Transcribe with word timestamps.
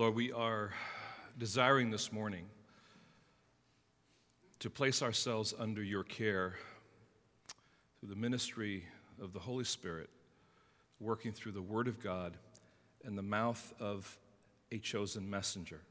Lord, 0.00 0.14
we 0.14 0.32
are 0.32 0.72
desiring 1.36 1.90
this 1.90 2.10
morning 2.10 2.46
to 4.60 4.70
place 4.70 5.02
ourselves 5.02 5.52
under 5.58 5.82
your 5.82 6.04
care 6.04 6.54
through 7.98 8.08
the 8.08 8.16
ministry 8.16 8.84
of 9.20 9.34
the 9.34 9.38
Holy 9.38 9.64
Spirit, 9.64 10.08
working 11.00 11.32
through 11.32 11.52
the 11.52 11.60
Word 11.60 11.86
of 11.86 12.02
God 12.02 12.38
and 13.04 13.18
the 13.18 13.22
mouth 13.22 13.74
of 13.78 14.18
a 14.72 14.78
chosen 14.78 15.28
messenger. 15.28 15.82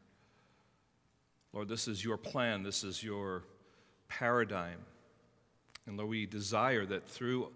Lord, 1.53 1.69
this 1.69 1.87
is 1.87 2.03
your 2.03 2.17
plan, 2.17 2.63
this 2.63 2.83
is 2.83 3.03
your 3.03 3.43
paradigm. 4.07 4.79
And 5.85 5.97
Lord, 5.97 6.09
we 6.09 6.25
desire 6.25 6.87
that 6.87 7.07
through 7.07 7.51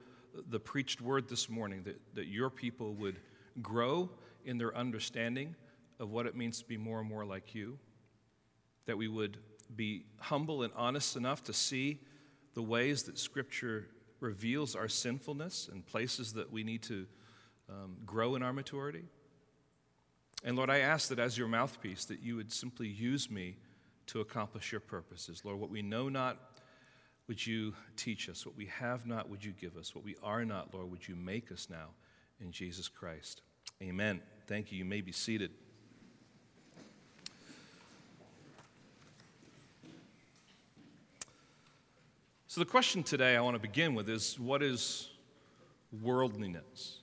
the 0.52 0.60
preached 0.60 1.02
word 1.02 1.28
this 1.28 1.50
morning, 1.50 1.82
that, 1.86 2.00
that 2.14 2.28
your 2.28 2.52
people 2.52 2.94
would 2.94 3.18
grow 3.64 4.08
in 4.46 4.60
their 4.60 4.78
understanding 4.78 5.56
of 6.04 6.12
what 6.12 6.28
it 6.28 6.36
means 6.36 6.60
to 6.60 6.66
be 6.66 6.78
more 6.78 7.00
and 7.00 7.10
more 7.10 7.26
like 7.26 7.56
you, 7.56 7.80
that 8.86 8.98
we 8.98 9.08
would 9.08 9.38
be 9.76 10.06
humble 10.20 10.62
and 10.62 10.72
honest 10.76 11.16
enough 11.16 11.44
to 11.46 11.54
see 11.54 12.00
the 12.54 12.62
ways 12.62 13.04
that 13.04 13.18
Scripture 13.18 13.88
reveals 14.20 14.76
our 14.76 14.88
sinfulness 14.88 15.70
and 15.72 15.86
places 15.86 16.34
that 16.34 16.52
we 16.52 16.64
need 16.64 16.84
to 16.84 17.08
um, 17.70 17.98
grow 18.06 18.36
in 18.36 18.44
our 18.44 18.54
maturity. 18.54 19.06
And 20.44 20.56
Lord, 20.58 20.70
I 20.70 20.80
ask 20.80 21.10
that 21.10 21.20
as 21.20 21.38
your 21.38 21.48
mouthpiece, 21.48 22.06
that 22.06 22.22
you 22.22 22.36
would 22.36 22.52
simply 22.52 22.88
use 22.88 23.32
me 23.32 23.56
to 24.08 24.20
accomplish 24.20 24.72
your 24.72 24.82
purposes. 24.82 25.44
Lord, 25.46 25.60
what 25.60 25.70
we 25.70 25.82
know 25.82 26.10
not, 26.10 26.38
would 27.28 27.46
you 27.46 27.74
teach 27.96 28.28
us? 28.28 28.46
What 28.46 28.58
we 28.58 28.66
have 28.66 29.08
not, 29.08 29.30
would 29.30 29.44
you 29.44 29.54
give 29.54 29.78
us? 29.78 29.96
What 29.96 30.04
we 30.04 30.18
are 30.22 30.44
not, 30.44 30.74
Lord, 30.74 30.92
would 30.92 31.08
you 31.08 31.16
make 31.16 31.52
us 31.52 31.68
now 31.70 31.88
in 32.42 32.52
Jesus 32.52 32.90
Christ? 32.90 33.42
Amen. 33.82 34.22
Thank 34.48 34.72
you. 34.72 34.78
You 34.78 34.86
may 34.86 35.00
be 35.00 35.14
seated. 35.14 35.52
So, 42.54 42.62
the 42.62 42.70
question 42.70 43.02
today 43.02 43.36
I 43.36 43.42
want 43.42 43.56
to 43.56 43.60
begin 43.60 43.96
with 43.96 44.08
is 44.08 44.40
what 44.40 44.62
is 44.62 45.10
worldliness? 46.04 47.00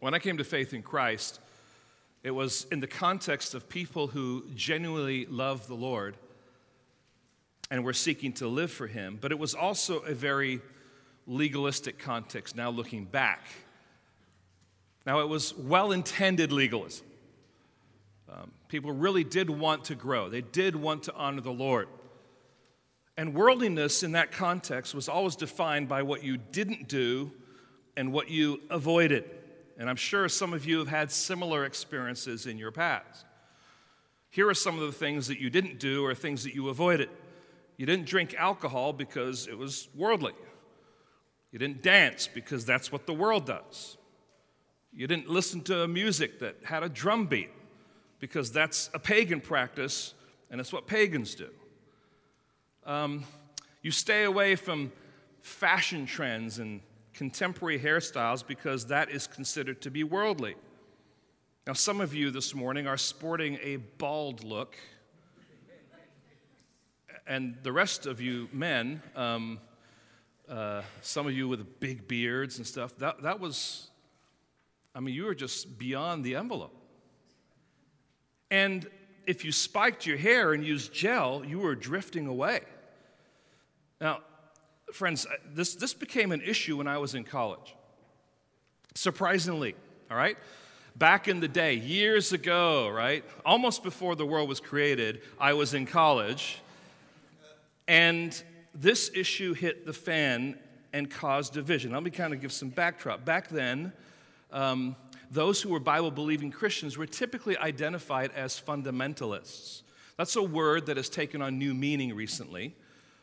When 0.00 0.14
I 0.14 0.18
came 0.18 0.38
to 0.38 0.44
faith 0.44 0.72
in 0.72 0.80
Christ, 0.80 1.40
it 2.22 2.30
was 2.30 2.66
in 2.72 2.80
the 2.80 2.86
context 2.86 3.52
of 3.52 3.68
people 3.68 4.06
who 4.06 4.46
genuinely 4.54 5.26
love 5.26 5.66
the 5.66 5.74
Lord 5.74 6.16
and 7.70 7.84
were 7.84 7.92
seeking 7.92 8.32
to 8.32 8.48
live 8.48 8.70
for 8.70 8.86
Him, 8.86 9.18
but 9.20 9.30
it 9.30 9.38
was 9.38 9.54
also 9.54 9.98
a 9.98 10.14
very 10.14 10.62
legalistic 11.26 11.98
context 11.98 12.56
now 12.56 12.70
looking 12.70 13.04
back. 13.04 13.46
Now, 15.04 15.20
it 15.20 15.28
was 15.28 15.54
well 15.54 15.92
intended 15.92 16.50
legalism. 16.50 17.04
Um, 18.32 18.52
people 18.68 18.92
really 18.92 19.22
did 19.22 19.50
want 19.50 19.84
to 19.84 19.94
grow, 19.94 20.30
they 20.30 20.40
did 20.40 20.76
want 20.76 21.02
to 21.02 21.14
honor 21.14 21.42
the 21.42 21.52
Lord. 21.52 21.88
And 23.22 23.34
worldliness 23.34 24.02
in 24.02 24.10
that 24.12 24.32
context 24.32 24.96
was 24.96 25.08
always 25.08 25.36
defined 25.36 25.88
by 25.88 26.02
what 26.02 26.24
you 26.24 26.36
didn't 26.36 26.88
do 26.88 27.30
and 27.96 28.12
what 28.12 28.28
you 28.30 28.60
avoided. 28.68 29.30
And 29.78 29.88
I'm 29.88 29.94
sure 29.94 30.28
some 30.28 30.52
of 30.52 30.64
you 30.64 30.80
have 30.80 30.88
had 30.88 31.12
similar 31.12 31.64
experiences 31.64 32.46
in 32.46 32.58
your 32.58 32.72
past. 32.72 33.24
Here 34.30 34.48
are 34.48 34.54
some 34.54 34.74
of 34.74 34.80
the 34.80 34.90
things 34.90 35.28
that 35.28 35.38
you 35.38 35.50
didn't 35.50 35.78
do 35.78 36.04
or 36.04 36.16
things 36.16 36.42
that 36.42 36.52
you 36.56 36.68
avoided. 36.68 37.10
You 37.76 37.86
didn't 37.86 38.06
drink 38.06 38.34
alcohol 38.36 38.92
because 38.92 39.46
it 39.46 39.56
was 39.56 39.88
worldly. 39.94 40.34
You 41.52 41.60
didn't 41.60 41.80
dance 41.80 42.26
because 42.26 42.64
that's 42.64 42.90
what 42.90 43.06
the 43.06 43.14
world 43.14 43.46
does. 43.46 43.98
You 44.92 45.06
didn't 45.06 45.30
listen 45.30 45.60
to 45.60 45.86
music 45.86 46.40
that 46.40 46.56
had 46.64 46.82
a 46.82 46.88
drum 46.88 47.26
beat 47.26 47.52
because 48.18 48.50
that's 48.50 48.90
a 48.92 48.98
pagan 48.98 49.40
practice 49.40 50.14
and 50.50 50.60
it's 50.60 50.72
what 50.72 50.88
pagans 50.88 51.36
do. 51.36 51.50
Um, 52.84 53.24
you 53.80 53.92
stay 53.92 54.24
away 54.24 54.56
from 54.56 54.90
fashion 55.40 56.04
trends 56.04 56.58
and 56.58 56.80
contemporary 57.14 57.78
hairstyles 57.78 58.44
because 58.44 58.86
that 58.86 59.08
is 59.08 59.28
considered 59.28 59.80
to 59.82 59.90
be 59.90 60.02
worldly. 60.02 60.56
Now, 61.64 61.74
some 61.74 62.00
of 62.00 62.12
you 62.12 62.32
this 62.32 62.56
morning 62.56 62.88
are 62.88 62.96
sporting 62.96 63.56
a 63.62 63.76
bald 63.76 64.42
look, 64.42 64.76
and 67.24 67.56
the 67.62 67.70
rest 67.70 68.06
of 68.06 68.20
you 68.20 68.48
men, 68.52 69.00
um, 69.14 69.60
uh, 70.48 70.82
some 71.02 71.28
of 71.28 71.32
you 71.32 71.46
with 71.46 71.78
big 71.78 72.08
beards 72.08 72.58
and 72.58 72.66
stuff, 72.66 72.96
that, 72.98 73.22
that 73.22 73.38
was, 73.38 73.90
I 74.92 74.98
mean, 74.98 75.14
you 75.14 75.24
were 75.24 75.36
just 75.36 75.78
beyond 75.78 76.24
the 76.24 76.34
envelope. 76.34 76.74
And 78.50 78.90
if 79.26 79.44
you 79.44 79.52
spiked 79.52 80.06
your 80.06 80.16
hair 80.16 80.52
and 80.52 80.64
used 80.64 80.92
gel, 80.92 81.44
you 81.44 81.58
were 81.58 81.74
drifting 81.74 82.26
away. 82.26 82.60
Now, 84.00 84.20
friends, 84.92 85.26
this, 85.54 85.74
this 85.74 85.94
became 85.94 86.32
an 86.32 86.42
issue 86.42 86.76
when 86.76 86.86
I 86.86 86.98
was 86.98 87.14
in 87.14 87.24
college. 87.24 87.74
Surprisingly, 88.94 89.74
all 90.10 90.16
right? 90.16 90.36
Back 90.96 91.28
in 91.28 91.40
the 91.40 91.48
day, 91.48 91.74
years 91.74 92.32
ago, 92.32 92.88
right? 92.88 93.24
Almost 93.46 93.82
before 93.82 94.14
the 94.14 94.26
world 94.26 94.48
was 94.48 94.60
created, 94.60 95.22
I 95.40 95.54
was 95.54 95.72
in 95.72 95.86
college. 95.86 96.58
And 97.88 98.40
this 98.74 99.10
issue 99.14 99.54
hit 99.54 99.86
the 99.86 99.92
fan 99.92 100.58
and 100.92 101.10
caused 101.10 101.54
division. 101.54 101.92
Let 101.92 102.02
me 102.02 102.10
kind 102.10 102.34
of 102.34 102.40
give 102.40 102.52
some 102.52 102.68
backdrop. 102.68 103.24
Back 103.24 103.48
then, 103.48 103.92
um, 104.50 104.96
those 105.32 105.60
who 105.60 105.70
were 105.70 105.80
Bible 105.80 106.10
believing 106.10 106.50
Christians 106.50 106.96
were 106.96 107.06
typically 107.06 107.56
identified 107.56 108.30
as 108.36 108.60
fundamentalists. 108.60 109.82
That's 110.16 110.36
a 110.36 110.42
word 110.42 110.86
that 110.86 110.96
has 110.96 111.08
taken 111.08 111.42
on 111.42 111.58
new 111.58 111.74
meaning 111.74 112.14
recently 112.14 112.76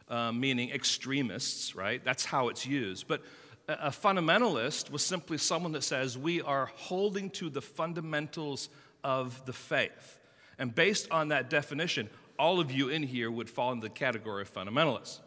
uh, 0.09 0.31
meaning 0.31 0.71
extremists, 0.71 1.75
right? 1.75 2.03
That's 2.03 2.25
how 2.25 2.49
it's 2.49 2.65
used. 2.65 3.07
But 3.07 3.21
a 3.67 3.91
fundamentalist 3.91 4.89
was 4.89 5.03
simply 5.03 5.37
someone 5.37 5.73
that 5.73 5.83
says 5.83 6.17
we 6.17 6.41
are 6.41 6.71
holding 6.75 7.29
to 7.31 7.49
the 7.49 7.61
fundamentals 7.61 8.69
of 9.03 9.45
the 9.45 9.53
faith. 9.53 10.19
And 10.57 10.73
based 10.73 11.09
on 11.11 11.29
that 11.29 11.49
definition, 11.49 12.09
all 12.37 12.59
of 12.59 12.71
you 12.71 12.89
in 12.89 13.03
here 13.03 13.29
would 13.29 13.49
fall 13.49 13.71
into 13.71 13.87
the 13.87 13.93
category 13.93 14.41
of 14.41 14.53
fundamentalists. 14.53 15.19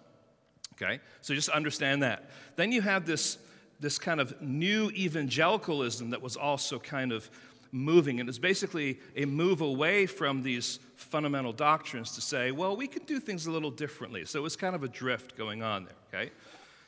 Okay? 0.74 0.98
So 1.20 1.34
just 1.34 1.48
understand 1.50 2.02
that. 2.02 2.30
Then 2.56 2.72
you 2.72 2.80
have 2.80 3.06
this, 3.06 3.38
this 3.82 3.98
kind 3.98 4.20
of 4.20 4.40
new 4.40 4.90
evangelicalism 4.90 6.10
that 6.10 6.22
was 6.22 6.36
also 6.36 6.78
kind 6.78 7.12
of 7.12 7.28
moving. 7.72 8.20
And 8.20 8.28
it's 8.28 8.38
basically 8.38 9.00
a 9.16 9.24
move 9.24 9.60
away 9.60 10.06
from 10.06 10.42
these 10.42 10.78
fundamental 10.94 11.52
doctrines 11.52 12.12
to 12.12 12.20
say, 12.20 12.52
well, 12.52 12.76
we 12.76 12.86
can 12.86 13.02
do 13.04 13.18
things 13.18 13.46
a 13.46 13.50
little 13.50 13.70
differently. 13.70 14.24
So 14.24 14.38
it 14.38 14.42
was 14.42 14.56
kind 14.56 14.74
of 14.74 14.84
a 14.84 14.88
drift 14.88 15.36
going 15.36 15.62
on 15.62 15.84
there, 15.84 15.94
okay? 16.20 16.32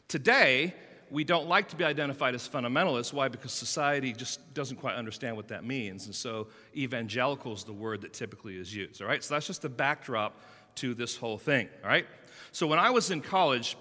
Today, 0.09 0.75
we 1.11 1.25
don't 1.25 1.49
like 1.49 1.69
to 1.71 1.77
be 1.77 1.85
identified 1.85 2.35
as 2.35 2.49
fundamentalists. 2.49 3.13
Why? 3.13 3.29
Because 3.29 3.53
society 3.53 4.13
just 4.13 4.55
doesn't 4.55 4.77
quite 4.77 4.95
understand 4.95 5.37
what 5.37 5.49
that 5.49 5.65
means. 5.65 6.07
And 6.07 6.15
so 6.15 6.49
evangelical 6.77 7.53
is 7.53 7.65
the 7.65 7.73
word 7.73 8.03
that 8.03 8.13
typically 8.13 8.57
is 8.57 8.75
used, 8.75 9.03
all 9.03 9.09
right? 9.09 9.23
So 9.23 9.35
that's 9.35 9.47
just 9.47 9.63
the 9.63 9.69
backdrop 9.69 10.41
to 10.77 10.95
this 10.95 11.17
whole 11.17 11.39
thing, 11.39 11.69
all 11.83 11.89
right? 11.89 12.07
So 12.53 12.67
when 12.67 12.79
I 12.79 12.91
was 12.91 13.11
in 13.11 13.21
college, 13.21 13.77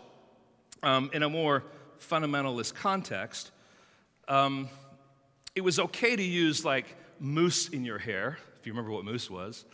um, 0.83 1.09
in 1.13 1.23
a 1.23 1.29
more 1.29 1.63
fundamentalist 2.03 2.73
context, 2.73 3.51
um, 4.27 4.69
it 5.55 5.61
was 5.61 5.79
okay 5.79 6.15
to 6.15 6.23
use 6.23 6.65
like 6.65 6.95
mousse 7.19 7.69
in 7.69 7.85
your 7.85 7.97
hair, 7.97 8.37
if 8.59 8.67
you 8.67 8.73
remember 8.73 8.91
what 8.91 9.05
mousse 9.05 9.29
was, 9.29 9.65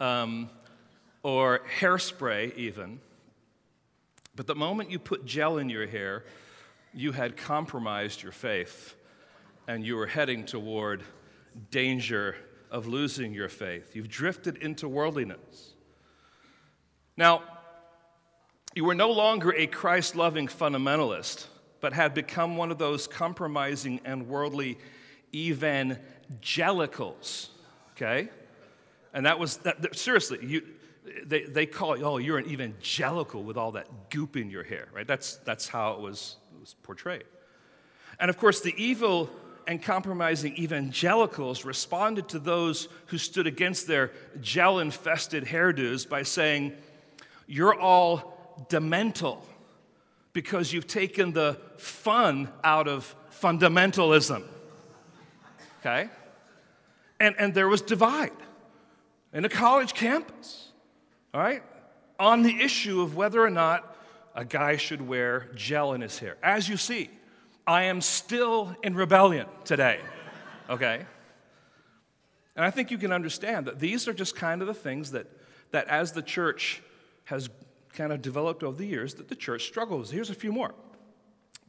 um, 0.00 0.50
or 1.22 1.60
hairspray 1.78 2.54
even. 2.56 3.00
But 4.36 4.46
the 4.46 4.54
moment 4.54 4.90
you 4.90 4.98
put 4.98 5.24
gel 5.24 5.58
in 5.58 5.68
your 5.68 5.86
hair, 5.86 6.24
you 6.92 7.12
had 7.12 7.36
compromised 7.36 8.22
your 8.22 8.32
faith 8.32 8.94
and 9.66 9.84
you 9.84 9.96
were 9.96 10.06
heading 10.06 10.44
toward 10.44 11.02
danger 11.70 12.36
of 12.70 12.86
losing 12.86 13.32
your 13.32 13.48
faith. 13.48 13.94
You've 13.94 14.08
drifted 14.08 14.56
into 14.58 14.88
worldliness. 14.88 15.74
Now, 17.16 17.42
you 18.74 18.84
were 18.84 18.94
no 18.94 19.12
longer 19.12 19.54
a 19.54 19.68
Christ 19.68 20.16
loving 20.16 20.48
fundamentalist, 20.48 21.46
but 21.84 21.92
had 21.92 22.14
become 22.14 22.56
one 22.56 22.70
of 22.70 22.78
those 22.78 23.06
compromising 23.06 24.00
and 24.06 24.26
worldly 24.26 24.78
evangelicals, 25.34 27.50
okay? 27.90 28.30
And 29.12 29.26
that 29.26 29.38
was, 29.38 29.58
that, 29.58 29.94
seriously, 29.94 30.38
you, 30.40 30.62
they, 31.26 31.42
they 31.42 31.66
call 31.66 31.98
you, 31.98 32.04
oh, 32.04 32.16
you're 32.16 32.38
an 32.38 32.48
evangelical 32.48 33.42
with 33.42 33.58
all 33.58 33.72
that 33.72 34.08
goop 34.08 34.34
in 34.34 34.48
your 34.48 34.62
hair, 34.62 34.88
right? 34.94 35.06
That's, 35.06 35.36
that's 35.44 35.68
how 35.68 35.92
it 35.92 36.00
was, 36.00 36.36
it 36.54 36.60
was 36.60 36.74
portrayed. 36.82 37.24
And 38.18 38.30
of 38.30 38.38
course, 38.38 38.62
the 38.62 38.72
evil 38.82 39.28
and 39.66 39.82
compromising 39.82 40.56
evangelicals 40.56 41.66
responded 41.66 42.30
to 42.30 42.38
those 42.38 42.88
who 43.08 43.18
stood 43.18 43.46
against 43.46 43.86
their 43.86 44.10
gel 44.40 44.78
infested 44.78 45.44
hairdos 45.44 46.08
by 46.08 46.22
saying, 46.22 46.72
You're 47.46 47.78
all 47.78 48.64
demental 48.70 49.46
because 50.34 50.74
you've 50.74 50.86
taken 50.86 51.32
the 51.32 51.58
fun 51.78 52.50
out 52.62 52.86
of 52.86 53.14
fundamentalism 53.32 54.44
okay? 55.84 56.08
And, 57.20 57.34
and 57.38 57.54
there 57.54 57.68
was 57.68 57.82
divide 57.82 58.32
in 59.32 59.44
a 59.44 59.48
college 59.48 59.94
campus, 59.94 60.68
all 61.32 61.40
right, 61.40 61.62
on 62.18 62.42
the 62.42 62.60
issue 62.60 63.02
of 63.02 63.16
whether 63.16 63.42
or 63.42 63.50
not 63.50 63.96
a 64.34 64.44
guy 64.44 64.76
should 64.76 65.06
wear 65.06 65.48
gel 65.54 65.92
in 65.92 66.00
his 66.00 66.18
hair. 66.18 66.36
As 66.42 66.68
you 66.68 66.76
see, 66.76 67.10
I 67.66 67.84
am 67.84 68.00
still 68.00 68.74
in 68.82 68.94
rebellion 68.94 69.46
today, 69.64 70.00
okay? 70.68 71.04
And 72.56 72.64
I 72.64 72.70
think 72.70 72.90
you 72.90 72.98
can 72.98 73.12
understand 73.12 73.66
that 73.66 73.80
these 73.80 74.06
are 74.08 74.12
just 74.12 74.36
kind 74.36 74.60
of 74.60 74.66
the 74.66 74.74
things 74.74 75.12
that, 75.12 75.26
that 75.70 75.88
as 75.88 76.12
the 76.12 76.22
church 76.22 76.82
has 77.24 77.48
kind 77.94 78.12
of 78.12 78.20
developed 78.20 78.62
over 78.62 78.76
the 78.76 78.86
years, 78.86 79.14
that 79.14 79.28
the 79.28 79.36
church 79.36 79.66
struggles. 79.66 80.10
Here's 80.10 80.30
a 80.30 80.34
few 80.34 80.52
more. 80.52 80.74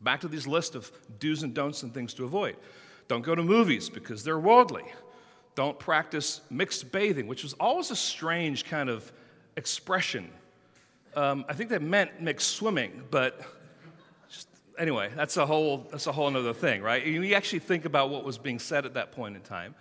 Back 0.02 0.22
to 0.22 0.28
these 0.28 0.46
list 0.46 0.76
of 0.76 0.92
do's 1.20 1.44
and 1.44 1.54
don'ts 1.54 1.84
and 1.84 1.94
things 1.94 2.14
to 2.16 2.26
avoid. 2.26 2.58
Don't 3.08 3.22
go 3.22 3.36
to 3.36 3.44
movies 3.44 3.90
because 3.90 4.24
they're 4.24 4.40
worldly. 4.40 4.86
Don't 5.56 5.80
practice 5.80 6.42
mixed 6.50 6.92
bathing, 6.92 7.28
which 7.28 7.44
was 7.44 7.54
always 7.54 7.92
a 7.92 7.96
strange 7.96 8.66
kind 8.66 8.90
of 8.90 9.12
expression. 9.56 10.30
Um, 11.16 11.46
I 11.48 11.54
think 11.54 11.70
that 11.70 11.82
meant 11.82 12.22
mixed 12.22 12.50
swimming, 12.50 13.04
but 13.10 13.42
just, 14.30 14.50
anyway, 14.78 15.10
that's 15.16 15.38
a 15.38 15.46
whole 15.46 15.88
that's 15.90 16.08
a 16.08 16.12
whole 16.12 16.36
other 16.36 16.54
thing, 16.54 16.82
right? 16.82 17.06
You 17.06 17.36
actually 17.36 17.60
think 17.60 17.86
about 17.86 18.10
what 18.10 18.26
was 18.26 18.38
being 18.38 18.60
said 18.60 18.86
at 18.86 18.96
that 18.96 19.14
point 19.14 19.36
in 19.38 19.42
time. 19.42 19.76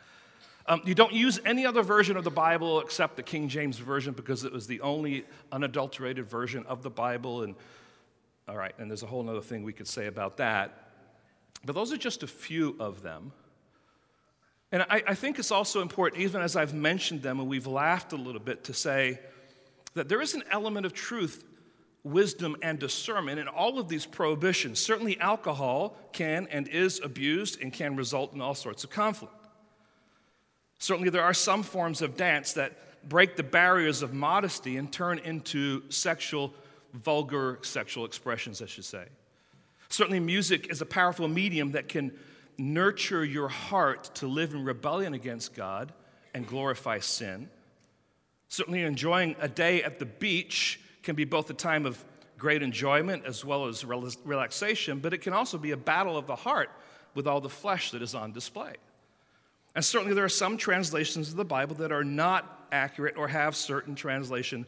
Um, 0.67 0.81
you 0.85 0.95
don't 0.95 1.13
use 1.13 1.39
any 1.45 1.67
other 1.67 1.83
version 1.83 2.17
of 2.17 2.25
the 2.25 2.31
Bible 2.31 2.81
except 2.81 3.17
the 3.17 3.23
King 3.23 3.49
James 3.49 3.79
Version 3.79 4.15
because 4.15 4.45
it 4.45 4.53
was 4.53 4.67
the 4.67 4.81
only 4.81 5.27
unadulterated 5.53 6.27
version 6.27 6.65
of 6.67 6.83
the 6.83 6.91
Bible. 6.91 7.43
And 7.43 7.55
all 8.49 8.57
right, 8.57 8.75
and 8.79 8.91
there's 8.91 9.03
a 9.03 9.07
whole 9.07 9.29
other 9.29 9.43
thing 9.43 9.63
we 9.63 9.75
could 9.75 9.89
say 9.89 10.07
about 10.07 10.39
that. 10.39 10.89
But 11.65 11.75
those 11.75 11.93
are 11.93 11.99
just 11.99 12.23
a 12.23 12.27
few 12.27 12.77
of 12.81 13.03
them. 13.03 13.33
And 14.73 14.83
I, 14.83 15.03
I 15.09 15.15
think 15.15 15.39
it's 15.39 15.51
also 15.51 15.83
important, 15.83 16.23
even 16.23 16.41
as 16.41 16.57
I've 16.57 16.75
mentioned 16.75 17.23
them 17.23 17.41
and 17.41 17.49
we've 17.49 17.67
laughed 17.67 18.13
a 18.13 18.17
little 18.17 18.41
bit, 18.41 18.65
to 18.65 18.75
say 18.75 19.21
that 19.95 20.09
there 20.09 20.21
is 20.21 20.35
an 20.35 20.43
element 20.51 20.85
of 20.85 20.93
truth, 20.93 21.45
wisdom, 22.03 22.57
and 22.63 22.79
discernment 22.79 23.39
in 23.39 23.49
all 23.49 23.79
of 23.79 23.89
these 23.89 24.05
prohibitions. 24.05 24.81
Certainly, 24.81 25.21
alcohol 25.21 25.97
can 26.13 26.49
and 26.51 26.69
is 26.69 27.01
abused 27.05 27.61
and 27.63 27.73
can 27.73 27.97
result 27.97 28.33
in 28.35 28.41
all 28.41 28.55
sorts 28.55 28.83
of 28.83 28.91
conflict. 28.91 29.44
Certainly, 30.79 31.11
there 31.11 31.23
are 31.23 31.35
some 31.35 31.63
forms 31.63 32.03
of 32.03 32.17
dance 32.17 32.53
that 32.55 33.09
break 33.09 33.37
the 33.37 33.43
barriers 33.43 34.03
of 34.03 34.13
modesty 34.13 34.77
and 34.77 34.93
turn 34.93 35.19
into 35.19 35.83
sexual, 35.91 36.53
vulgar 36.93 37.59
sexual 37.63 38.05
expressions, 38.05 38.63
I 38.63 38.67
should 38.67 38.85
say. 38.85 39.07
Certainly, 39.89 40.21
music 40.21 40.71
is 40.71 40.81
a 40.81 40.87
powerful 40.87 41.29
medium 41.29 41.73
that 41.73 41.89
can 41.89 42.13
nurture 42.59 43.25
your 43.25 43.49
heart 43.49 44.15
to 44.17 44.27
live 44.27 44.55
in 44.55 44.65
rebellion 44.65 45.15
against 45.15 45.55
God 45.55 45.93
and 46.35 46.47
glorify 46.47 46.99
sin. 46.99 47.49
Certainly, 48.49 48.83
enjoying 48.83 49.37
a 49.41 49.49
day 49.49 49.83
at 49.83 49.99
the 49.99 50.07
beach 50.07 50.81
can 51.03 51.15
be 51.15 51.25
both 51.25 51.51
a 51.51 51.55
time 51.55 51.87
of 51.87 52.03
great 52.39 52.63
enjoyment 52.63 53.25
as 53.25 53.45
well 53.45 53.67
as 53.67 53.85
relaxation, 53.85 54.99
but 54.99 55.13
it 55.13 55.19
can 55.19 55.33
also 55.33 55.59
be 55.59 55.71
a 55.71 55.77
battle 55.77 56.17
of 56.17 56.27
the 56.27 56.37
heart 56.37 56.71
with 57.15 57.27
all 57.27 57.41
the 57.41 57.49
flesh 57.49 57.91
that 57.93 58.03
is 58.03 58.15
on 58.15 58.33
display. 58.33 58.75
And 59.75 59.85
certainly, 59.85 60.15
there 60.15 60.25
are 60.25 60.29
some 60.29 60.57
translations 60.57 61.31
of 61.31 61.37
the 61.37 61.45
Bible 61.45 61.75
that 61.77 61.93
are 61.93 62.05
not 62.05 62.69
accurate 62.71 63.17
or 63.17 63.29
have 63.29 63.57
certain 63.57 63.95
translation 63.95 64.67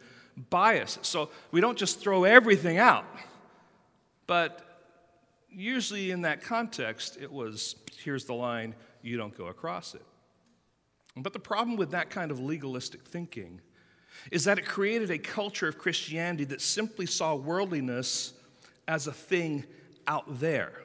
bias. 0.51 0.99
So 1.03 1.31
we 1.51 1.61
don't 1.61 1.79
just 1.79 2.01
throw 2.01 2.25
everything 2.25 2.79
out. 2.79 3.07
But 4.27 4.63
usually, 5.51 6.11
in 6.11 6.23
that 6.23 6.43
context, 6.43 7.19
it 7.21 7.31
was 7.31 7.77
here's 8.03 8.25
the 8.25 8.35
line, 8.35 8.75
you 9.03 9.17
don't 9.17 9.37
go 9.37 9.47
across 9.47 9.95
it. 9.95 10.03
But 11.17 11.33
the 11.33 11.39
problem 11.39 11.77
with 11.77 11.93
that 11.93 12.11
kind 12.11 12.31
of 12.31 12.41
legalistic 12.41 13.03
thinking 13.03 13.61
is 14.31 14.45
that 14.45 14.59
it 14.59 14.67
created 14.67 15.11
a 15.11 15.19
culture 15.19 15.69
of 15.69 15.79
Christianity 15.79 16.45
that 16.45 16.61
simply 16.61 17.07
saw 17.07 17.35
worldliness 17.35 18.35
as 18.89 19.07
a 19.07 19.13
thing 19.13 19.65
out 20.07 20.41
there. 20.41 20.83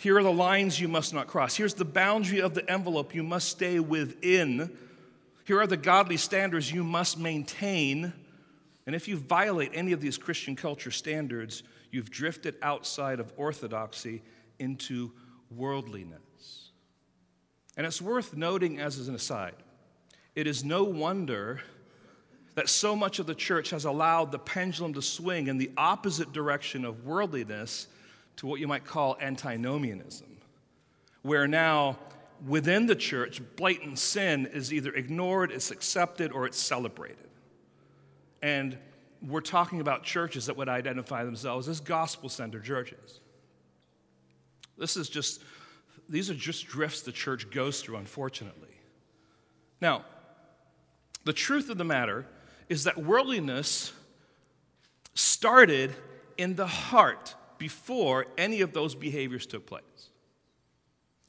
Here 0.00 0.16
are 0.16 0.22
the 0.22 0.32
lines 0.32 0.80
you 0.80 0.88
must 0.88 1.12
not 1.12 1.26
cross. 1.26 1.56
Here's 1.56 1.74
the 1.74 1.84
boundary 1.84 2.40
of 2.40 2.54
the 2.54 2.68
envelope 2.70 3.14
you 3.14 3.22
must 3.22 3.50
stay 3.50 3.78
within. 3.80 4.74
Here 5.44 5.60
are 5.60 5.66
the 5.66 5.76
godly 5.76 6.16
standards 6.16 6.72
you 6.72 6.82
must 6.82 7.18
maintain. 7.18 8.14
And 8.86 8.96
if 8.96 9.08
you 9.08 9.18
violate 9.18 9.72
any 9.74 9.92
of 9.92 10.00
these 10.00 10.16
Christian 10.16 10.56
culture 10.56 10.90
standards, 10.90 11.64
you've 11.90 12.10
drifted 12.10 12.54
outside 12.62 13.20
of 13.20 13.30
orthodoxy 13.36 14.22
into 14.58 15.12
worldliness. 15.50 16.70
And 17.76 17.86
it's 17.86 18.00
worth 18.00 18.34
noting, 18.34 18.80
as 18.80 19.06
an 19.06 19.14
aside, 19.14 19.52
it 20.34 20.46
is 20.46 20.64
no 20.64 20.82
wonder 20.82 21.60
that 22.54 22.70
so 22.70 22.96
much 22.96 23.18
of 23.18 23.26
the 23.26 23.34
church 23.34 23.68
has 23.68 23.84
allowed 23.84 24.32
the 24.32 24.38
pendulum 24.38 24.94
to 24.94 25.02
swing 25.02 25.48
in 25.48 25.58
the 25.58 25.70
opposite 25.76 26.32
direction 26.32 26.86
of 26.86 27.04
worldliness 27.04 27.86
to 28.40 28.46
what 28.46 28.58
you 28.58 28.66
might 28.66 28.86
call 28.86 29.18
antinomianism, 29.20 30.26
where 31.20 31.46
now 31.46 31.98
within 32.46 32.86
the 32.86 32.94
church, 32.94 33.42
blatant 33.56 33.98
sin 33.98 34.46
is 34.46 34.72
either 34.72 34.94
ignored, 34.94 35.52
it's 35.52 35.70
accepted, 35.70 36.32
or 36.32 36.46
it's 36.46 36.58
celebrated. 36.58 37.28
And 38.40 38.78
we're 39.20 39.42
talking 39.42 39.82
about 39.82 40.04
churches 40.04 40.46
that 40.46 40.56
would 40.56 40.70
identify 40.70 41.22
themselves 41.22 41.68
as 41.68 41.80
gospel 41.80 42.30
centered 42.30 42.64
churches. 42.64 43.20
This 44.78 44.96
is 44.96 45.10
just, 45.10 45.42
these 46.08 46.30
are 46.30 46.34
just 46.34 46.66
drifts 46.66 47.02
the 47.02 47.12
church 47.12 47.50
goes 47.50 47.82
through, 47.82 47.96
unfortunately. 47.96 48.74
Now, 49.82 50.06
the 51.24 51.34
truth 51.34 51.68
of 51.68 51.76
the 51.76 51.84
matter 51.84 52.24
is 52.70 52.84
that 52.84 52.96
worldliness 52.96 53.92
started 55.12 55.94
in 56.38 56.56
the 56.56 56.66
heart 56.66 57.34
before 57.60 58.26
any 58.36 58.62
of 58.62 58.72
those 58.72 58.96
behaviors 58.96 59.46
took 59.46 59.66
place. 59.66 59.82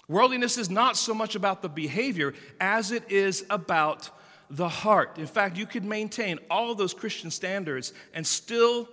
Worldliness 0.07 0.57
is 0.57 0.69
not 0.69 0.97
so 0.97 1.13
much 1.13 1.35
about 1.35 1.61
the 1.61 1.69
behavior 1.69 2.33
as 2.59 2.91
it 2.91 3.11
is 3.11 3.45
about 3.49 4.09
the 4.49 4.67
heart. 4.67 5.17
In 5.17 5.27
fact, 5.27 5.57
you 5.57 5.65
could 5.65 5.85
maintain 5.85 6.39
all 6.49 6.73
those 6.73 6.93
Christian 6.93 7.29
standards 7.29 7.93
and 8.13 8.25
still 8.25 8.89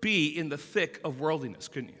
be 0.00 0.38
in 0.38 0.48
the 0.48 0.58
thick 0.58 1.00
of 1.02 1.18
worldliness, 1.18 1.66
couldn't 1.66 1.90
you? 1.90 1.96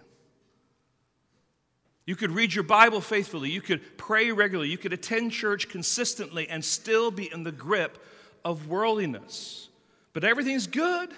You 2.06 2.16
could 2.16 2.30
read 2.30 2.54
your 2.54 2.64
Bible 2.64 3.00
faithfully, 3.00 3.50
you 3.50 3.60
could 3.60 3.96
pray 3.96 4.30
regularly, 4.30 4.70
you 4.70 4.78
could 4.78 4.92
attend 4.92 5.32
church 5.32 5.68
consistently 5.68 6.48
and 6.48 6.64
still 6.64 7.10
be 7.10 7.32
in 7.32 7.44
the 7.44 7.52
grip 7.52 7.98
of 8.44 8.68
worldliness. 8.68 9.68
But 10.12 10.24
everything's 10.24 10.66
good 10.66 11.10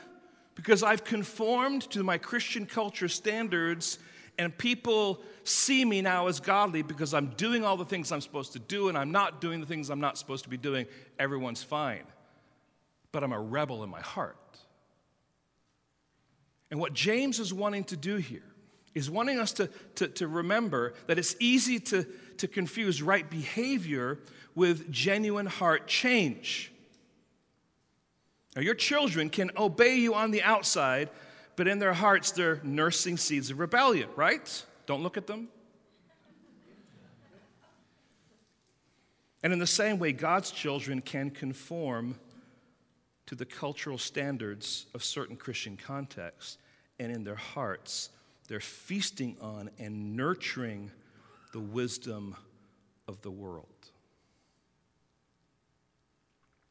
because 0.55 0.83
I've 0.83 1.05
conformed 1.05 1.83
to 1.91 2.03
my 2.03 2.19
Christian 2.19 2.67
culture 2.67 3.09
standards, 3.09 3.99
and 4.39 4.57
people 4.57 5.23
see 5.45 5.85
me 5.85 6.01
now 6.01 6.27
as 6.27 6.41
godly 6.41 6.83
because 6.83 7.15
I'm 7.15 7.29
doing 7.37 7.65
all 7.65 7.77
the 7.77 7.85
things 7.85 8.11
I'm 8.11 8.21
supposed 8.21 8.53
to 8.55 8.59
do 8.59 8.89
and 8.89 8.99
I'm 8.99 9.13
not 9.13 9.41
doing 9.41 9.61
the 9.61 9.67
things 9.67 9.91
I'm 9.91 10.01
not 10.01 10.19
supposed 10.19 10.45
to 10.45 10.51
be 10.51 10.57
doing. 10.57 10.87
Everyone's 11.19 11.63
fine. 11.63 12.05
But 13.13 13.23
I'm 13.23 13.33
a 13.33 13.41
rebel 13.41 13.85
in 13.85 13.91
my 13.91 14.01
heart. 14.01 14.37
And 16.71 16.81
what 16.81 16.95
James 16.95 17.39
is 17.39 17.55
wanting 17.55 17.85
to 17.85 17.97
do 17.97 18.17
here 18.17 18.43
is 18.95 19.11
wanting 19.11 19.39
us 19.39 19.53
to, 19.53 19.69
to, 19.97 20.09
to 20.09 20.27
remember 20.27 20.95
that 21.07 21.19
it's 21.19 21.37
easy 21.39 21.79
to, 21.81 22.05
to 22.39 22.49
confuse 22.49 23.03
right 23.03 23.29
behavior 23.29 24.19
with 24.55 24.91
genuine 24.91 25.47
heart 25.47 25.87
change. 25.87 26.73
Now, 28.55 28.63
your 28.63 28.75
children 28.75 29.31
can 29.31 29.51
obey 29.57 29.97
you 29.97 30.15
on 30.15 30.31
the 30.31 30.43
outside, 30.43 31.11
but 31.57 31.67
in 31.67 31.79
their 31.79 31.93
hearts, 31.93 32.31
they're 32.31 32.61
nursing 32.63 33.17
seeds 33.17 33.51
of 33.51 33.59
rebellion, 33.59 34.09
right? 34.17 34.65
Don't 34.87 35.03
look 35.03 35.17
at 35.17 35.27
them. 35.27 35.49
And 39.43 39.53
in 39.53 39.59
the 39.59 39.67
same 39.67 39.99
way, 39.99 40.13
God's 40.13 40.51
children 40.51 41.03
can 41.03 41.31
conform 41.31 42.19
to 43.27 43.35
the 43.35 43.45
cultural 43.45 43.99
standards 43.99 44.87
of 44.95 45.03
certain 45.03 45.37
Christian 45.37 45.77
contexts, 45.77 46.59
and 46.99 47.11
in 47.11 47.25
their 47.25 47.35
hearts, 47.35 48.11
they're 48.49 48.61
feasting 48.61 49.37
on 49.41 49.71
and 49.79 50.17
nurturing 50.17 50.91
the 51.53 51.61
wisdom 51.61 52.37
of 53.09 53.21
the 53.23 53.31
world. 53.31 53.74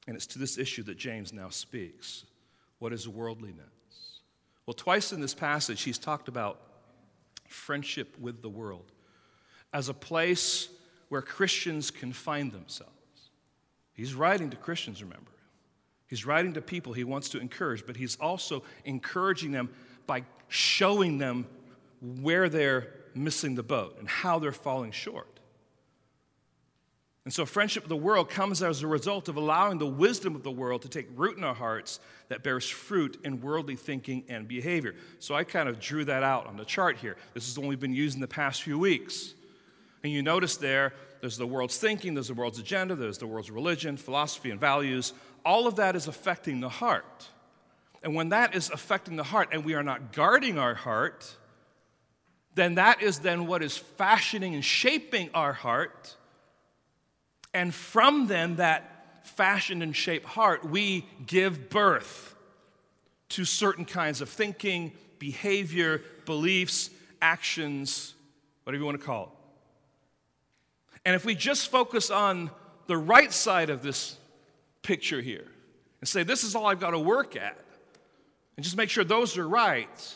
And 0.08 0.16
it's 0.16 0.28
to 0.28 0.40
this 0.40 0.58
issue 0.58 0.84
that 0.84 0.98
James 0.98 1.32
now 1.32 1.50
speaks. 1.50 2.26
What 2.80 2.94
is 2.94 3.08
worldliness? 3.08 3.64
Well, 4.66 4.74
twice 4.74 5.12
in 5.14 5.22
this 5.22 5.34
passage, 5.34 5.84
he's 5.84 5.98
talked 5.98 6.28
about 6.28 6.60
friendship 7.48 8.18
with 8.20 8.42
the 8.42 8.50
world 8.50 8.92
as 9.74 9.90
a 9.90 9.94
place 9.94 10.70
where 11.10 11.22
Christians 11.22 11.92
can 11.92 12.14
find 12.14 12.52
themselves. 12.52 12.92
He's 13.94 14.16
writing 14.16 14.50
to 14.50 14.58
Christians, 14.58 15.04
remember. 15.04 15.32
He's 16.08 16.26
writing 16.26 16.54
to 16.54 16.62
people 16.62 16.94
he 16.94 17.04
wants 17.04 17.30
to 17.30 17.40
encourage, 17.40 17.86
but 17.86 17.96
he's 17.98 18.16
also 18.18 18.64
encouraging 18.86 19.52
them 19.52 19.70
by 20.06 20.24
showing 20.48 21.18
them 21.18 21.48
where 22.22 22.50
they're 22.50 22.88
missing 23.16 23.56
the 23.56 23.64
boat 23.64 23.98
and 24.00 24.08
how 24.08 24.40
they're 24.40 24.52
falling 24.52 24.92
short. 24.92 25.33
And 27.26 27.34
so, 27.34 27.46
friendship 27.46 27.84
with 27.84 27.90
the 27.90 27.96
world 27.96 28.30
comes 28.30 28.62
as 28.62 28.84
a 28.84 28.88
result 28.88 29.30
of 29.30 29.38
allowing 29.38 29.78
the 29.78 29.88
wisdom 29.88 30.36
of 30.36 30.44
the 30.44 30.52
world 30.52 30.82
to 30.82 30.90
take 30.90 31.08
root 31.16 31.38
in 31.38 31.44
our 31.46 31.54
hearts 31.54 32.02
that 32.28 32.44
bears 32.44 32.70
fruit 32.70 33.18
in 33.24 33.40
worldly 33.40 33.78
thinking 33.78 34.26
and 34.28 34.46
behavior. 34.46 34.96
So, 35.20 35.34
I 35.34 35.46
kind 35.46 35.70
of 35.70 35.80
drew 35.80 36.04
that 36.06 36.22
out 36.22 36.48
on 36.48 36.58
the 36.58 36.66
chart 36.66 36.98
here. 36.98 37.16
This 37.34 37.48
is 37.48 37.56
the 37.56 37.62
one 37.62 37.70
we've 37.70 37.80
been 37.80 37.94
using 37.94 38.20
the 38.20 38.28
past 38.28 38.64
few 38.64 38.78
weeks. 38.78 39.36
And 40.04 40.12
you 40.12 40.22
notice 40.22 40.58
there, 40.58 40.94
there's 41.22 41.38
the 41.38 41.48
world's 41.48 41.78
thinking, 41.78 42.14
there's 42.14 42.28
the 42.28 42.34
world's 42.34 42.60
agenda, 42.60 42.94
there's 42.94 43.20
the 43.20 43.28
world's 43.28 43.50
religion, 43.50 43.96
philosophy, 43.96 44.52
and 44.52 44.60
values. 44.60 45.14
All 45.46 45.66
of 45.66 45.78
that 45.78 45.96
is 45.96 46.10
affecting 46.10 46.60
the 46.60 46.68
heart. 46.68 47.30
And 48.04 48.16
when 48.16 48.30
that 48.30 48.54
is 48.54 48.70
affecting 48.70 49.16
the 49.16 49.24
heart 49.24 49.50
and 49.54 49.64
we 49.64 49.76
are 49.76 49.84
not 49.84 50.12
guarding 50.12 50.60
our 50.60 50.74
heart, 50.74 51.38
then 52.56 52.76
that 52.76 53.02
is 53.02 53.20
then 53.20 53.48
what 53.48 53.64
is 53.64 53.78
fashioning 53.78 54.54
and 54.56 54.66
shaping 54.66 55.30
our 55.34 55.54
heart 55.54 56.18
and 57.54 57.74
from 57.74 58.28
then, 58.28 58.58
that 58.58 59.26
fashioned 59.28 59.84
and 59.84 59.96
shaped 59.96 60.26
heart, 60.26 60.66
we 60.66 61.06
give 61.26 61.70
birth 61.70 62.36
to 63.30 63.46
certain 63.46 63.86
kinds 63.86 64.22
of 64.22 64.30
thinking, 64.30 64.92
behavior, 65.20 66.02
beliefs, 66.26 66.90
actions, 67.22 68.14
whatever 68.64 68.82
you 68.82 68.86
want 68.86 69.00
to 69.00 69.06
call 69.06 69.24
it. 69.24 69.30
And 71.06 71.16
if 71.16 71.26
we 71.26 71.36
just 71.36 71.70
focus 71.70 72.12
on 72.12 72.52
the 72.88 72.98
right 72.98 73.32
side 73.32 73.70
of 73.70 73.82
this 73.82 74.18
picture 74.82 75.22
here 75.22 75.48
and 76.02 76.08
say, 76.08 76.24
this 76.24 76.44
is 76.44 76.56
all 76.56 76.68
I've 76.68 76.80
got 76.80 76.92
to 76.92 77.00
work 77.00 77.36
at, 77.36 77.58
and 78.56 78.64
just 78.64 78.78
make 78.78 78.90
sure 78.90 79.04
those 79.04 79.38
are 79.38 79.48
right, 79.48 80.16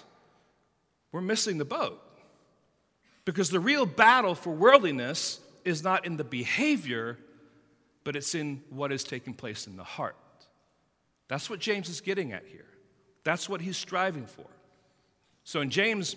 we're 1.11 1.21
missing 1.21 1.57
the 1.57 1.65
boat. 1.65 2.03
Because 3.25 3.49
the 3.49 3.59
real 3.59 3.85
battle 3.85 4.35
for 4.35 4.51
worldliness 4.51 5.39
is 5.65 5.83
not 5.83 6.05
in 6.05 6.17
the 6.17 6.23
behavior, 6.23 7.17
but 8.07 8.15
it's 8.15 8.35
in 8.35 8.63
what 8.69 8.93
is 8.93 9.03
taking 9.03 9.33
place 9.33 9.67
in 9.67 9.75
the 9.75 9.83
heart. 9.83 10.15
That's 11.27 11.49
what 11.49 11.59
James 11.59 11.89
is 11.89 11.99
getting 11.99 12.31
at 12.31 12.45
here. 12.45 12.63
That's 13.25 13.49
what 13.49 13.59
he's 13.59 13.75
striving 13.75 14.25
for. 14.25 14.45
So 15.43 15.59
in 15.59 15.69
James 15.69 16.15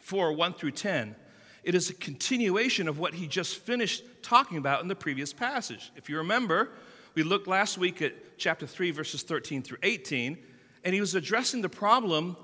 4 0.00 0.32
1 0.34 0.52
through 0.52 0.72
10, 0.72 1.16
it 1.64 1.74
is 1.74 1.88
a 1.88 1.94
continuation 1.94 2.86
of 2.86 2.98
what 2.98 3.14
he 3.14 3.28
just 3.28 3.56
finished 3.56 4.04
talking 4.20 4.58
about 4.58 4.82
in 4.82 4.88
the 4.88 4.94
previous 4.94 5.32
passage. 5.32 5.90
If 5.96 6.10
you 6.10 6.18
remember, 6.18 6.68
we 7.14 7.22
looked 7.22 7.48
last 7.48 7.78
week 7.78 8.02
at 8.02 8.36
chapter 8.36 8.66
3, 8.66 8.90
verses 8.90 9.22
13 9.22 9.62
through 9.62 9.78
18, 9.84 10.36
and 10.84 10.94
he 10.94 11.00
was 11.00 11.14
addressing 11.14 11.62
the 11.62 11.70
problem 11.70 12.36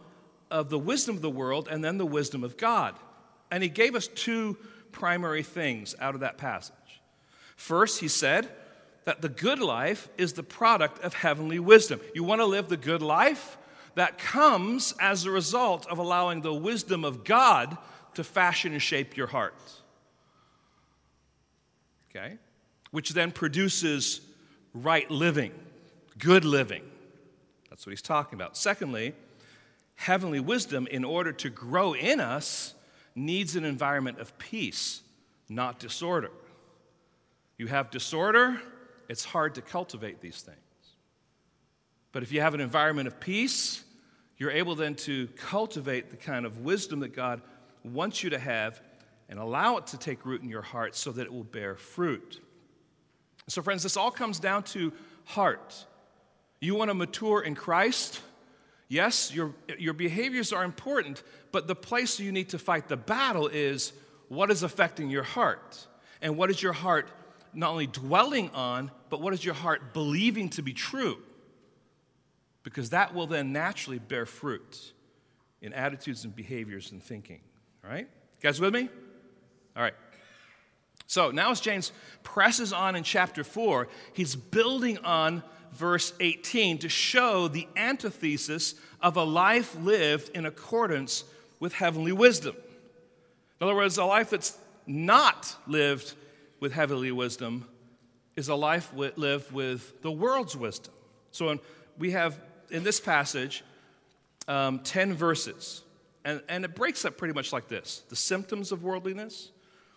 of 0.51 0.71
the 0.71 0.79
wisdom 0.79 1.15
of 1.15 1.21
the 1.21 1.29
world 1.29 1.69
and 1.71 1.85
then 1.85 1.99
the 1.99 2.07
wisdom 2.07 2.43
of 2.43 2.57
God. 2.57 2.95
And 3.51 3.63
he 3.63 3.69
gave 3.69 3.95
us 3.95 4.07
two 4.09 4.57
primary 4.93 5.43
things 5.43 5.95
out 6.01 6.15
of 6.15 6.21
that 6.23 6.39
passage. 6.39 6.75
First, 7.55 8.01
he 8.01 8.09
said, 8.09 8.49
that 9.05 9.21
the 9.21 9.29
good 9.29 9.59
life 9.59 10.09
is 10.17 10.33
the 10.33 10.43
product 10.43 11.03
of 11.03 11.15
heavenly 11.15 11.59
wisdom. 11.59 12.01
You 12.15 12.25
want 12.25 12.41
to 12.41 12.47
live 12.47 12.69
the 12.69 12.77
good 12.77 13.03
life? 13.03 13.59
That 13.95 14.17
comes 14.17 14.95
as 15.01 15.27
a 15.27 15.31
result 15.31 15.87
of 15.89 15.99
allowing 15.99 16.41
the 16.41 16.55
wisdom 16.55 17.05
of 17.05 17.25
God 17.25 17.77
to 18.15 18.25
fashion 18.25 18.73
and 18.73 18.81
shape 18.81 19.17
your 19.17 19.27
heart. 19.27 19.55
Okay? 22.11 22.39
Which 22.91 23.11
then 23.11 23.33
produces 23.33 24.21
right 24.75 25.11
living, 25.11 25.53
good 26.19 26.45
living. 26.45 26.83
That's 27.69 27.87
what 27.87 27.91
he's 27.91 28.03
talking 28.03 28.39
about. 28.39 28.57
Secondly, 28.57 29.15
heavenly 29.97 30.41
wisdom, 30.41 30.87
in 30.87 31.05
order 31.05 31.33
to 31.33 31.51
grow 31.51 31.95
in 31.95 32.21
us, 32.21 32.75
needs 33.15 33.57
an 33.57 33.65
environment 33.65 34.19
of 34.19 34.37
peace, 34.39 35.03
not 35.49 35.79
disorder. 35.79 36.31
You 37.59 37.67
have 37.67 37.91
disorder, 37.91 38.61
it's 39.09 39.25
hard 39.25 39.55
to 39.57 39.63
cultivate 39.63 40.21
these 40.21 40.41
things. 40.41 40.59
But 42.13 42.23
if 42.23 42.33
you 42.33 42.41
have 42.41 42.55
an 42.55 42.61
environment 42.61 43.09
of 43.09 43.19
peace, 43.21 43.83
you're 44.37 44.51
able 44.51 44.75
then 44.75 44.95
to 44.97 45.29
cultivate 45.37 46.11
the 46.11 46.17
kind 46.17 46.45
of 46.45 46.59
wisdom 46.59 47.01
that 47.01 47.15
God 47.15 47.41
wants 47.85 48.23
you 48.23 48.31
to 48.31 48.39
have 48.39 48.81
and 49.29 49.39
allow 49.39 49.79
it 49.79 49.87
to 49.89 49.99
take 49.99 50.27
root 50.27 50.43
in 50.43 50.49
your 50.49 50.63
heart 50.63 50.95
so 50.95 51.11
that 51.13 51.23
it 51.23 51.33
will 51.33 51.45
bear 51.45 51.77
fruit. 51.77 52.41
So, 53.49 53.63
friends, 53.63 53.83
this 53.83 53.97
all 53.97 54.11
comes 54.11 54.39
down 54.39 54.63
to 54.65 54.93
heart. 55.25 55.87
You 56.61 56.75
want 56.75 56.91
to 56.91 56.95
mature 56.95 57.41
in 57.41 57.55
Christ? 57.55 58.21
Yes, 58.89 59.33
your, 59.35 59.55
your 59.79 59.95
behaviors 59.95 60.53
are 60.53 60.65
important, 60.65 61.23
but 61.51 61.67
the 61.67 61.75
place 61.75 62.21
you 62.21 62.31
need 62.31 62.51
to 62.51 62.59
fight 62.59 62.89
the 62.89 62.97
battle 62.97 63.49
is 63.49 63.93
what 64.29 64.51
is 64.51 64.63
affecting 64.63 65.09
your 65.09 65.23
heart? 65.23 65.87
And 66.21 66.37
what 66.37 66.51
is 66.51 66.63
your 66.63 66.73
heart 66.73 67.09
not 67.55 67.71
only 67.71 67.87
dwelling 67.87 68.51
on, 68.51 68.91
but 69.11 69.21
what 69.21 69.33
is 69.33 69.45
your 69.45 69.55
heart 69.55 69.93
believing 69.93 70.49
to 70.51 70.63
be 70.63 70.73
true? 70.73 71.19
Because 72.63 72.91
that 72.91 73.15
will 73.15 73.27
then 73.27 73.53
naturally 73.53 73.99
bear 73.99 74.27
fruit 74.27 74.93
in 75.61 75.73
attitudes 75.73 76.25
and 76.25 76.35
behaviors 76.35 76.93
and 76.93 77.03
thinking. 77.03 77.41
All 77.85 77.91
right? 77.91 78.07
You 78.07 78.41
guys 78.43 78.61
with 78.61 78.73
me? 78.73 78.89
All 79.77 79.83
right. 79.83 79.95
So 81.07 81.31
now, 81.31 81.51
as 81.51 81.61
James 81.61 81.93
presses 82.23 82.73
on 82.73 82.97
in 82.97 83.03
chapter 83.03 83.45
4, 83.45 83.89
he's 84.13 84.35
building 84.35 84.99
on 84.99 85.43
verse 85.73 86.13
18 86.21 86.79
to 86.79 86.89
show 86.89 87.49
the 87.49 87.67
antithesis 87.77 88.75
of 89.01 89.17
a 89.17 89.25
life 89.25 89.77
lived 89.81 90.31
in 90.35 90.47
accordance 90.47 91.25
with 91.61 91.75
heavenly 91.75 92.13
wisdom. 92.13 92.55
In 93.61 93.65
other 93.67 93.75
words, 93.75 93.99
a 93.99 94.05
life 94.05 94.31
that's 94.31 94.57
not 94.87 95.55
lived 95.67 96.15
with 96.63 96.73
heavenly 96.73 97.11
wisdom 97.11 97.67
is 98.37 98.47
a 98.47 98.55
life 98.55 98.93
lived 98.95 99.51
with 99.51 100.01
the 100.01 100.13
world's 100.13 100.57
wisdom. 100.57 100.95
So 101.33 101.51
in, 101.51 101.61
we 101.99 102.13
have 102.13 102.39
in 102.71 102.85
this 102.85 103.01
passage 103.01 103.65
um, 104.47 104.79
10 104.79 105.13
verses, 105.13 105.83
and, 106.25 106.41
and 106.49 106.65
it 106.65 106.77
breaks 106.77 107.05
up 107.05 107.17
pretty 107.19 107.35
much 107.35 107.53
like 107.53 107.67
this 107.67 108.05
the 108.11 108.15
symptoms 108.15 108.71
of 108.71 108.85
worldliness, 108.85 109.51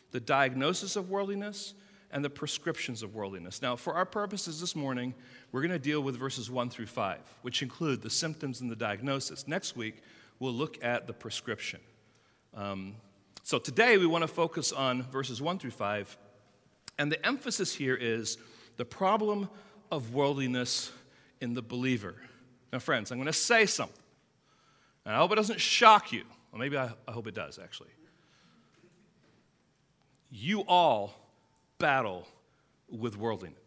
the 0.09 0.19
diagnosis 0.19 0.95
of 0.95 1.11
worldliness, 1.11 1.75
and 2.09 2.25
the 2.25 2.31
prescriptions 2.31 3.03
of 3.03 3.13
worldliness. 3.13 3.61
Now, 3.61 3.75
for 3.75 3.93
our 3.93 4.05
purposes 4.05 4.59
this 4.59 4.75
morning, 4.75 5.13
we're 5.51 5.61
going 5.61 5.69
to 5.69 5.77
deal 5.77 6.01
with 6.01 6.17
verses 6.17 6.49
1 6.49 6.71
through 6.71 6.87
5, 6.87 7.19
which 7.43 7.61
include 7.61 8.01
the 8.01 8.09
symptoms 8.09 8.61
and 8.61 8.71
the 8.71 8.75
diagnosis. 8.75 9.47
Next 9.47 9.77
week, 9.77 10.01
we'll 10.39 10.51
look 10.51 10.83
at 10.83 11.05
the 11.05 11.13
prescription. 11.13 11.79
Um, 12.55 12.95
so 13.43 13.59
today, 13.59 13.99
we 13.99 14.07
want 14.07 14.23
to 14.23 14.27
focus 14.27 14.71
on 14.71 15.03
verses 15.03 15.43
1 15.43 15.59
through 15.59 15.69
5 15.69 16.17
and 16.97 17.11
the 17.11 17.23
emphasis 17.25 17.73
here 17.73 17.95
is 17.95 18.37
the 18.77 18.85
problem 18.85 19.49
of 19.91 20.13
worldliness 20.13 20.91
in 21.41 21.53
the 21.53 21.61
believer. 21.61 22.15
Now, 22.71 22.79
friends, 22.79 23.11
I'm 23.11 23.17
going 23.17 23.27
to 23.27 23.33
say 23.33 23.65
something. 23.65 23.95
And 25.05 25.13
I 25.13 25.17
hope 25.19 25.31
it 25.31 25.35
doesn't 25.35 25.61
shock 25.61 26.11
you. 26.11 26.23
Well, 26.51 26.59
maybe 26.59 26.77
I, 26.77 26.91
I 27.07 27.11
hope 27.11 27.27
it 27.27 27.35
does, 27.35 27.59
actually. 27.59 27.89
You 30.31 30.61
all 30.61 31.13
battle 31.77 32.27
with 32.89 33.17
worldliness. 33.17 33.59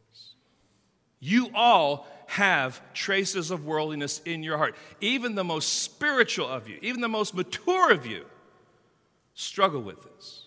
You 1.21 1.51
all 1.55 2.07
have 2.27 2.81
traces 2.95 3.51
of 3.51 3.67
worldliness 3.67 4.21
in 4.25 4.43
your 4.43 4.59
heart. 4.59 4.77
Even 5.01 5.35
the 5.35 5.45
most 5.45 5.83
spiritual 5.83 6.47
of 6.47 6.69
you, 6.69 6.79
even 6.83 7.01
the 7.01 7.09
most 7.09 7.35
mature 7.35 7.93
of 7.93 8.07
you, 8.07 8.25
struggle 9.35 9.81
with 9.81 10.03
this. 10.03 10.38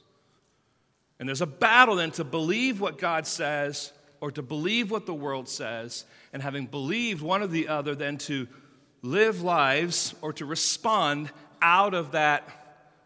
And 1.22 1.30
there's 1.30 1.42
a 1.42 1.46
battle 1.46 1.98
then 1.98 2.10
to 2.14 2.24
believe 2.24 2.82
what 2.82 2.98
God 2.98 3.28
says 3.28 3.94
or 4.22 4.32
to 4.32 4.42
believe 4.42 4.90
what 4.90 5.06
the 5.06 5.14
world 5.14 5.48
says, 5.48 6.04
and 6.34 6.42
having 6.42 6.66
believed 6.66 7.22
one 7.22 7.44
or 7.44 7.48
the 7.48 7.68
other, 7.68 7.94
then 7.94 8.18
to 8.18 8.48
live 9.04 9.44
lives 9.44 10.16
or 10.22 10.34
to 10.34 10.46
respond 10.46 11.30
out 11.62 11.94
of 11.94 12.14
that 12.14 12.50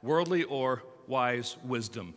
worldly 0.02 0.46
or 0.46 0.82
wise 1.08 1.58
wisdom. 1.66 2.14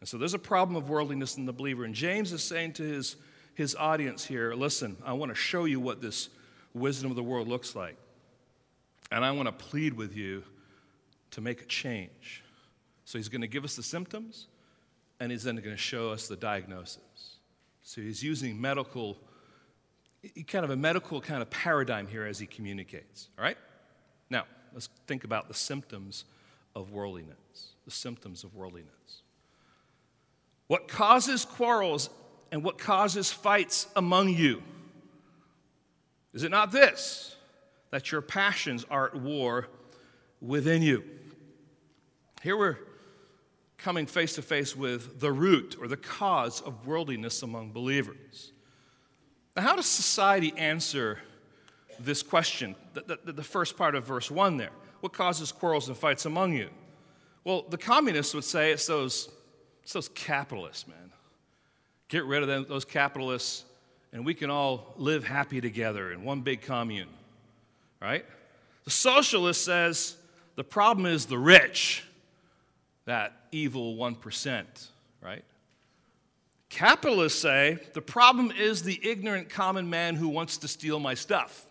And 0.00 0.08
so 0.08 0.18
there's 0.18 0.34
a 0.34 0.38
problem 0.38 0.76
of 0.76 0.90
worldliness 0.90 1.38
in 1.38 1.46
the 1.46 1.52
believer. 1.54 1.84
And 1.84 1.94
James 1.94 2.34
is 2.34 2.42
saying 2.42 2.74
to 2.74 2.82
his, 2.82 3.16
his 3.54 3.74
audience 3.74 4.22
here 4.26 4.52
listen, 4.52 4.98
I 5.02 5.14
want 5.14 5.30
to 5.30 5.34
show 5.34 5.64
you 5.64 5.80
what 5.80 6.02
this 6.02 6.28
wisdom 6.74 7.10
of 7.10 7.16
the 7.16 7.22
world 7.22 7.48
looks 7.48 7.74
like. 7.74 7.96
And 9.10 9.24
I 9.24 9.30
want 9.30 9.46
to 9.46 9.52
plead 9.52 9.94
with 9.94 10.14
you 10.14 10.42
to 11.30 11.40
make 11.40 11.62
a 11.62 11.66
change. 11.66 12.42
So 13.06 13.18
he's 13.18 13.28
going 13.28 13.40
to 13.42 13.46
give 13.46 13.64
us 13.64 13.76
the 13.76 13.84
symptoms, 13.84 14.48
and 15.20 15.30
he's 15.30 15.44
then 15.44 15.54
going 15.54 15.70
to 15.70 15.76
show 15.76 16.10
us 16.10 16.26
the 16.26 16.34
diagnosis. 16.34 17.36
So 17.82 18.00
he's 18.00 18.20
using 18.20 18.60
medical, 18.60 19.16
kind 20.48 20.64
of 20.64 20.72
a 20.72 20.76
medical 20.76 21.20
kind 21.20 21.40
of 21.40 21.48
paradigm 21.48 22.08
here 22.08 22.26
as 22.26 22.40
he 22.40 22.46
communicates. 22.46 23.28
All 23.38 23.44
right? 23.44 23.56
Now, 24.28 24.42
let's 24.74 24.88
think 25.06 25.22
about 25.22 25.46
the 25.46 25.54
symptoms 25.54 26.24
of 26.74 26.90
worldliness. 26.90 27.74
The 27.84 27.92
symptoms 27.92 28.42
of 28.42 28.56
worldliness. 28.56 29.22
What 30.66 30.88
causes 30.88 31.44
quarrels 31.44 32.10
and 32.50 32.64
what 32.64 32.76
causes 32.76 33.30
fights 33.30 33.86
among 33.94 34.30
you? 34.30 34.64
Is 36.34 36.42
it 36.42 36.50
not 36.50 36.72
this, 36.72 37.36
that 37.92 38.10
your 38.10 38.20
passions 38.20 38.84
are 38.90 39.06
at 39.06 39.14
war 39.14 39.68
within 40.40 40.82
you? 40.82 41.04
Here 42.42 42.56
we're 42.56 42.78
coming 43.86 44.04
face 44.04 44.34
to 44.34 44.42
face 44.42 44.74
with 44.74 45.20
the 45.20 45.30
root 45.30 45.76
or 45.80 45.86
the 45.86 45.96
cause 45.96 46.60
of 46.62 46.88
worldliness 46.88 47.44
among 47.44 47.70
believers. 47.70 48.50
Now, 49.54 49.62
how 49.62 49.76
does 49.76 49.86
society 49.86 50.52
answer 50.56 51.20
this 52.00 52.20
question, 52.20 52.74
the, 52.94 53.20
the, 53.24 53.32
the, 53.32 53.44
first 53.44 53.76
part 53.76 53.94
of 53.94 54.02
verse 54.02 54.28
1 54.28 54.56
there? 54.56 54.72
What 55.02 55.12
causes 55.12 55.52
quarrels 55.52 55.86
and 55.86 55.96
fights 55.96 56.24
among 56.26 56.54
you? 56.54 56.68
Well, 57.44 57.64
the 57.70 57.78
communists 57.78 58.34
would 58.34 58.42
say 58.42 58.72
it's 58.72 58.88
those, 58.88 59.30
it's 59.84 59.92
those 59.92 60.08
capitalists, 60.08 60.88
man. 60.88 61.12
Get 62.08 62.24
rid 62.24 62.42
of 62.42 62.48
them, 62.48 62.66
those 62.68 62.84
capitalists, 62.84 63.66
and 64.12 64.26
we 64.26 64.34
can 64.34 64.50
all 64.50 64.94
live 64.96 65.22
happy 65.22 65.60
together 65.60 66.10
in 66.10 66.24
one 66.24 66.40
big 66.40 66.60
commune, 66.60 67.10
right? 68.02 68.24
The 68.82 68.90
socialist 68.90 69.64
says 69.64 70.16
the 70.56 70.64
problem 70.64 71.06
is 71.06 71.26
the 71.26 71.38
rich, 71.38 72.02
that 73.06 73.32
evil 73.52 73.96
1%, 73.96 74.64
right? 75.22 75.44
Capitalists 76.68 77.40
say 77.40 77.78
the 77.94 78.02
problem 78.02 78.50
is 78.50 78.82
the 78.82 79.00
ignorant 79.02 79.48
common 79.48 79.88
man 79.88 80.16
who 80.16 80.28
wants 80.28 80.58
to 80.58 80.68
steal 80.68 80.98
my 80.98 81.14
stuff. 81.14 81.64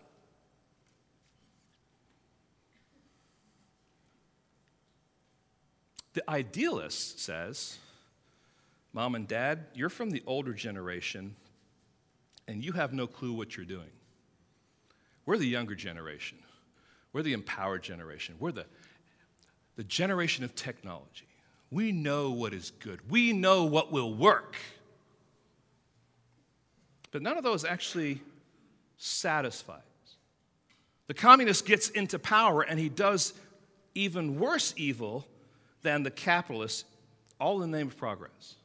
The 6.14 6.28
idealist 6.30 7.20
says, 7.20 7.78
Mom 8.94 9.14
and 9.14 9.28
Dad, 9.28 9.66
you're 9.74 9.90
from 9.90 10.10
the 10.10 10.22
older 10.26 10.54
generation 10.54 11.36
and 12.48 12.64
you 12.64 12.72
have 12.72 12.94
no 12.94 13.06
clue 13.06 13.34
what 13.34 13.54
you're 13.56 13.66
doing. 13.66 13.90
We're 15.26 15.36
the 15.36 15.46
younger 15.46 15.74
generation. 15.74 16.38
We're 17.12 17.22
the 17.22 17.34
empowered 17.34 17.82
generation. 17.82 18.36
We're 18.38 18.52
the, 18.52 18.64
the 19.76 19.84
generation 19.84 20.44
of 20.44 20.54
technology. 20.54 21.25
We 21.70 21.92
know 21.92 22.30
what 22.30 22.52
is 22.54 22.72
good, 22.78 23.00
we 23.10 23.32
know 23.32 23.64
what 23.64 23.92
will 23.92 24.14
work. 24.14 24.56
But 27.10 27.22
none 27.22 27.38
of 27.38 27.44
those 27.44 27.64
actually 27.64 28.20
satisfies. 28.98 29.80
The 31.06 31.14
communist 31.14 31.64
gets 31.66 31.88
into 31.88 32.18
power 32.18 32.62
and 32.62 32.78
he 32.78 32.88
does 32.88 33.32
even 33.94 34.38
worse 34.38 34.74
evil 34.76 35.26
than 35.82 36.02
the 36.02 36.10
capitalist, 36.10 36.84
all 37.40 37.62
in 37.62 37.70
the 37.70 37.78
name 37.78 37.86
of 37.86 37.96
progress. 37.96 38.56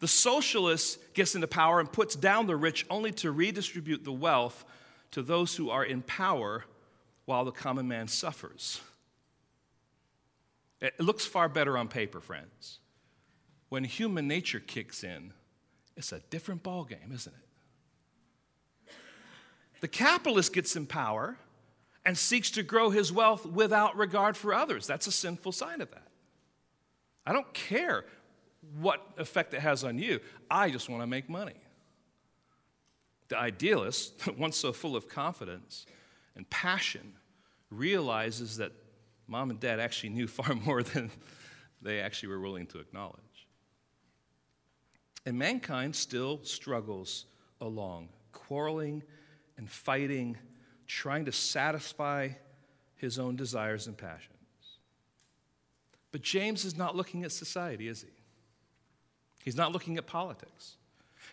The 0.00 0.08
socialist 0.08 0.98
gets 1.14 1.34
into 1.34 1.46
power 1.46 1.78
and 1.78 1.92
puts 1.92 2.16
down 2.16 2.46
the 2.46 2.56
rich 2.56 2.84
only 2.90 3.12
to 3.12 3.30
redistribute 3.30 4.02
the 4.02 4.12
wealth 4.12 4.64
to 5.12 5.22
those 5.22 5.54
who 5.54 5.70
are 5.70 5.84
in 5.84 6.02
power 6.02 6.64
while 7.26 7.44
the 7.44 7.52
common 7.52 7.86
man 7.86 8.08
suffers. 8.08 8.80
It 10.82 10.98
looks 10.98 11.24
far 11.24 11.48
better 11.48 11.78
on 11.78 11.86
paper, 11.86 12.20
friends. 12.20 12.80
When 13.68 13.84
human 13.84 14.26
nature 14.26 14.58
kicks 14.58 15.04
in, 15.04 15.32
it's 15.96 16.10
a 16.10 16.18
different 16.28 16.64
ballgame, 16.64 17.14
isn't 17.14 17.32
it? 17.32 18.92
The 19.80 19.88
capitalist 19.88 20.52
gets 20.52 20.74
in 20.74 20.86
power 20.86 21.38
and 22.04 22.18
seeks 22.18 22.50
to 22.52 22.64
grow 22.64 22.90
his 22.90 23.12
wealth 23.12 23.46
without 23.46 23.96
regard 23.96 24.36
for 24.36 24.52
others. 24.52 24.86
That's 24.86 25.06
a 25.06 25.12
sinful 25.12 25.52
sign 25.52 25.80
of 25.80 25.90
that. 25.92 26.08
I 27.24 27.32
don't 27.32 27.52
care 27.54 28.04
what 28.80 29.06
effect 29.18 29.54
it 29.54 29.60
has 29.60 29.84
on 29.84 29.98
you. 29.98 30.18
I 30.50 30.70
just 30.70 30.88
want 30.88 31.02
to 31.02 31.06
make 31.06 31.28
money. 31.28 31.54
The 33.28 33.38
idealist, 33.38 34.28
once 34.36 34.56
so 34.56 34.72
full 34.72 34.96
of 34.96 35.08
confidence 35.08 35.86
and 36.34 36.48
passion, 36.50 37.14
realizes 37.70 38.56
that 38.56 38.72
mom 39.32 39.48
and 39.48 39.58
dad 39.58 39.80
actually 39.80 40.10
knew 40.10 40.28
far 40.38 40.54
more 40.54 40.82
than 40.82 41.10
they 41.80 42.00
actually 42.00 42.28
were 42.28 42.40
willing 42.40 42.66
to 42.66 42.78
acknowledge. 42.78 43.18
And 45.24 45.38
mankind 45.38 45.96
still 45.96 46.40
struggles 46.44 47.24
along, 47.60 48.10
quarreling 48.32 49.02
and 49.56 49.70
fighting, 49.70 50.36
trying 50.86 51.24
to 51.24 51.32
satisfy 51.32 52.28
his 52.96 53.18
own 53.18 53.36
desires 53.36 53.86
and 53.86 53.96
passions. 53.96 54.28
But 56.10 56.20
James 56.20 56.64
is 56.64 56.76
not 56.76 56.94
looking 56.94 57.24
at 57.24 57.32
society, 57.32 57.88
is 57.88 58.02
he? 58.02 58.08
He's 59.44 59.56
not 59.56 59.72
looking 59.72 59.96
at 59.96 60.06
politics. 60.06 60.76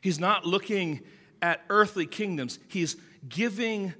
He's 0.01 0.19
not 0.19 0.45
looking 0.45 1.01
at 1.41 1.61
earthly 1.69 2.05
kingdoms. 2.05 2.59
He's 2.69 2.95
giving 3.27 3.93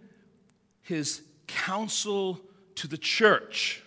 his 0.82 1.22
counsel 1.48 2.40
to 2.76 2.88
the 2.88 2.98
church, 2.98 3.84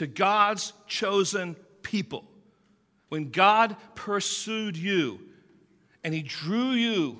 to 0.00 0.06
God's 0.06 0.72
chosen 0.86 1.54
people. 1.82 2.24
When 3.10 3.30
God 3.30 3.76
pursued 3.94 4.74
you 4.74 5.20
and 6.02 6.14
he 6.14 6.22
drew 6.22 6.70
you 6.70 7.18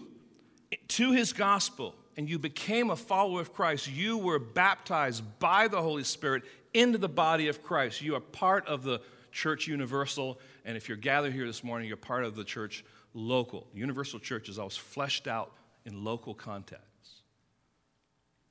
to 0.89 1.13
his 1.13 1.35
gospel 1.35 1.95
and 2.17 2.27
you 2.27 2.39
became 2.39 2.89
a 2.89 2.97
follower 2.97 3.43
of 3.43 3.53
Christ, 3.53 3.87
you 3.87 4.17
were 4.17 4.39
baptized 4.39 5.23
by 5.39 5.69
the 5.69 5.83
Holy 5.83 6.05
Spirit 6.05 6.43
into 6.73 6.97
the 6.97 7.07
body 7.07 7.49
of 7.49 7.63
Christ. 7.63 8.01
You 8.01 8.15
are 8.15 8.21
part 8.21 8.67
of 8.67 8.83
the 8.83 9.03
church 9.31 9.67
universal. 9.67 10.41
And 10.65 10.75
if 10.75 10.89
you're 10.89 10.97
gathered 10.97 11.35
here 11.35 11.47
this 11.47 11.63
morning, 11.63 11.87
you're 11.87 11.99
part 11.99 12.25
of 12.25 12.35
the 12.35 12.45
church 12.45 12.83
local. 13.13 13.67
Universal 13.75 14.21
church 14.21 14.49
is 14.49 14.59
always 14.59 14.79
fleshed 14.79 15.29
out 15.29 15.53
in 15.85 16.03
local 16.03 16.33
context. 16.33 16.90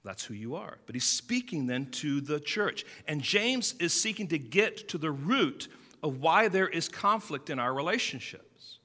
That's 0.03 0.23
who 0.23 0.33
you 0.33 0.55
are. 0.55 0.77
But 0.85 0.95
he's 0.95 1.03
speaking 1.05 1.67
then 1.67 1.87
to 1.91 2.21
the 2.21 2.39
church. 2.39 2.85
And 3.07 3.21
James 3.21 3.75
is 3.79 3.93
seeking 3.93 4.27
to 4.29 4.37
get 4.37 4.87
to 4.89 4.97
the 4.97 5.11
root 5.11 5.67
of 6.01 6.21
why 6.21 6.47
there 6.47 6.67
is 6.67 6.87
conflict 6.87 7.49
in 7.49 7.59
our 7.59 7.73
relationships. 7.73 8.79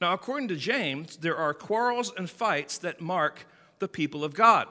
Now, 0.00 0.14
according 0.14 0.48
to 0.48 0.56
James, 0.56 1.16
there 1.18 1.36
are 1.36 1.54
quarrels 1.54 2.12
and 2.16 2.28
fights 2.28 2.78
that 2.78 3.00
mark 3.00 3.46
the 3.78 3.88
people 3.88 4.24
of 4.24 4.34
God. 4.34 4.66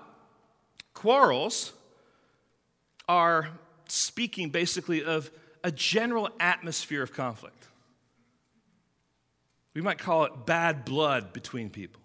Quarrels 0.94 1.74
are 3.08 3.50
speaking 3.88 4.50
basically 4.50 5.04
of 5.04 5.32
a 5.64 5.72
general 5.72 6.30
atmosphere 6.40 7.04
of 7.04 7.14
conflict. 7.14 7.68
We 9.74 9.82
might 9.82 10.00
call 10.00 10.26
it 10.26 10.46
bad 10.46 10.84
blood 10.84 11.32
between 11.34 11.70
people. 11.70 12.01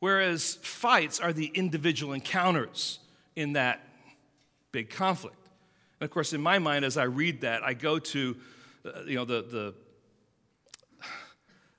Whereas 0.00 0.58
fights 0.62 1.20
are 1.20 1.32
the 1.32 1.46
individual 1.46 2.12
encounters 2.12 2.98
in 3.34 3.54
that 3.54 3.80
big 4.72 4.90
conflict. 4.90 5.36
And 6.00 6.06
of 6.06 6.10
course, 6.10 6.32
in 6.32 6.40
my 6.40 6.58
mind, 6.58 6.84
as 6.84 6.96
I 6.96 7.04
read 7.04 7.40
that, 7.40 7.62
I 7.62 7.74
go 7.74 7.98
to 7.98 8.36
uh, 8.86 9.02
you 9.06 9.16
know, 9.16 9.24
the, 9.24 9.42
the, 9.42 9.74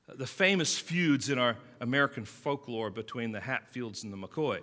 the 0.16 0.28
famous 0.28 0.78
feuds 0.78 1.30
in 1.30 1.38
our 1.38 1.56
American 1.80 2.26
folklore 2.26 2.90
between 2.90 3.32
the 3.32 3.40
Hatfields 3.40 4.04
and 4.04 4.12
the 4.12 4.18
McCoys. 4.18 4.62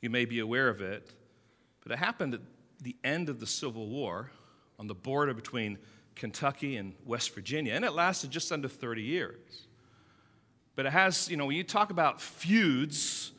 You 0.00 0.10
may 0.10 0.24
be 0.24 0.38
aware 0.38 0.68
of 0.68 0.80
it, 0.80 1.10
but 1.82 1.92
it 1.92 1.98
happened 1.98 2.34
at 2.34 2.40
the 2.80 2.96
end 3.02 3.28
of 3.28 3.40
the 3.40 3.46
Civil 3.46 3.88
War 3.88 4.30
on 4.78 4.86
the 4.86 4.94
border 4.94 5.34
between 5.34 5.78
Kentucky 6.14 6.76
and 6.76 6.94
West 7.04 7.34
Virginia, 7.34 7.74
and 7.74 7.84
it 7.84 7.92
lasted 7.92 8.30
just 8.30 8.52
under 8.52 8.68
30 8.68 9.02
years. 9.02 9.65
But 10.76 10.86
it 10.86 10.92
has, 10.92 11.28
you 11.28 11.36
know, 11.36 11.46
when 11.46 11.56
you 11.56 11.64
talk 11.64 11.90
about 11.90 12.20
feuds, 12.20 13.32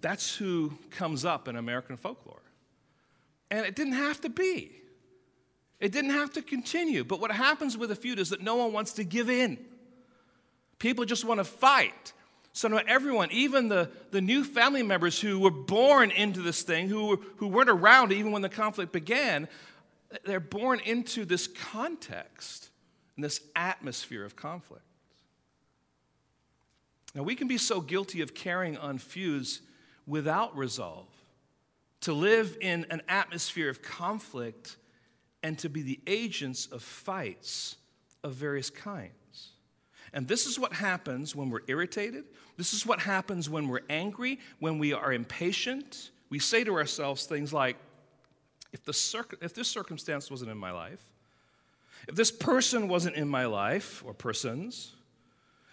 that's 0.00 0.36
who 0.36 0.76
comes 0.90 1.24
up 1.24 1.48
in 1.48 1.56
American 1.56 1.96
folklore. 1.96 2.42
And 3.50 3.64
it 3.64 3.76
didn't 3.76 3.94
have 3.94 4.20
to 4.22 4.28
be. 4.28 4.72
It 5.80 5.92
didn't 5.92 6.10
have 6.10 6.32
to 6.32 6.42
continue. 6.42 7.04
But 7.04 7.20
what 7.20 7.30
happens 7.30 7.78
with 7.78 7.90
a 7.90 7.96
feud 7.96 8.18
is 8.18 8.30
that 8.30 8.42
no 8.42 8.56
one 8.56 8.72
wants 8.72 8.94
to 8.94 9.04
give 9.04 9.30
in. 9.30 9.58
People 10.78 11.04
just 11.04 11.24
want 11.24 11.38
to 11.38 11.44
fight. 11.44 12.12
So 12.52 12.68
now 12.68 12.80
everyone, 12.86 13.30
even 13.32 13.68
the, 13.68 13.90
the 14.10 14.20
new 14.20 14.44
family 14.44 14.82
members 14.82 15.20
who 15.20 15.38
were 15.38 15.50
born 15.50 16.10
into 16.10 16.42
this 16.42 16.62
thing, 16.62 16.88
who, 16.88 17.22
who 17.36 17.48
weren't 17.48 17.70
around 17.70 18.12
even 18.12 18.32
when 18.32 18.42
the 18.42 18.48
conflict 18.48 18.92
began, 18.92 19.48
they're 20.24 20.40
born 20.40 20.80
into 20.80 21.24
this 21.24 21.46
context 21.46 22.70
and 23.16 23.24
this 23.24 23.40
atmosphere 23.56 24.24
of 24.24 24.36
conflict. 24.36 24.84
Now, 27.14 27.22
we 27.22 27.36
can 27.36 27.46
be 27.46 27.58
so 27.58 27.80
guilty 27.80 28.20
of 28.22 28.34
carrying 28.34 28.76
on 28.76 28.98
feuds 28.98 29.60
without 30.06 30.56
resolve, 30.56 31.08
to 32.00 32.12
live 32.12 32.56
in 32.60 32.86
an 32.90 33.02
atmosphere 33.08 33.70
of 33.70 33.82
conflict, 33.82 34.76
and 35.42 35.58
to 35.60 35.68
be 35.68 35.82
the 35.82 36.00
agents 36.06 36.66
of 36.66 36.82
fights 36.82 37.76
of 38.22 38.34
various 38.34 38.70
kinds. 38.70 39.12
And 40.12 40.28
this 40.28 40.46
is 40.46 40.58
what 40.58 40.72
happens 40.72 41.34
when 41.34 41.50
we're 41.50 41.62
irritated. 41.66 42.24
This 42.56 42.72
is 42.72 42.86
what 42.86 43.00
happens 43.00 43.50
when 43.50 43.68
we're 43.68 43.80
angry, 43.90 44.38
when 44.58 44.78
we 44.78 44.92
are 44.92 45.12
impatient. 45.12 46.10
We 46.30 46.38
say 46.38 46.64
to 46.64 46.74
ourselves 46.74 47.26
things 47.26 47.52
like, 47.52 47.76
if, 48.72 48.84
the 48.84 48.92
circ- 48.92 49.38
if 49.40 49.54
this 49.54 49.68
circumstance 49.68 50.30
wasn't 50.30 50.50
in 50.50 50.58
my 50.58 50.70
life, 50.70 51.02
if 52.08 52.14
this 52.14 52.30
person 52.30 52.88
wasn't 52.88 53.16
in 53.16 53.28
my 53.28 53.46
life, 53.46 54.02
or 54.04 54.14
persons, 54.14 54.94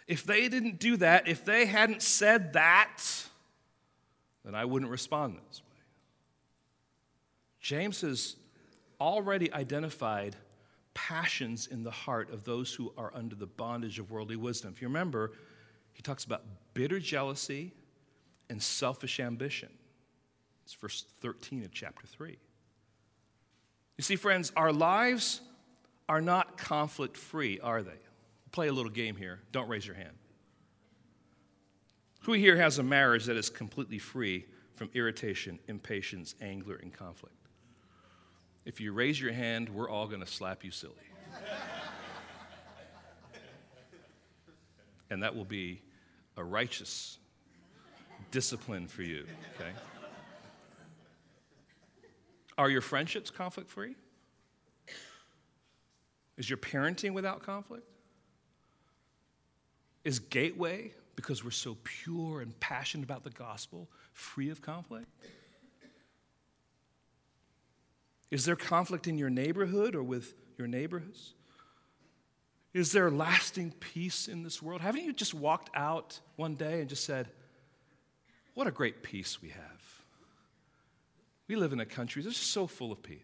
if 0.08 0.24
they 0.24 0.50
didn't 0.50 0.80
do 0.80 0.98
that, 0.98 1.28
if 1.28 1.46
they 1.46 1.66
hadn't 1.66 2.02
said 2.02 2.54
that, 2.54 3.02
then 4.44 4.56
I 4.56 4.66
wouldn't 4.66 4.92
respond 4.92 5.38
this 5.48 5.62
way. 5.62 5.78
James 7.60 8.02
has 8.02 8.36
already 9.00 9.52
identified 9.54 10.36
passions 10.94 11.68
in 11.68 11.84
the 11.84 11.92
heart 11.92 12.32
of 12.32 12.44
those 12.44 12.74
who 12.74 12.92
are 12.98 13.12
under 13.16 13.36
the 13.36 13.48
bondage 13.48 14.00
of 14.00 14.12
worldly 14.12 14.36
wisdom. 14.36 14.74
If 14.76 14.82
you 14.82 14.88
remember, 14.88 15.32
he 15.94 16.02
talks 16.02 16.26
about 16.26 16.44
bitter 16.74 17.00
jealousy 17.00 17.74
and 18.50 18.62
selfish 18.62 19.20
ambition. 19.20 19.70
It's 20.64 20.74
verse 20.74 21.06
13 21.22 21.64
of 21.64 21.72
chapter 21.72 22.06
3. 22.08 22.38
You 23.98 24.04
see, 24.04 24.16
friends, 24.16 24.52
our 24.56 24.74
lives 24.74 25.42
are 26.10 26.22
not 26.22 26.58
conflict 26.58 27.18
free, 27.18 27.60
are 27.60 27.82
they? 27.82 28.00
Play 28.52 28.68
a 28.68 28.74
little 28.74 28.92
game 28.92 29.16
here. 29.16 29.40
Don't 29.52 29.68
raise 29.70 29.86
your 29.86 29.96
hand. 29.96 30.14
Who 32.24 32.34
here 32.34 32.58
has 32.58 32.78
a 32.78 32.84
marriage 32.84 33.26
that 33.26 33.38
is 33.38 33.50
completely 33.50 33.98
free 33.98 34.46
from 34.76 34.90
irritation, 34.94 35.60
impatience, 35.68 36.36
anger, 36.42 36.76
and 36.76 36.94
conflict? 36.94 37.36
If 38.66 38.80
you 38.80 38.94
raise 38.94 39.20
your 39.20 39.32
hand, 39.32 39.70
we're 39.70 39.90
all 39.90 40.08
going 40.08 40.20
to 40.20 40.28
slap 40.28 40.64
you 40.64 40.72
silly. 40.72 40.94
and 45.10 45.24
that 45.24 45.36
will 45.36 45.46
be 45.46 45.82
a 46.38 46.44
righteous 46.44 47.18
discipline 48.30 48.88
for 48.88 49.02
you, 49.02 49.26
okay? 49.56 49.72
Are 52.58 52.70
your 52.70 52.82
friendships 52.82 53.32
conflict 53.32 53.70
free? 53.70 53.96
Is 56.38 56.50
your 56.50 56.58
parenting 56.58 57.14
without 57.14 57.42
conflict? 57.42 57.90
Is 60.04 60.20
Gateway, 60.20 60.94
because 61.16 61.44
we're 61.44 61.52
so 61.52 61.78
pure 61.84 62.42
and 62.42 62.60
passionate 62.60 63.04
about 63.04 63.24
the 63.24 63.30
gospel, 63.30 63.90
free 64.14 64.50
of 64.50 64.62
conflict? 64.62 65.08
Is 68.32 68.46
there 68.46 68.56
conflict 68.56 69.08
in 69.08 69.18
your 69.18 69.30
neighborhood 69.30 69.94
or 69.94 70.04
with 70.04 70.34
your 70.58 70.68
neighbors? 70.68 71.34
Is 72.74 72.94
there 72.94 73.12
lasting 73.12 73.74
peace 73.80 74.28
in 74.30 74.44
this 74.44 74.62
world? 74.62 74.80
Haven't 74.80 75.04
you 75.04 75.12
just 75.12 75.34
walked 75.34 75.70
out 75.76 76.20
one 76.38 76.56
day 76.56 76.80
and 76.80 76.88
just 76.88 77.04
said, 77.04 77.28
What 78.54 78.68
a 78.68 78.72
great 78.72 79.04
peace 79.04 79.42
we 79.42 79.50
have? 79.50 79.82
We 81.50 81.58
live 81.58 81.74
in 81.74 81.82
a 81.82 81.86
country 81.86 82.22
that's 82.22 82.38
so 82.38 82.66
full 82.66 82.94
of 82.94 83.04
peace. 83.04 83.20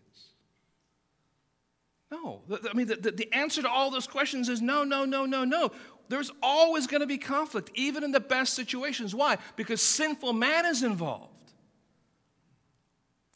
No. 2.11 2.41
I 2.69 2.73
mean, 2.73 2.87
the, 2.87 2.95
the, 2.95 3.33
answer 3.33 3.61
to 3.61 3.69
all 3.69 3.89
those 3.89 4.07
questions 4.07 4.47
is 4.49 4.61
no, 4.61 4.83
no, 4.83 5.05
no, 5.05 5.25
no, 5.25 5.43
no. 5.43 5.71
There's 6.09 6.31
always 6.41 6.87
going 6.87 7.01
to 7.01 7.07
be 7.07 7.17
conflict, 7.17 7.71
even 7.75 8.03
in 8.03 8.11
the 8.11 8.19
best 8.19 8.53
situations. 8.53 9.13
Why? 9.13 9.37
Because 9.55 9.81
sinful 9.81 10.33
man 10.33 10.65
is 10.65 10.83
involved. 10.83 11.33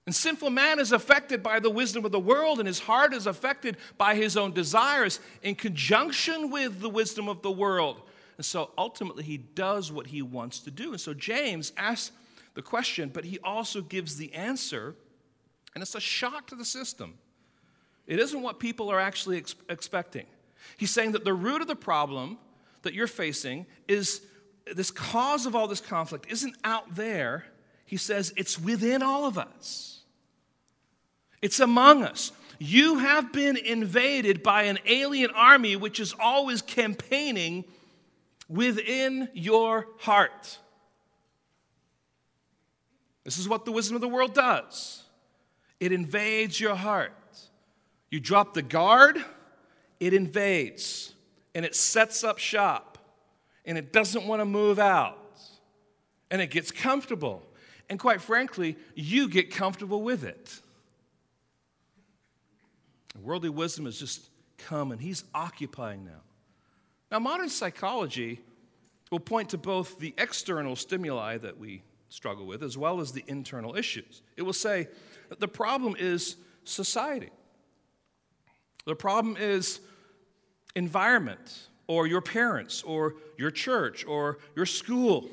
And 0.06 0.16
sinful 0.16 0.50
man 0.50 0.80
is 0.80 0.92
affected 0.92 1.44
by 1.44 1.60
the 1.60 1.70
wisdom 1.70 2.06
of 2.06 2.12
the 2.12 2.20
world, 2.20 2.60
and 2.60 2.68
his 2.68 2.80
heart 2.80 3.14
is 3.14 3.28
affected 3.28 3.78
by 3.98 4.16
his 4.16 4.36
own 4.36 4.52
desires 4.52 5.20
in 5.44 5.56
conjunction 5.56 6.50
with 6.50 6.80
the 6.80 6.90
wisdom 6.90 7.30
of 7.30 7.42
the 7.42 7.52
world. 7.52 8.02
And 8.38 8.46
so 8.46 8.72
ultimately, 8.78 9.24
he 9.24 9.38
does 9.38 9.92
what 9.92 10.08
he 10.08 10.22
wants 10.22 10.60
to 10.62 10.72
do. 10.72 10.92
And 10.92 11.00
so 11.00 11.14
James 11.14 11.72
asks 11.78 12.12
the 12.56 12.62
question, 12.62 13.10
but 13.14 13.26
he 13.26 13.38
also 13.44 13.82
gives 13.82 14.18
the 14.18 14.34
answer, 14.34 14.96
and 15.76 15.82
it's 15.82 15.96
a 15.96 16.00
shock 16.00 16.48
to 16.48 16.56
the 16.56 16.66
system. 16.66 17.14
It 18.08 18.20
isn't 18.20 18.42
what 18.42 18.60
people 18.60 18.90
are 18.92 19.00
actually 19.00 19.38
ex- 19.38 19.56
expecting. 19.70 20.26
He's 20.78 20.92
saying 20.92 21.12
that 21.12 21.24
the 21.24 21.34
root 21.34 21.62
of 21.62 21.68
the 21.68 21.76
problem 21.76 22.40
that 22.84 22.94
you're 22.94 23.08
facing 23.08 23.65
is 23.88 24.22
this 24.74 24.91
cause 24.91 25.46
of 25.46 25.56
all 25.56 25.67
this 25.67 25.82
conflict 25.82 26.26
isn't 26.30 26.56
out 26.63 26.96
there. 26.96 27.46
He 27.86 27.98
says 27.98 28.34
it's 28.38 28.60
within 28.60 29.02
all 29.04 29.26
of 29.26 29.38
us, 29.38 30.02
it's 31.41 31.60
among 31.60 32.04
us. 32.04 32.32
You 32.63 33.00
have 33.00 33.34
been 33.34 33.58
invaded 33.58 34.44
by 34.44 34.63
an 34.63 34.78
alien 34.86 35.32
army 35.32 35.76
which 35.76 36.00
is 36.00 36.13
always 36.20 36.62
campaigning 36.62 37.65
within 38.48 39.30
your 39.34 39.88
heart. 39.98 40.60
This 43.24 43.39
is 43.39 43.50
what 43.50 43.65
the 43.65 43.72
wisdom 43.72 43.96
of 43.96 44.02
the 44.02 44.08
world 44.08 44.34
does 44.34 45.04
it 45.80 45.91
invades 45.91 46.60
your 46.60 46.76
heart. 46.76 47.13
You 48.12 48.20
drop 48.20 48.54
the 48.54 48.62
guard, 48.62 49.24
it 50.00 50.13
invades 50.13 51.15
and 51.54 51.66
it 51.66 51.76
sets 51.76 52.24
up 52.24 52.38
shop 52.38 52.98
and 53.66 53.78
it 53.78 53.92
doesn't 53.92 54.26
want 54.26 54.42
to 54.42 54.46
move 54.46 54.80
out 54.80 55.18
and 56.30 56.42
it 56.42 56.50
gets 56.50 56.72
comfortable. 56.72 57.44
And 57.90 58.00
quite 58.00 58.22
frankly, 58.22 58.78
you 58.96 59.28
get 59.28 59.54
comfortable 59.54 60.02
with 60.02 60.24
it. 60.24 60.60
Worldly 63.22 63.50
wisdom 63.50 63.86
has 63.86 64.00
just 64.00 64.30
come 64.58 64.92
and 64.92 65.02
he's 65.02 65.24
occupying 65.36 66.06
now. 66.06 66.22
Now, 67.12 67.20
modern 67.20 67.50
psychology 67.50 68.40
will 69.12 69.20
point 69.20 69.50
to 69.50 69.58
both 69.58 70.00
the 70.00 70.14
external 70.18 70.78
stimuli 70.78 71.38
that 71.40 71.60
we 71.60 71.84
struggle 72.08 72.46
with 72.46 72.64
as 72.64 72.78
well 72.78 73.02
as 73.02 73.12
the 73.12 73.24
internal 73.28 73.76
issues. 73.76 74.22
It 74.38 74.44
will 74.44 74.54
say 74.54 74.88
that 75.30 75.42
the 75.42 75.48
problem 75.48 75.96
is 76.00 76.38
society. 76.64 77.30
The 78.86 78.96
problem 78.96 79.36
is 79.38 79.82
environment, 80.76 81.68
or 81.88 82.08
your 82.08 82.22
parents, 82.22 82.84
or 82.84 83.16
your 83.38 83.52
church, 83.52 84.06
or 84.06 84.40
your 84.56 84.66
school. 84.66 85.30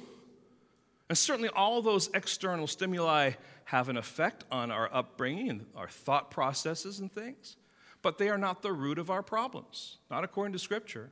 And 1.08 1.16
certainly, 1.16 1.48
all 1.50 1.80
those 1.82 2.10
external 2.14 2.66
stimuli 2.66 3.32
have 3.64 3.88
an 3.88 3.96
effect 3.96 4.44
on 4.50 4.70
our 4.70 4.92
upbringing 4.92 5.50
and 5.50 5.66
our 5.76 5.88
thought 5.88 6.30
processes 6.30 7.00
and 7.00 7.12
things, 7.12 7.56
but 8.02 8.18
they 8.18 8.28
are 8.28 8.38
not 8.38 8.62
the 8.62 8.72
root 8.72 8.98
of 8.98 9.10
our 9.10 9.22
problems, 9.22 9.98
not 10.10 10.24
according 10.24 10.52
to 10.52 10.58
Scripture. 10.58 11.10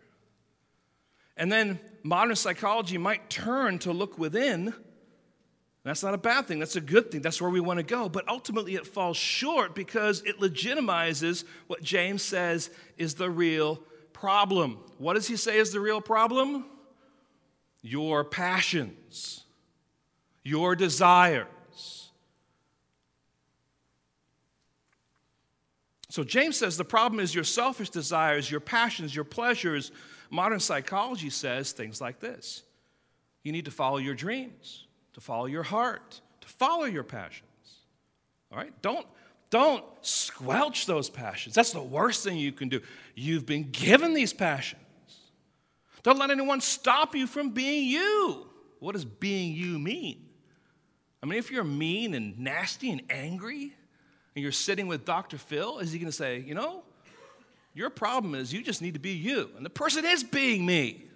And 1.36 1.52
then 1.52 1.78
modern 2.02 2.34
psychology 2.34 2.96
might 2.96 3.28
turn 3.28 3.78
to 3.80 3.92
look 3.92 4.18
within 4.18 4.74
that's 5.86 6.02
not 6.02 6.14
a 6.14 6.18
bad 6.18 6.48
thing. 6.48 6.58
That's 6.58 6.74
a 6.74 6.80
good 6.80 7.12
thing. 7.12 7.20
That's 7.22 7.40
where 7.40 7.48
we 7.48 7.60
want 7.60 7.78
to 7.78 7.84
go. 7.84 8.08
But 8.08 8.28
ultimately, 8.28 8.74
it 8.74 8.88
falls 8.88 9.16
short 9.16 9.76
because 9.76 10.20
it 10.22 10.40
legitimizes 10.40 11.44
what 11.68 11.80
James 11.80 12.22
says 12.22 12.70
is 12.98 13.14
the 13.14 13.30
real 13.30 13.78
problem. 14.20 14.78
What 14.98 15.14
does 15.14 15.26
he 15.26 15.36
say 15.36 15.58
is 15.58 15.72
the 15.72 15.80
real 15.80 16.00
problem? 16.00 16.64
Your 17.82 18.24
passions, 18.24 19.44
your 20.42 20.74
desires. 20.74 22.10
So 26.08 26.24
James 26.24 26.56
says 26.56 26.76
the 26.76 26.84
problem 26.84 27.20
is 27.20 27.34
your 27.34 27.44
selfish 27.44 27.90
desires, 27.90 28.50
your 28.50 28.60
passions, 28.60 29.14
your 29.14 29.24
pleasures. 29.24 29.92
Modern 30.30 30.60
psychology 30.60 31.30
says 31.30 31.72
things 31.72 32.00
like 32.00 32.20
this 32.20 32.62
you 33.42 33.52
need 33.52 33.66
to 33.66 33.70
follow 33.70 33.98
your 33.98 34.14
dreams 34.14 34.86
to 35.16 35.20
follow 35.22 35.46
your 35.46 35.62
heart, 35.62 36.20
to 36.42 36.48
follow 36.48 36.84
your 36.84 37.02
passions. 37.02 37.42
All 38.52 38.58
right? 38.58 38.70
Don't, 38.82 39.06
don't 39.56 39.84
squelch 40.02 40.84
those 40.84 41.08
passions. 41.08 41.54
That's 41.54 41.72
the 41.72 41.82
worst 41.82 42.22
thing 42.22 42.36
you 42.36 42.52
can 42.52 42.68
do. 42.68 42.82
You've 43.14 43.46
been 43.46 43.70
given 43.70 44.12
these 44.12 44.34
passions. 44.34 44.82
Don't 46.02 46.18
let 46.18 46.30
anyone 46.30 46.60
stop 46.60 47.14
you 47.14 47.26
from 47.26 47.50
being 47.50 47.88
you. 47.88 48.46
What 48.80 48.92
does 48.92 49.06
being 49.06 49.54
you 49.54 49.78
mean? 49.78 50.26
I 51.22 51.26
mean, 51.26 51.38
if 51.38 51.50
you're 51.50 51.64
mean 51.64 52.12
and 52.12 52.38
nasty 52.38 52.90
and 52.90 53.02
angry, 53.08 53.72
and 54.34 54.42
you're 54.42 54.52
sitting 54.52 54.88
with 54.88 55.06
Dr. 55.06 55.38
Phil, 55.38 55.78
is 55.78 55.90
he 55.90 55.98
going 55.98 56.10
to 56.10 56.16
say, 56.16 56.40
you 56.40 56.54
know, 56.54 56.82
your 57.72 57.88
problem 57.88 58.34
is 58.34 58.52
you 58.52 58.62
just 58.62 58.82
need 58.82 58.92
to 58.92 59.00
be 59.00 59.12
you? 59.12 59.48
And 59.56 59.64
the 59.64 59.70
person 59.70 60.04
is 60.04 60.22
being 60.22 60.66
me. 60.66 61.06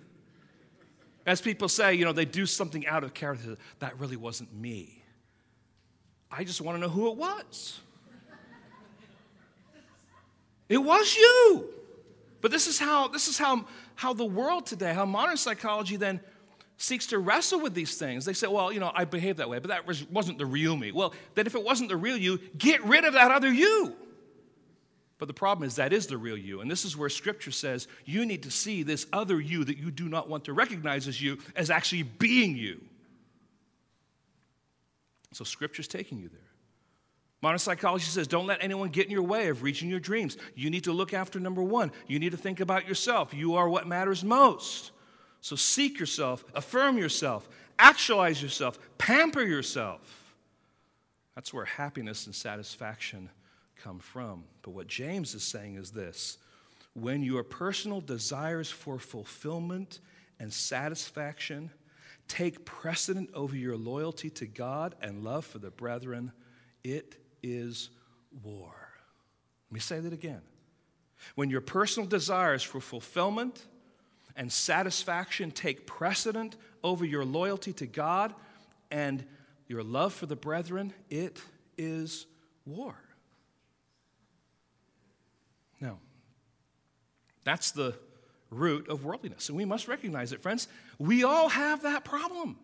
As 1.27 1.43
people 1.43 1.69
say, 1.69 1.95
you 1.95 2.07
know, 2.07 2.13
they 2.13 2.25
do 2.25 2.47
something 2.47 2.87
out 2.87 3.05
of 3.05 3.13
character. 3.13 3.59
That 3.81 4.01
really 4.01 4.17
wasn't 4.17 4.55
me. 4.55 5.05
I 6.31 6.45
just 6.45 6.63
want 6.63 6.77
to 6.77 6.81
know 6.81 6.89
who 6.89 7.11
it 7.11 7.19
was. 7.19 7.81
It 10.71 10.79
was 10.79 11.15
you. 11.15 11.69
But 12.41 12.51
this 12.51 12.67
is 12.67 12.79
how 12.79 13.09
this 13.09 13.29
is 13.29 13.37
how 13.37 13.67
how 13.97 14.15
the 14.15 14.25
world 14.25 14.65
today, 14.65 14.95
how 14.95 15.05
modern 15.05 15.37
psychology 15.37 15.97
then 15.97 16.21
seeks 16.79 17.09
to 17.09 17.19
wrestle 17.19 17.61
with 17.61 17.75
these 17.75 17.99
things. 17.99 18.25
They 18.25 18.33
say, 18.33 18.47
well, 18.47 18.73
you 18.73 18.81
know, 18.81 18.91
I 18.95 19.05
behaved 19.05 19.39
that 19.39 19.51
way, 19.51 19.59
but 19.59 19.69
that 19.69 19.87
was, 19.87 20.09
wasn't 20.09 20.39
the 20.39 20.47
real 20.47 20.75
me. 20.75 20.93
Well, 20.93 21.13
then 21.35 21.47
if 21.47 21.55
it 21.55 21.63
wasn't 21.63 21.91
the 21.91 21.97
real 21.99 22.17
you, 22.17 22.39
get 22.57 22.83
rid 22.85 23.05
of 23.05 23.13
that 23.13 23.31
other 23.31 23.53
you. 23.53 23.95
But 25.19 25.29
the 25.29 25.35
problem 25.35 25.67
is 25.67 25.77
that 25.77 25.93
is 25.93 26.07
the 26.07 26.17
real 26.17 26.39
you. 26.39 26.63
And 26.63 26.71
this 26.71 26.87
is 26.87 26.97
where 26.97 27.11
scripture 27.11 27.51
says 27.51 27.87
you 28.07 28.25
need 28.25 28.45
to 28.45 28.51
see 28.51 28.83
this 28.83 29.07
other 29.13 29.39
you 29.39 29.65
that 29.65 29.77
you 29.77 29.91
do 29.91 30.09
not 30.09 30.31
want 30.31 30.45
to 30.45 30.55
recognize 30.55 31.07
as 31.07 31.21
you 31.21 31.37
as 31.55 31.69
actually 31.69 32.05
being 32.05 32.57
you. 32.57 32.81
So 35.35 35.45
scripture's 35.45 35.89
taking 35.89 36.19
you 36.19 36.31
there. 36.31 36.50
Modern 37.43 37.59
psychology 37.59 38.05
says 38.05 38.27
don't 38.27 38.47
let 38.47 38.63
anyone 38.63 38.91
get 38.91 39.07
in 39.07 39.13
your 39.13 39.23
way 39.23 39.49
of 39.49 39.63
reaching 39.63 39.89
your 39.89 40.01
dreams. 40.01 40.37
You 40.55 40.71
need 40.71 40.85
to 40.85 40.93
look 40.93 41.15
after 41.15 41.41
number 41.41 41.63
one. 41.63 41.91
You 42.07 42.19
need 42.19 42.33
to 42.33 42.39
think 42.39 42.61
about 42.61 42.87
yourself. 42.87 43.33
You 43.33 43.55
are 43.55 43.69
what 43.69 43.87
matters 43.87 44.23
most. 44.23 44.93
So 45.41 45.57
seek 45.57 45.99
yourself, 45.99 46.45
affirm 46.55 46.99
yourself, 46.99 47.49
actualize 47.79 48.43
yourself, 48.43 48.79
pamper 48.99 49.43
yourself. 49.43 50.35
That's 51.35 51.55
where 51.55 51.65
happiness 51.65 52.27
and 52.27 52.35
satisfaction 52.35 53.31
come 53.83 53.99
from. 53.99 54.45
But 54.61 54.73
what 54.73 54.87
James 54.87 55.35
is 55.35 55.43
saying 55.43 55.77
is 55.77 55.91
this 55.91 56.37
when 56.95 57.23
your 57.23 57.43
personal 57.43 58.01
desires 58.01 58.71
for 58.71 58.99
fulfillment 58.99 60.01
and 60.39 60.53
satisfaction 60.53 61.71
take 62.29 62.65
precedent 62.65 63.31
over 63.33 63.57
your 63.57 63.77
loyalty 63.77 64.29
to 64.31 64.47
God 64.47 64.95
and 65.01 65.25
love 65.25 65.45
for 65.45 65.59
the 65.59 65.71
brethren, 65.71 66.33
it 66.85 67.17
is 67.43 67.91
war. 68.45 68.75
Let 69.71 69.75
me 69.75 69.81
say 69.81 70.01
that 70.01 70.13
again. 70.13 70.43
When 71.35 71.51
your 71.51 71.61
personal 71.61 72.09
desires 72.09 72.63
for 72.63 72.81
fulfillment 72.81 73.65
and 74.37 74.51
satisfaction 74.51 75.51
take 75.51 75.87
precedent 75.87 76.57
over 76.83 77.05
your 77.05 77.25
loyalty 77.25 77.73
to 77.75 77.87
God 77.87 78.35
and 78.91 79.25
your 79.69 79.83
love 79.83 80.13
for 80.13 80.27
the 80.27 80.37
brethren, 80.37 80.93
it 81.09 81.41
is 81.77 82.27
war. 82.65 82.97
Now, 85.81 85.99
that's 87.45 87.71
the 87.71 87.95
root 88.51 88.89
of 88.89 89.05
worldliness. 89.05 89.49
And 89.49 89.57
we 89.57 89.65
must 89.65 89.89
recognize 89.89 90.33
it, 90.33 90.41
friends. 90.41 90.69
We 90.99 91.25
all 91.25 91.49
have 91.49 91.83
that 91.83 92.05
problem. 92.05 92.59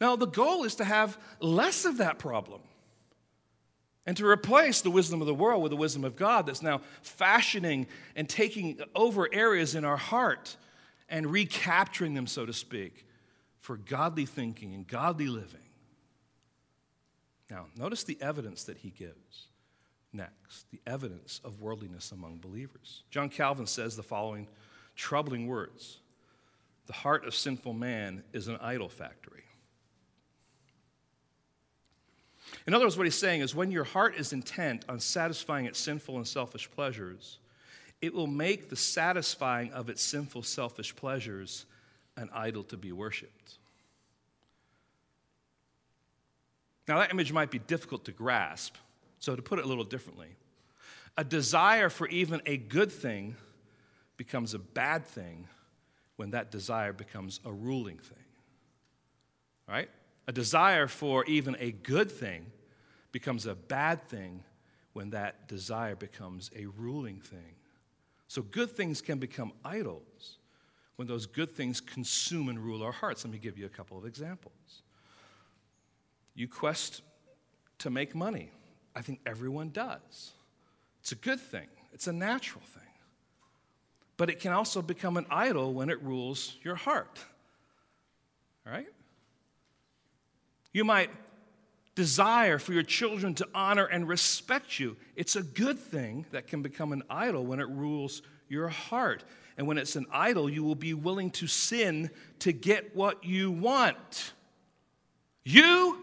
Now, 0.00 0.16
the 0.16 0.26
goal 0.26 0.64
is 0.64 0.76
to 0.76 0.84
have 0.84 1.18
less 1.40 1.84
of 1.84 1.98
that 1.98 2.18
problem 2.18 2.62
and 4.06 4.16
to 4.16 4.26
replace 4.26 4.80
the 4.80 4.90
wisdom 4.90 5.20
of 5.20 5.26
the 5.26 5.34
world 5.34 5.62
with 5.62 5.70
the 5.70 5.76
wisdom 5.76 6.04
of 6.04 6.16
God 6.16 6.46
that's 6.46 6.62
now 6.62 6.80
fashioning 7.02 7.86
and 8.16 8.28
taking 8.28 8.80
over 8.94 9.28
areas 9.32 9.74
in 9.74 9.84
our 9.84 9.96
heart 9.96 10.56
and 11.08 11.30
recapturing 11.30 12.14
them, 12.14 12.26
so 12.26 12.46
to 12.46 12.52
speak, 12.52 13.06
for 13.60 13.76
godly 13.76 14.26
thinking 14.26 14.74
and 14.74 14.86
godly 14.86 15.26
living. 15.26 15.60
Now, 17.50 17.66
notice 17.76 18.04
the 18.04 18.16
evidence 18.20 18.64
that 18.64 18.78
he 18.78 18.90
gives 18.90 19.46
next 20.12 20.70
the 20.70 20.80
evidence 20.86 21.40
of 21.44 21.60
worldliness 21.60 22.12
among 22.12 22.38
believers. 22.38 23.04
John 23.10 23.28
Calvin 23.28 23.66
says 23.66 23.96
the 23.96 24.02
following 24.02 24.48
troubling 24.96 25.46
words 25.46 25.98
The 26.86 26.92
heart 26.92 27.26
of 27.26 27.34
sinful 27.34 27.74
man 27.74 28.22
is 28.32 28.48
an 28.48 28.58
idol 28.60 28.88
factory. 28.88 29.44
In 32.70 32.74
other 32.74 32.84
words, 32.84 32.96
what 32.96 33.04
he's 33.04 33.18
saying 33.18 33.40
is 33.40 33.52
when 33.52 33.72
your 33.72 33.82
heart 33.82 34.14
is 34.14 34.32
intent 34.32 34.84
on 34.88 35.00
satisfying 35.00 35.64
its 35.64 35.76
sinful 35.76 36.18
and 36.18 36.24
selfish 36.24 36.70
pleasures, 36.70 37.40
it 38.00 38.14
will 38.14 38.28
make 38.28 38.70
the 38.70 38.76
satisfying 38.76 39.72
of 39.72 39.90
its 39.90 40.00
sinful, 40.00 40.44
selfish 40.44 40.94
pleasures 40.94 41.66
an 42.16 42.30
idol 42.32 42.62
to 42.62 42.76
be 42.76 42.92
worshiped. 42.92 43.58
Now, 46.86 46.98
that 47.00 47.10
image 47.10 47.32
might 47.32 47.50
be 47.50 47.58
difficult 47.58 48.04
to 48.04 48.12
grasp, 48.12 48.76
so 49.18 49.34
to 49.34 49.42
put 49.42 49.58
it 49.58 49.64
a 49.64 49.68
little 49.68 49.82
differently, 49.82 50.36
a 51.18 51.24
desire 51.24 51.88
for 51.88 52.06
even 52.06 52.40
a 52.46 52.56
good 52.56 52.92
thing 52.92 53.34
becomes 54.16 54.54
a 54.54 54.60
bad 54.60 55.04
thing 55.04 55.48
when 56.14 56.30
that 56.30 56.52
desire 56.52 56.92
becomes 56.92 57.40
a 57.44 57.50
ruling 57.50 57.98
thing. 57.98 58.24
Right? 59.66 59.90
A 60.28 60.32
desire 60.32 60.86
for 60.86 61.24
even 61.24 61.56
a 61.58 61.72
good 61.72 62.08
thing 62.08 62.46
becomes 63.12 63.46
a 63.46 63.54
bad 63.54 64.08
thing 64.08 64.42
when 64.92 65.10
that 65.10 65.48
desire 65.48 65.96
becomes 65.96 66.50
a 66.56 66.66
ruling 66.66 67.20
thing. 67.20 67.54
So, 68.28 68.42
good 68.42 68.70
things 68.70 69.00
can 69.00 69.18
become 69.18 69.52
idols 69.64 70.38
when 70.96 71.08
those 71.08 71.26
good 71.26 71.50
things 71.50 71.80
consume 71.80 72.48
and 72.48 72.58
rule 72.58 72.82
our 72.82 72.92
hearts. 72.92 73.24
Let 73.24 73.32
me 73.32 73.38
give 73.38 73.58
you 73.58 73.66
a 73.66 73.70
couple 73.70 73.98
of 73.98 74.04
examples. 74.04 74.82
You 76.34 76.46
quest 76.46 77.02
to 77.78 77.90
make 77.90 78.14
money. 78.14 78.50
I 78.94 79.02
think 79.02 79.20
everyone 79.26 79.70
does. 79.70 80.32
It's 81.00 81.12
a 81.12 81.16
good 81.16 81.40
thing, 81.40 81.68
it's 81.92 82.06
a 82.06 82.12
natural 82.12 82.62
thing 82.64 82.80
but 84.20 84.28
it 84.28 84.38
can 84.38 84.52
also 84.52 84.82
become 84.82 85.16
an 85.16 85.24
idol 85.30 85.72
when 85.72 85.88
it 85.88 85.98
rules 86.02 86.58
your 86.62 86.74
heart. 86.74 87.18
All 88.66 88.72
right? 88.74 88.86
You 90.74 90.84
might 90.84 91.08
desire 92.00 92.58
for 92.58 92.72
your 92.72 92.82
children 92.82 93.34
to 93.34 93.46
honor 93.54 93.84
and 93.84 94.08
respect 94.08 94.80
you. 94.80 94.96
It's 95.16 95.36
a 95.36 95.42
good 95.42 95.78
thing 95.78 96.24
that 96.30 96.46
can 96.46 96.62
become 96.62 96.92
an 96.92 97.02
idol 97.10 97.44
when 97.44 97.60
it 97.60 97.68
rules 97.68 98.22
your 98.48 98.68
heart. 98.68 99.22
And 99.58 99.66
when 99.66 99.76
it's 99.76 99.96
an 99.96 100.06
idol, 100.10 100.48
you 100.48 100.64
will 100.64 100.74
be 100.74 100.94
willing 100.94 101.30
to 101.32 101.46
sin 101.46 102.08
to 102.38 102.52
get 102.52 102.96
what 102.96 103.22
you 103.22 103.50
want. 103.50 104.32
You 105.44 106.02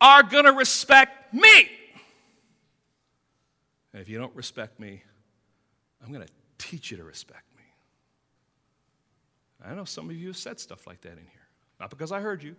are 0.00 0.22
going 0.22 0.44
to 0.44 0.52
respect 0.52 1.34
me. 1.34 1.68
And 3.92 4.00
if 4.00 4.08
you 4.08 4.16
don't 4.18 4.36
respect 4.36 4.78
me, 4.78 5.02
I'm 6.04 6.12
going 6.12 6.24
to 6.24 6.32
teach 6.58 6.92
you 6.92 6.98
to 6.98 7.04
respect 7.04 7.46
me. 7.56 7.64
I 9.64 9.74
know 9.74 9.86
some 9.86 10.08
of 10.08 10.14
you 10.14 10.28
have 10.28 10.36
said 10.36 10.60
stuff 10.60 10.86
like 10.86 11.00
that 11.00 11.14
in 11.14 11.18
here. 11.18 11.48
Not 11.80 11.90
because 11.90 12.12
I 12.12 12.20
heard 12.20 12.44
you, 12.44 12.54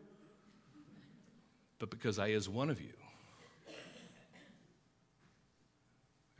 but 1.79 1.89
because 1.89 2.19
I 2.19 2.27
is 2.27 2.47
one 2.47 2.69
of 2.69 2.81
you. 2.81 2.93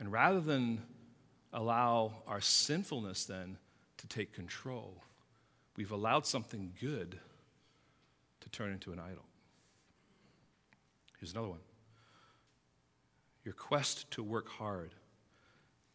And 0.00 0.12
rather 0.12 0.40
than 0.40 0.82
allow 1.52 2.22
our 2.26 2.40
sinfulness 2.40 3.24
then 3.24 3.56
to 3.98 4.06
take 4.06 4.32
control, 4.32 5.02
we've 5.76 5.92
allowed 5.92 6.26
something 6.26 6.72
good 6.80 7.18
to 8.40 8.48
turn 8.50 8.72
into 8.72 8.92
an 8.92 8.98
idol. 8.98 9.24
Here's 11.18 11.32
another 11.32 11.48
one 11.48 11.60
your 13.44 13.54
quest 13.54 14.10
to 14.12 14.22
work 14.22 14.48
hard 14.48 14.94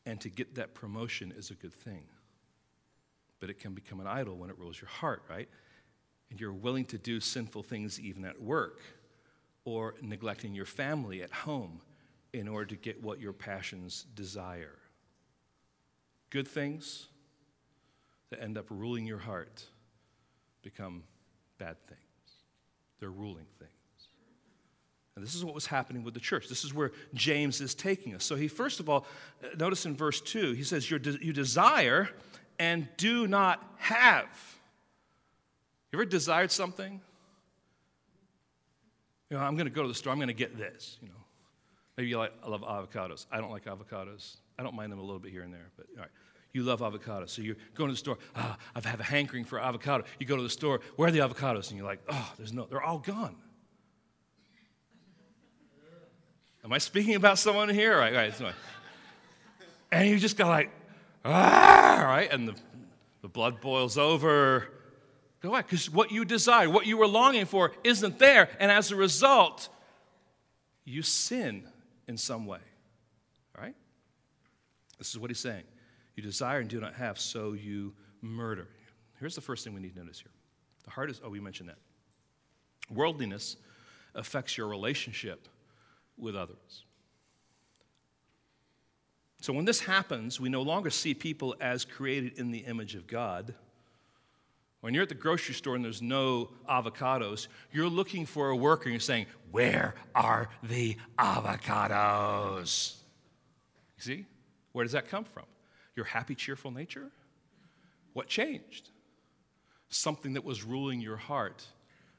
and 0.06 0.22
to 0.22 0.30
get 0.30 0.56
that 0.56 0.74
promotion 0.74 1.34
is 1.36 1.50
a 1.52 1.56
good 1.56 1.74
thing 1.74 2.04
but 3.40 3.50
it 3.50 3.60
can 3.60 3.74
become 3.74 4.00
an 4.00 4.08
idol 4.08 4.36
when 4.36 4.50
it 4.50 4.58
rules 4.58 4.80
your 4.80 4.90
heart, 4.90 5.24
right? 5.30 5.48
And 6.30 6.40
you're 6.40 6.54
willing 6.54 6.86
to 6.86 6.98
do 6.98 7.20
sinful 7.20 7.64
things 7.64 8.00
even 8.00 8.26
at 8.26 8.42
work 8.42 8.82
or 9.70 9.94
neglecting 10.02 10.56
your 10.56 10.66
family 10.66 11.22
at 11.22 11.32
home 11.32 11.80
in 12.34 12.48
order 12.48 12.66
to 12.66 12.76
get 12.76 13.04
what 13.04 13.20
your 13.20 13.34
passions 13.34 14.06
desire. 14.16 14.80
Good 16.32 16.48
things 16.48 17.06
that 18.32 18.42
end 18.42 18.58
up 18.58 18.66
ruling 18.70 19.06
your 19.06 19.20
heart 19.20 19.64
become 20.64 21.04
bad 21.60 21.78
things. 21.88 22.00
They're 23.00 23.12
ruling 23.12 23.46
things. 23.60 23.72
And 25.16 25.24
this 25.24 25.36
is 25.36 25.46
what 25.46 25.54
was 25.54 25.68
happening 25.68 26.04
with 26.04 26.16
the 26.16 26.20
church. 26.20 26.48
This 26.48 26.64
is 26.64 26.74
where 26.74 26.92
James 27.14 27.62
is 27.62 27.76
taking 27.76 28.16
us. 28.16 28.24
So 28.24 28.36
he, 28.36 28.48
first 28.48 28.80
of 28.80 28.90
all, 28.90 29.06
notice 29.58 29.86
in 29.86 29.96
verse 29.96 30.20
2, 30.20 30.54
he 30.54 30.64
says, 30.64 30.90
You 30.90 30.98
desire 30.98 32.10
and 32.58 32.88
do 32.98 33.28
not 33.28 33.64
have. 33.78 34.58
You 35.92 36.00
ever 36.00 36.06
desired 36.06 36.52
something? 36.52 37.02
You 39.30 39.38
know, 39.38 39.44
I'm 39.44 39.56
going 39.56 39.68
to 39.68 39.72
go 39.72 39.84
to 39.84 39.88
the 39.88 39.94
store, 39.94 40.12
I'm 40.12 40.18
going 40.18 40.28
to 40.28 40.34
get 40.34 40.58
this, 40.58 40.98
you 41.02 41.08
know. 41.08 41.14
Maybe 41.98 42.10
you 42.10 42.18
like, 42.18 42.34
I 42.44 42.48
love 42.48 42.62
avocados. 42.62 43.26
I 43.32 43.42
don't 43.42 43.52
like 43.52 43.66
avocados. 43.66 44.38
I 44.58 44.64
don't 44.64 44.74
mind 44.74 44.92
them 44.92 45.00
a 45.00 45.04
little 45.04 45.20
bit 45.20 45.32
here 45.32 45.44
and 45.44 45.54
there, 45.54 45.70
but 45.76 45.86
all 45.96 46.02
right. 46.02 46.12
You 46.54 46.64
love 46.64 46.80
avocados. 46.80 47.30
So 47.30 47.42
you're 47.42 47.58
going 47.76 47.90
to 47.90 47.94
the 47.94 47.98
store, 47.98 48.18
ah, 48.36 48.58
I 48.76 48.88
have 48.88 49.00
a 49.00 49.04
hankering 49.04 49.46
for 49.46 49.60
avocado. 49.60 50.06
You 50.18 50.26
go 50.26 50.36
to 50.36 50.42
the 50.42 50.50
store, 50.50 50.82
where 50.96 51.10
are 51.10 51.12
the 51.12 51.20
avocados? 51.20 51.70
And 51.70 51.78
you're 51.78 51.86
like, 51.86 52.02
oh, 52.10 52.34
there's 52.38 52.54
no, 52.54 52.66
they're 52.66 52.82
all 52.82 53.00
gone. 53.00 53.36
Am 56.64 56.74
I 56.74 56.78
speaking 56.78 57.16
about 57.16 57.38
someone 57.38 57.70
here? 57.70 57.94
All 57.94 58.00
right, 58.00 58.14
all 58.14 58.46
right. 58.48 58.56
And 59.92 60.10
you 60.10 60.18
just 60.18 60.38
go 60.38 60.48
like, 60.48 60.72
ah, 61.24 62.04
right? 62.06 62.32
And 62.32 62.48
the, 62.48 62.56
the 63.22 63.28
blood 63.28 63.62
boils 63.62 63.98
over. 63.98 64.70
Go 65.42 65.54
ahead, 65.54 65.66
because 65.66 65.90
what 65.90 66.12
you 66.12 66.26
desire, 66.26 66.70
what 66.70 66.86
you 66.86 66.98
were 66.98 67.08
longing 67.08 67.46
for, 67.46 67.72
isn't 67.84 68.20
there. 68.20 68.50
And 68.60 68.70
as 68.72 68.92
a 68.92 68.96
result, 68.96 69.70
you 70.84 71.02
sin 71.02 71.64
in 72.08 72.18
some 72.18 72.46
way. 72.46 72.60
All 73.58 73.64
right? 73.64 73.76
This 74.98 75.10
is 75.10 75.18
what 75.18 75.30
he's 75.30 75.40
saying. 75.40 75.64
You 76.16 76.24
desire 76.24 76.60
and 76.60 76.70
do 76.70 76.82
not 76.82 76.96
have, 76.96 77.20
so 77.20 77.54
you 77.54 77.94
murder. 78.22 78.68
Here's 79.20 79.36
the 79.36 79.42
first 79.42 79.64
thing 79.64 79.74
we 79.74 79.80
need 79.80 79.94
to 79.94 80.00
notice 80.00 80.20
here. 80.20 80.32
The 80.84 80.92
heart 80.92 81.10
is, 81.10 81.22
oh, 81.24 81.30
we 81.30 81.40
mentioned 81.40 81.70
that. 81.70 81.78
Worldliness 82.90 83.56
affects 84.16 84.58
your 84.58 84.68
relationship 84.68 85.48
with 86.18 86.36
others. 86.36 86.84
So 89.42 89.54
when 89.54 89.64
this 89.64 89.80
happens, 89.80 90.40
we 90.40 90.50
no 90.50 90.64
longer 90.64 90.90
see 90.90 91.14
people 91.14 91.56
as 91.62 91.86
created 91.86 92.38
in 92.38 92.52
the 92.52 92.60
image 92.60 92.96
of 92.96 93.08
God. 93.08 93.54
When 94.82 94.94
you're 94.94 95.04
at 95.04 95.10
the 95.10 95.16
grocery 95.16 95.56
store 95.56 95.76
and 95.76 95.84
there's 95.84 96.02
no 96.02 96.52
avocados, 96.70 97.48
you're 97.72 97.90
looking 97.90 98.26
for 98.26 98.50
a 98.50 98.56
worker 98.56 98.86
and 98.86 98.94
you're 98.94 99.00
saying, 99.00 99.26
Where 99.52 99.96
are 100.16 100.50
the 100.64 100.98
avocados? 101.18 102.96
You 103.98 104.04
see? 104.04 104.26
Where 104.72 104.86
does 104.86 104.94
that 104.94 105.10
come 105.10 105.26
from? 105.26 105.46
Your 105.96 106.06
happy, 106.06 106.36
cheerful 106.36 106.72
nature? 106.72 107.12
What 108.14 108.28
changed? 108.28 108.90
Something 109.90 110.34
that 110.34 110.44
was 110.44 110.64
ruling 110.64 111.02
your 111.02 111.18
heart 111.18 111.66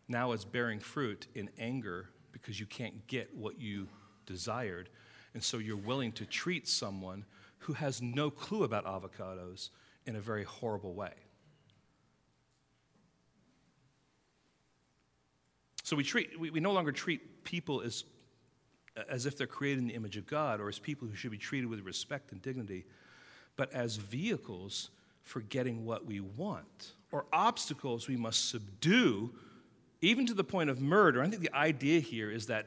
now 0.09 0.33
is 0.33 0.44
bearing 0.44 0.81
fruit 0.81 1.29
in 1.35 1.49
anger 1.59 2.11
because 2.33 2.61
you 2.61 2.66
can't 2.66 3.07
get 3.07 3.35
what 3.35 3.59
you 3.61 3.88
desired 4.27 4.90
and 5.35 5.42
so 5.42 5.59
you're 5.59 5.77
willing 5.77 6.12
to 6.12 6.27
treat 6.27 6.66
someone 6.68 7.25
who 7.59 7.73
has 7.75 8.03
no 8.03 8.31
clue 8.31 8.64
about 8.64 8.85
avocados 8.85 9.70
in 10.07 10.16
a 10.16 10.20
very 10.20 10.44
horrible 10.44 10.94
way. 10.94 11.12
So 15.90 15.96
we, 15.96 16.05
treat, 16.05 16.38
we, 16.38 16.50
we 16.50 16.61
no 16.61 16.70
longer 16.70 16.92
treat 16.92 17.42
people 17.42 17.81
as, 17.81 18.05
as 19.09 19.26
if 19.26 19.37
they're 19.37 19.48
created 19.48 19.81
in 19.81 19.88
the 19.88 19.94
image 19.94 20.16
of 20.16 20.24
God 20.24 20.61
or 20.61 20.68
as 20.68 20.79
people 20.79 21.09
who 21.09 21.16
should 21.16 21.33
be 21.33 21.37
treated 21.37 21.68
with 21.68 21.81
respect 21.81 22.31
and 22.31 22.40
dignity, 22.40 22.85
but 23.57 23.72
as 23.72 23.96
vehicles 23.96 24.90
for 25.24 25.40
getting 25.40 25.85
what 25.85 26.07
we 26.07 26.20
want 26.20 26.92
or 27.11 27.26
obstacles 27.33 28.07
we 28.07 28.16
must 28.16 28.50
subdue, 28.50 29.35
even 30.00 30.26
to 30.26 30.33
the 30.33 30.44
point 30.44 30.70
of 30.70 30.81
murder. 30.81 31.24
I 31.24 31.29
think 31.29 31.42
the 31.42 31.53
idea 31.57 31.98
here 31.98 32.31
is 32.31 32.46
that 32.46 32.66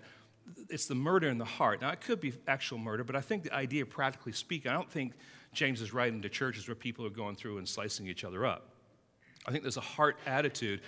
it's 0.69 0.87
the 0.87 0.95
murder 0.95 1.29
in 1.29 1.37
the 1.37 1.45
heart. 1.45 1.79
Now, 1.79 1.91
it 1.91 2.01
could 2.01 2.19
be 2.19 2.33
actual 2.45 2.77
murder, 2.77 3.05
but 3.05 3.15
I 3.15 3.21
think 3.21 3.43
the 3.43 3.55
idea, 3.55 3.85
practically 3.85 4.33
speaking, 4.33 4.69
I 4.69 4.73
don't 4.73 4.91
think 4.91 5.13
James 5.53 5.79
is 5.79 5.93
writing 5.93 6.21
to 6.23 6.27
churches 6.27 6.67
where 6.67 6.75
people 6.75 7.05
are 7.05 7.09
going 7.09 7.37
through 7.37 7.59
and 7.59 7.69
slicing 7.69 8.05
each 8.05 8.25
other 8.25 8.45
up. 8.45 8.67
I 9.45 9.51
think 9.51 9.63
there's 9.63 9.77
a 9.77 9.79
heart 9.81 10.17
attitude 10.25 10.81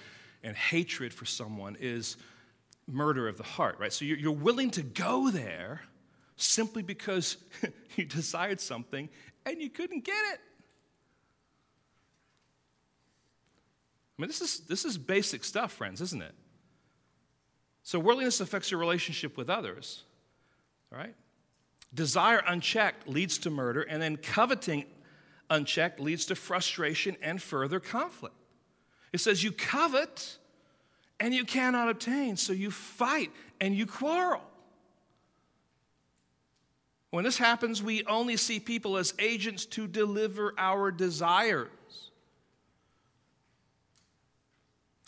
and 0.43 0.55
hatred 0.55 1.13
for 1.13 1.25
someone 1.25 1.77
is 1.79 2.17
murder 2.87 3.27
of 3.27 3.37
the 3.37 3.43
heart, 3.43 3.77
right? 3.79 3.91
So 3.91 4.05
you're, 4.05 4.31
willing 4.31 4.71
to 4.71 4.83
go 4.83 5.29
there 5.29 5.81
simply 6.35 6.83
because 6.83 7.37
you 7.95 8.05
desired 8.05 8.59
something 8.59 9.09
and 9.45 9.61
you 9.61 9.69
couldn't 9.69 10.03
get 10.03 10.33
it. 10.33 10.39
I 14.17 14.21
mean, 14.21 14.27
this 14.27 14.41
is, 14.41 14.61
this 14.61 14.85
is 14.85 14.97
basic 14.97 15.43
stuff, 15.43 15.73
friends, 15.73 15.99
isn't 16.01 16.21
it? 16.21 16.33
So, 17.83 17.99
worldliness 17.99 18.39
affects 18.39 18.71
your 18.71 18.79
relationship 18.79 19.37
with 19.37 19.49
others, 19.49 20.03
right? 20.89 21.13
Desire 21.93 22.41
unchecked 22.47 23.07
leads 23.07 23.37
to 23.39 23.49
murder, 23.49 23.83
and 23.83 24.01
then 24.01 24.17
coveting 24.17 24.85
unchecked 25.49 25.99
leads 25.99 26.25
to 26.27 26.35
frustration 26.35 27.15
and 27.21 27.41
further 27.41 27.79
conflict. 27.79 28.35
It 29.15 29.21
says 29.21 29.41
you 29.41 29.53
covet 29.53 30.37
and 31.21 31.33
you 31.33 31.45
cannot 31.45 31.87
obtain, 31.87 32.35
so 32.35 32.51
you 32.51 32.69
fight 32.69 33.31
and 33.61 33.73
you 33.73 33.85
quarrel. 33.85 34.41
When 37.11 37.23
this 37.23 37.37
happens, 37.37 37.81
we 37.81 38.03
only 38.07 38.35
see 38.35 38.59
people 38.59 38.97
as 38.97 39.13
agents 39.17 39.65
to 39.67 39.87
deliver 39.87 40.53
our 40.57 40.91
desires. 40.91 41.69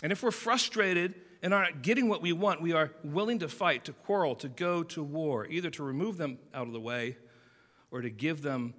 And 0.02 0.14
if 0.14 0.24
we're 0.24 0.32
frustrated 0.32 1.14
and 1.44 1.54
aren't 1.54 1.82
getting 1.82 2.08
what 2.08 2.22
we 2.22 2.32
want, 2.32 2.62
we 2.62 2.72
are 2.72 2.94
willing 3.04 3.40
to 3.40 3.50
fight, 3.50 3.84
to 3.84 3.92
quarrel, 3.92 4.36
to 4.36 4.48
go 4.48 4.84
to 4.84 5.04
war, 5.04 5.46
either 5.48 5.70
to 5.72 5.84
remove 5.84 6.16
them 6.16 6.40
out 6.54 6.66
of 6.66 6.72
the 6.72 6.80
way 6.80 7.18
or 7.92 8.00
to 8.00 8.10
give 8.10 8.42
them 8.42 8.74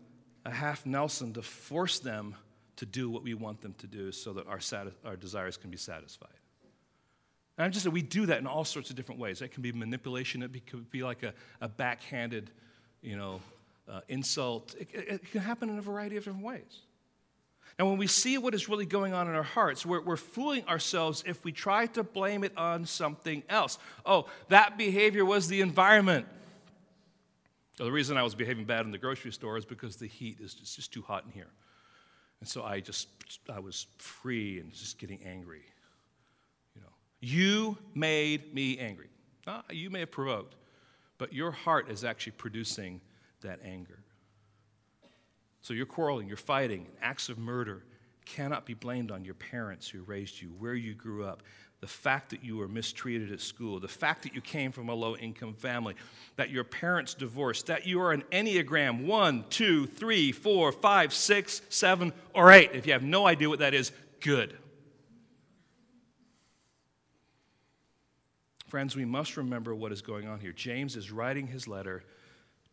a 0.46 0.50
half 0.50 0.86
Nelson 0.86 1.34
to 1.34 1.42
force 1.42 1.98
them 1.98 2.34
to 2.78 2.86
do 2.86 3.10
what 3.10 3.24
we 3.24 3.34
want 3.34 3.60
them 3.60 3.74
to 3.78 3.86
do 3.86 4.12
so 4.12 4.32
that 4.32 4.46
our, 4.46 4.60
sati- 4.60 4.94
our 5.04 5.16
desires 5.16 5.56
can 5.56 5.70
be 5.70 5.76
satisfied. 5.76 6.28
And 7.56 7.64
I'm 7.64 7.72
just 7.72 7.84
saying 7.84 7.92
we 7.92 8.02
do 8.02 8.26
that 8.26 8.38
in 8.38 8.46
all 8.46 8.64
sorts 8.64 8.88
of 8.90 8.96
different 8.96 9.20
ways. 9.20 9.40
That 9.40 9.50
can 9.50 9.62
be 9.62 9.72
manipulation, 9.72 10.42
it 10.42 10.66
could 10.66 10.88
be 10.90 11.02
like 11.02 11.24
a, 11.24 11.34
a 11.60 11.68
backhanded, 11.68 12.50
you 13.02 13.16
know, 13.16 13.40
uh, 13.90 14.00
insult. 14.08 14.76
It, 14.78 14.88
it, 14.92 15.08
it, 15.08 15.30
can 15.32 15.40
happen 15.40 15.68
in 15.68 15.78
a 15.78 15.82
variety 15.82 16.16
of 16.16 16.24
different 16.24 16.44
ways. 16.44 16.82
And 17.78 17.88
when 17.88 17.98
we 17.98 18.06
see 18.06 18.38
what 18.38 18.54
is 18.54 18.68
really 18.68 18.86
going 18.86 19.12
on 19.12 19.28
in 19.28 19.34
our 19.34 19.42
hearts, 19.42 19.84
we're, 19.84 20.00
we're 20.00 20.16
fooling 20.16 20.64
ourselves 20.66 21.24
if 21.26 21.44
we 21.44 21.50
try 21.50 21.86
to 21.86 22.04
blame 22.04 22.44
it 22.44 22.56
on 22.56 22.86
something 22.86 23.42
else. 23.48 23.78
Oh, 24.06 24.26
that 24.48 24.78
behavior 24.78 25.24
was 25.24 25.48
the 25.48 25.60
environment. 25.60 26.26
The 27.76 27.90
reason 27.90 28.16
I 28.16 28.22
was 28.22 28.34
behaving 28.34 28.64
bad 28.66 28.84
in 28.84 28.92
the 28.92 28.98
grocery 28.98 29.32
store 29.32 29.56
is 29.56 29.64
because 29.64 29.96
the 29.96 30.08
heat 30.08 30.38
is 30.40 30.54
just, 30.54 30.76
just 30.76 30.92
too 30.92 31.02
hot 31.02 31.24
in 31.24 31.32
here. 31.32 31.48
And 32.40 32.48
so 32.48 32.62
I 32.62 32.80
just, 32.80 33.08
I 33.52 33.58
was 33.58 33.86
free 33.98 34.60
and 34.60 34.72
just 34.72 34.98
getting 34.98 35.20
angry. 35.24 35.62
You 36.74 36.82
know, 36.82 36.92
you 37.20 37.78
made 37.94 38.54
me 38.54 38.78
angry. 38.78 39.08
You 39.70 39.90
may 39.90 40.00
have 40.00 40.10
provoked, 40.10 40.56
but 41.16 41.32
your 41.32 41.50
heart 41.50 41.90
is 41.90 42.04
actually 42.04 42.32
producing 42.32 43.00
that 43.40 43.60
anger. 43.64 43.98
So 45.62 45.74
you're 45.74 45.86
quarreling, 45.86 46.28
you're 46.28 46.36
fighting, 46.36 46.86
acts 47.00 47.28
of 47.28 47.38
murder 47.38 47.84
cannot 48.24 48.66
be 48.66 48.74
blamed 48.74 49.10
on 49.10 49.24
your 49.24 49.34
parents 49.34 49.88
who 49.88 50.02
raised 50.02 50.40
you, 50.40 50.48
where 50.58 50.74
you 50.74 50.94
grew 50.94 51.24
up, 51.24 51.42
the 51.80 51.86
fact 51.86 52.30
that 52.30 52.42
you 52.42 52.56
were 52.56 52.66
mistreated 52.66 53.30
at 53.30 53.40
school, 53.40 53.78
the 53.78 53.86
fact 53.86 54.24
that 54.24 54.34
you 54.34 54.40
came 54.40 54.72
from 54.72 54.88
a 54.88 54.94
low 54.94 55.16
income 55.16 55.54
family, 55.54 55.94
that 56.36 56.50
your 56.50 56.64
parents 56.64 57.14
divorced, 57.14 57.66
that 57.66 57.86
you 57.86 58.00
are 58.00 58.12
an 58.12 58.24
Enneagram 58.32 59.04
one, 59.06 59.44
two, 59.48 59.86
three, 59.86 60.32
four, 60.32 60.72
five, 60.72 61.14
six, 61.14 61.62
seven, 61.68 62.12
or 62.34 62.50
eight. 62.50 62.70
If 62.72 62.86
you 62.86 62.92
have 62.92 63.04
no 63.04 63.26
idea 63.26 63.48
what 63.48 63.60
that 63.60 63.74
is, 63.74 63.92
good. 64.20 64.56
Friends, 68.66 68.96
we 68.96 69.04
must 69.04 69.36
remember 69.36 69.74
what 69.74 69.92
is 69.92 70.02
going 70.02 70.28
on 70.28 70.40
here. 70.40 70.52
James 70.52 70.96
is 70.96 71.10
writing 71.10 71.46
his 71.46 71.68
letter 71.68 72.02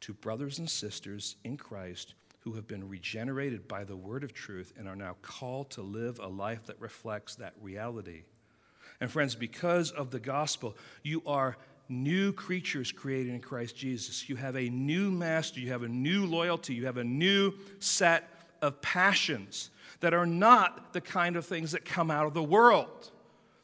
to 0.01 0.13
brothers 0.13 0.59
and 0.59 0.69
sisters 0.69 1.35
in 1.43 1.57
Christ 1.57 2.15
who 2.39 2.53
have 2.53 2.67
been 2.67 2.89
regenerated 2.89 3.67
by 3.67 3.83
the 3.83 3.95
word 3.95 4.23
of 4.23 4.33
truth 4.33 4.73
and 4.77 4.87
are 4.87 4.95
now 4.95 5.15
called 5.21 5.69
to 5.71 5.81
live 5.81 6.19
a 6.19 6.27
life 6.27 6.65
that 6.65 6.79
reflects 6.81 7.35
that 7.35 7.53
reality. 7.61 8.23
And 9.01 9.12
friends, 9.12 9.36
because 9.36 9.91
of 9.91 10.12
the 10.12 10.19
gospel, 10.19 10.75
you 11.03 11.21
are 11.25 11.58
new 11.89 12.31
creatures 12.31 12.91
created 12.91 13.34
in 13.34 13.41
Christ 13.41 13.75
Jesus. 13.75 14.29
You 14.29 14.36
have 14.38 14.55
a 14.55 14.69
new 14.69 15.12
master, 15.12 15.60
you 15.60 15.71
have 15.71 15.84
a 15.84 15.88
new 15.88 16.25
loyalty, 16.25 16.73
you 16.73 16.86
have 16.86 16.97
a 16.97 17.03
new 17.03 17.53
set 17.79 18.29
of 18.62 18.81
passions 18.81 19.69
that 19.99 20.13
are 20.13 20.25
not 20.25 20.93
the 20.93 21.01
kind 21.01 21.36
of 21.36 21.45
things 21.45 21.71
that 21.71 21.86
come 21.86 22.10
out 22.10 22.25
of 22.25 22.34
the 22.34 22.43
world. 22.43 23.12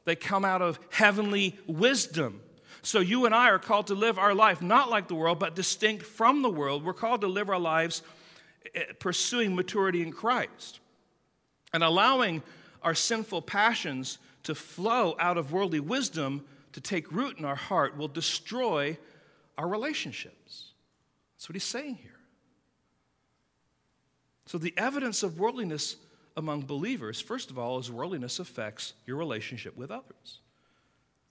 They 0.05 0.15
come 0.15 0.45
out 0.45 0.61
of 0.61 0.79
heavenly 0.89 1.57
wisdom. 1.67 2.41
So 2.81 2.99
you 2.99 3.25
and 3.25 3.35
I 3.35 3.49
are 3.49 3.59
called 3.59 3.87
to 3.87 3.95
live 3.95 4.17
our 4.17 4.33
life 4.33 4.61
not 4.61 4.89
like 4.89 5.07
the 5.07 5.15
world, 5.15 5.39
but 5.39 5.55
distinct 5.55 6.03
from 6.03 6.41
the 6.41 6.49
world. 6.49 6.83
We're 6.83 6.93
called 6.93 7.21
to 7.21 7.27
live 7.27 7.49
our 7.49 7.59
lives 7.59 8.01
eh, 8.73 8.83
pursuing 8.99 9.55
maturity 9.55 10.01
in 10.01 10.11
Christ 10.11 10.79
and 11.73 11.83
allowing 11.83 12.41
our 12.81 12.95
sinful 12.95 13.43
passions 13.43 14.17
to 14.43 14.55
flow 14.55 15.15
out 15.19 15.37
of 15.37 15.51
worldly 15.51 15.79
wisdom 15.79 16.45
to 16.73 16.81
take 16.81 17.11
root 17.11 17.37
in 17.37 17.45
our 17.45 17.55
heart 17.55 17.97
will 17.97 18.07
destroy 18.07 18.97
our 19.57 19.67
relationships. 19.67 20.71
That's 21.35 21.49
what 21.49 21.55
he's 21.55 21.63
saying 21.63 21.95
here. 21.95 22.11
So, 24.45 24.57
the 24.57 24.73
evidence 24.77 25.23
of 25.23 25.39
worldliness 25.39 25.95
among 26.37 26.61
believers, 26.61 27.21
first 27.21 27.51
of 27.51 27.59
all, 27.59 27.77
is 27.79 27.91
worldliness 27.91 28.39
affects 28.39 28.93
your 29.05 29.17
relationship 29.17 29.77
with 29.77 29.91
others. 29.91 30.39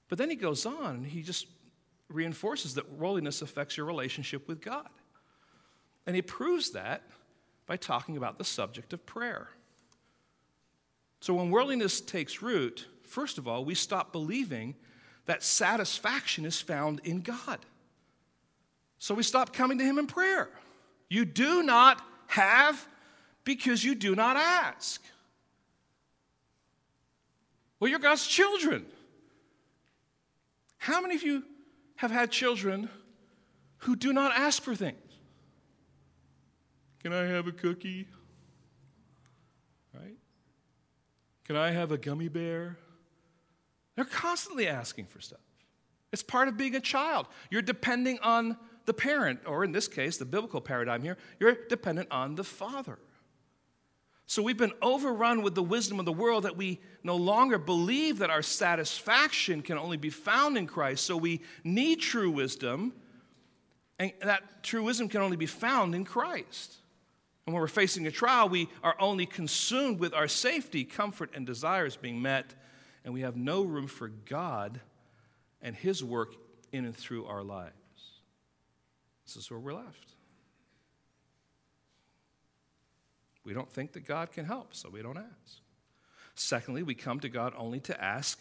But 0.09 0.19
then 0.19 0.31
he 0.31 0.37
goes 0.37 0.67
on 0.67 0.97
and 0.97 1.07
he 1.07 1.23
just 1.23 1.47
reinforces 2.09 2.75
that 2.75 2.93
worldliness 2.93 3.43
affects 3.43 3.77
your 3.77 3.87
relationship 3.87 4.49
with 4.49 4.61
God. 4.61 4.89
And 6.07 6.17
he 6.17 6.23
proves 6.23 6.71
that 6.73 7.03
by 7.67 7.77
talking 7.77 8.17
about 8.17 8.39
the 8.39 8.45
subject 8.45 8.93
of 8.93 9.07
prayer. 9.07 9.51
So, 11.21 11.35
when 11.35 11.51
worldliness 11.51 12.01
takes 12.01 12.43
root, 12.43 12.87
First 13.11 13.39
of 13.39 13.49
all, 13.49 13.65
we 13.65 13.75
stop 13.75 14.13
believing 14.13 14.77
that 15.27 15.43
satisfaction 15.43 16.45
is 16.45 16.61
found 16.61 17.01
in 17.03 17.23
God. 17.23 17.59
So 19.01 19.17
we 19.17 19.25
stop 19.25 19.53
coming 19.53 19.79
to 19.79 19.85
Him 19.85 19.99
in 19.99 20.07
prayer. 20.07 20.49
You 21.09 21.25
do 21.25 21.65
not 21.65 22.01
have 22.29 22.87
because 23.43 23.83
you 23.83 23.97
do 23.97 24.15
not 24.15 24.37
ask. 24.37 25.03
Well, 27.81 27.91
you're 27.91 27.99
God's 27.99 28.25
children. 28.25 28.87
How 30.79 31.01
many 31.01 31.17
of 31.17 31.25
you 31.25 31.43
have 31.97 32.13
had 32.13 32.31
children 32.31 32.89
who 33.79 33.97
do 33.97 34.13
not 34.13 34.37
ask 34.37 34.63
for 34.63 34.77
things? 34.77 34.99
Can 37.03 37.13
I 37.13 37.25
have 37.25 37.49
a 37.49 37.53
cookie? 37.53 38.07
Right? 39.93 40.17
Can 41.45 41.57
I 41.57 41.73
have 41.73 41.91
a 41.91 41.99
gummy 41.99 42.29
bear? 42.29 42.79
They're 43.97 44.05
constantly 44.05 44.69
asking 44.69 45.07
for 45.07 45.21
stuff. 45.21 45.41
It's 46.13 46.23
part 46.23 46.49
of 46.49 46.57
being 46.57 46.75
a 46.75 46.81
child. 46.81 47.27
You're 47.51 47.63
depending 47.63 48.19
on 48.21 48.57
the 48.87 48.95
parent, 48.95 49.41
or 49.47 49.63
in 49.63 49.73
this 49.73 49.87
case, 49.87 50.17
the 50.17 50.25
biblical 50.25 50.61
paradigm 50.61 51.03
here, 51.03 51.17
you're 51.39 51.57
dependent 51.69 52.09
on 52.11 52.35
the 52.35 52.45
father. 52.45 52.99
So 54.27 54.43
we've 54.43 54.57
been 54.57 54.73
overrun 54.81 55.43
with 55.43 55.55
the 55.55 55.63
wisdom 55.63 55.99
of 55.99 56.07
the 56.07 56.13
world 56.13 56.45
that 56.45 56.57
we 56.57 56.81
no 57.03 57.17
longer 57.17 57.59
believe 57.59 58.19
that 58.19 58.31
our 58.31 58.43
satisfaction 58.43 59.61
can 59.61 59.77
only 59.77 59.97
be 59.97 60.11
found 60.11 60.57
in 60.57 60.67
Christ. 60.67 61.05
So 61.05 61.17
we 61.17 61.41
need 61.65 61.97
true 61.97 62.31
wisdom, 62.31 62.93
and 63.99 64.13
that 64.23 64.63
true 64.63 64.85
wisdom 64.85 65.09
can 65.09 65.21
only 65.21 65.37
be 65.37 65.47
found 65.47 65.95
in 65.95 66.05
Christ. 66.05 66.77
And 67.47 67.55
when 67.55 67.61
we're 67.61 67.69
facing 67.69 68.07
a 68.07 68.13
trial, 68.13 68.49
we 68.49 68.69
are 68.83 68.95
only 69.01 69.27
consumed 69.27 69.99
with 69.99 70.15
our 70.15 70.29
safety, 70.29 70.85
comfort, 70.85 71.31
and 71.35 71.45
desires 71.45 71.97
being 71.97 72.23
met 72.23 72.55
and 73.05 73.15
we 73.15 73.23
have 73.23 73.37
no 73.37 73.63
room 73.63 73.87
for 73.87 74.09
God 74.09 74.81
and 75.63 75.75
His 75.75 76.03
work 76.03 76.35
in 76.73 76.85
and 76.85 76.97
through 76.97 77.27
our 77.27 77.43
lives. 77.43 77.75
This 79.27 79.37
is 79.37 79.51
where 79.51 79.61
we're 79.61 79.75
left. 79.75 80.15
We 83.45 83.55
don't 83.55 83.71
think 83.71 83.93
that 83.93 84.07
God 84.07 84.33
can 84.33 84.45
help, 84.45 84.75
so 84.75 84.91
we 84.91 85.03
don't 85.03 85.17
ask. 85.17 85.61
Secondly, 86.35 86.83
we 86.83 86.95
come 86.95 87.21
to 87.21 87.29
God 87.29 87.53
only 87.57 87.81
to 87.81 88.03
ask 88.03 88.39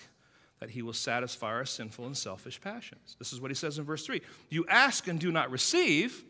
that 0.60 0.70
He 0.72 0.82
will 0.82 0.94
satisfy 0.94 1.48
our 1.48 1.66
sinful 1.66 2.06
and 2.06 2.18
selfish 2.18 2.60
passions. 2.60 3.16
This 3.18 3.34
is 3.34 3.40
what 3.40 3.52
He 3.52 3.56
says 3.56 3.78
in 3.78 3.86
verse 3.86 4.06
3 4.06 4.22
You 4.50 4.66
ask 4.68 5.08
and 5.08 5.20
do 5.20 5.32
not 5.32 5.52
receive 5.52 6.24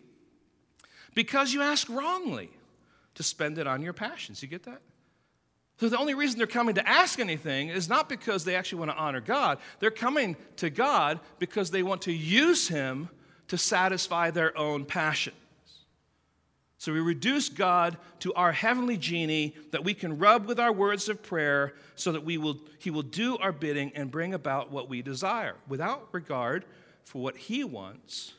because 1.16 1.54
you 1.54 1.62
ask 1.62 1.90
wrongly 1.90 2.50
to 3.16 3.24
spend 3.24 3.58
it 3.58 3.68
on 3.68 3.82
your 3.82 3.94
passions. 3.94 4.42
You 4.42 4.48
get 4.48 4.64
that? 4.64 4.82
So 5.80 5.88
the 5.88 5.98
only 5.98 6.14
reason 6.14 6.38
they're 6.38 6.48
coming 6.48 6.76
to 6.76 6.88
ask 6.88 7.20
anything 7.20 7.70
is 7.70 7.88
not 7.88 8.10
because 8.10 8.44
they 8.44 8.56
actually 8.56 8.80
want 8.80 8.92
to 8.92 8.98
honor 8.98 9.22
God. 9.22 9.60
They're 9.80 9.92
coming 9.92 10.36
to 10.58 10.70
God 10.70 11.22
because 11.40 11.72
they 11.72 11.84
want 11.84 12.02
to 12.02 12.12
use 12.12 12.68
Him 12.68 13.08
to 13.48 13.58
satisfy 13.58 14.30
their 14.30 14.58
own 14.58 14.84
passions. 14.84 15.36
So 16.80 16.92
we 16.92 17.00
reduce 17.00 17.48
God 17.48 17.98
to 18.20 18.34
our 18.34 18.52
heavenly 18.52 18.98
genie 18.98 19.56
that 19.72 19.86
we 19.86 19.94
can 19.94 20.18
rub 20.18 20.48
with 20.48 20.60
our 20.60 20.72
words 20.72 21.08
of 21.08 21.24
prayer 21.24 21.74
so 21.96 22.12
that 22.12 22.26
we 22.26 22.38
will, 22.38 22.58
He 22.80 22.90
will 22.90 23.02
do 23.02 23.38
our 23.38 23.54
bidding 23.54 23.94
and 23.96 24.12
bring 24.12 24.34
about 24.34 24.72
what 24.72 24.90
we 24.90 25.02
desire 25.02 25.56
without 25.70 26.10
regard 26.12 26.66
for 27.06 27.22
what 27.22 27.38
He 27.38 27.64
wants 27.64 28.34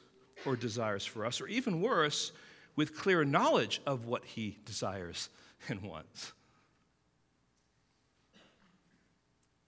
or 0.45 0.57
desires 0.57 1.07
for 1.07 1.25
us, 1.25 1.41
or 1.41 1.49
even 1.49 1.81
worse, 1.81 2.33
with 2.77 2.97
clear 2.97 3.25
knowledge 3.25 3.81
of 3.87 4.07
what 4.07 4.25
He 4.25 4.59
desires 4.67 5.31
and 5.69 5.81
wants. 5.83 6.33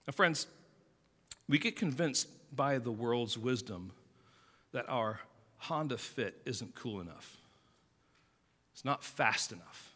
Now, 0.07 0.11
friends, 0.11 0.47
we 1.47 1.57
get 1.57 1.75
convinced 1.75 2.27
by 2.55 2.77
the 2.77 2.91
world's 2.91 3.37
wisdom 3.37 3.91
that 4.71 4.87
our 4.89 5.19
Honda 5.57 5.97
Fit 5.97 6.41
isn't 6.45 6.75
cool 6.75 6.99
enough. 6.99 7.37
It's 8.73 8.83
not 8.83 9.03
fast 9.03 9.51
enough. 9.51 9.95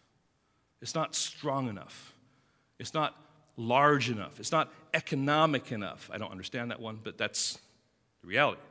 It's 0.82 0.96
not 0.96 1.16
strong 1.16 1.68
enough. 1.68 2.14
It's 2.80 2.94
not 2.94 3.16
large 3.58 4.10
enough. 4.10 4.40
It's 4.40 4.52
not 4.52 4.72
economic 4.94 5.72
enough. 5.72 6.10
I 6.14 6.18
don't 6.18 6.32
understand 6.32 6.72
that 6.72 6.80
one, 6.80 7.00
but 7.04 7.18
that's 7.18 7.58
the 8.22 8.28
reality. 8.28 8.62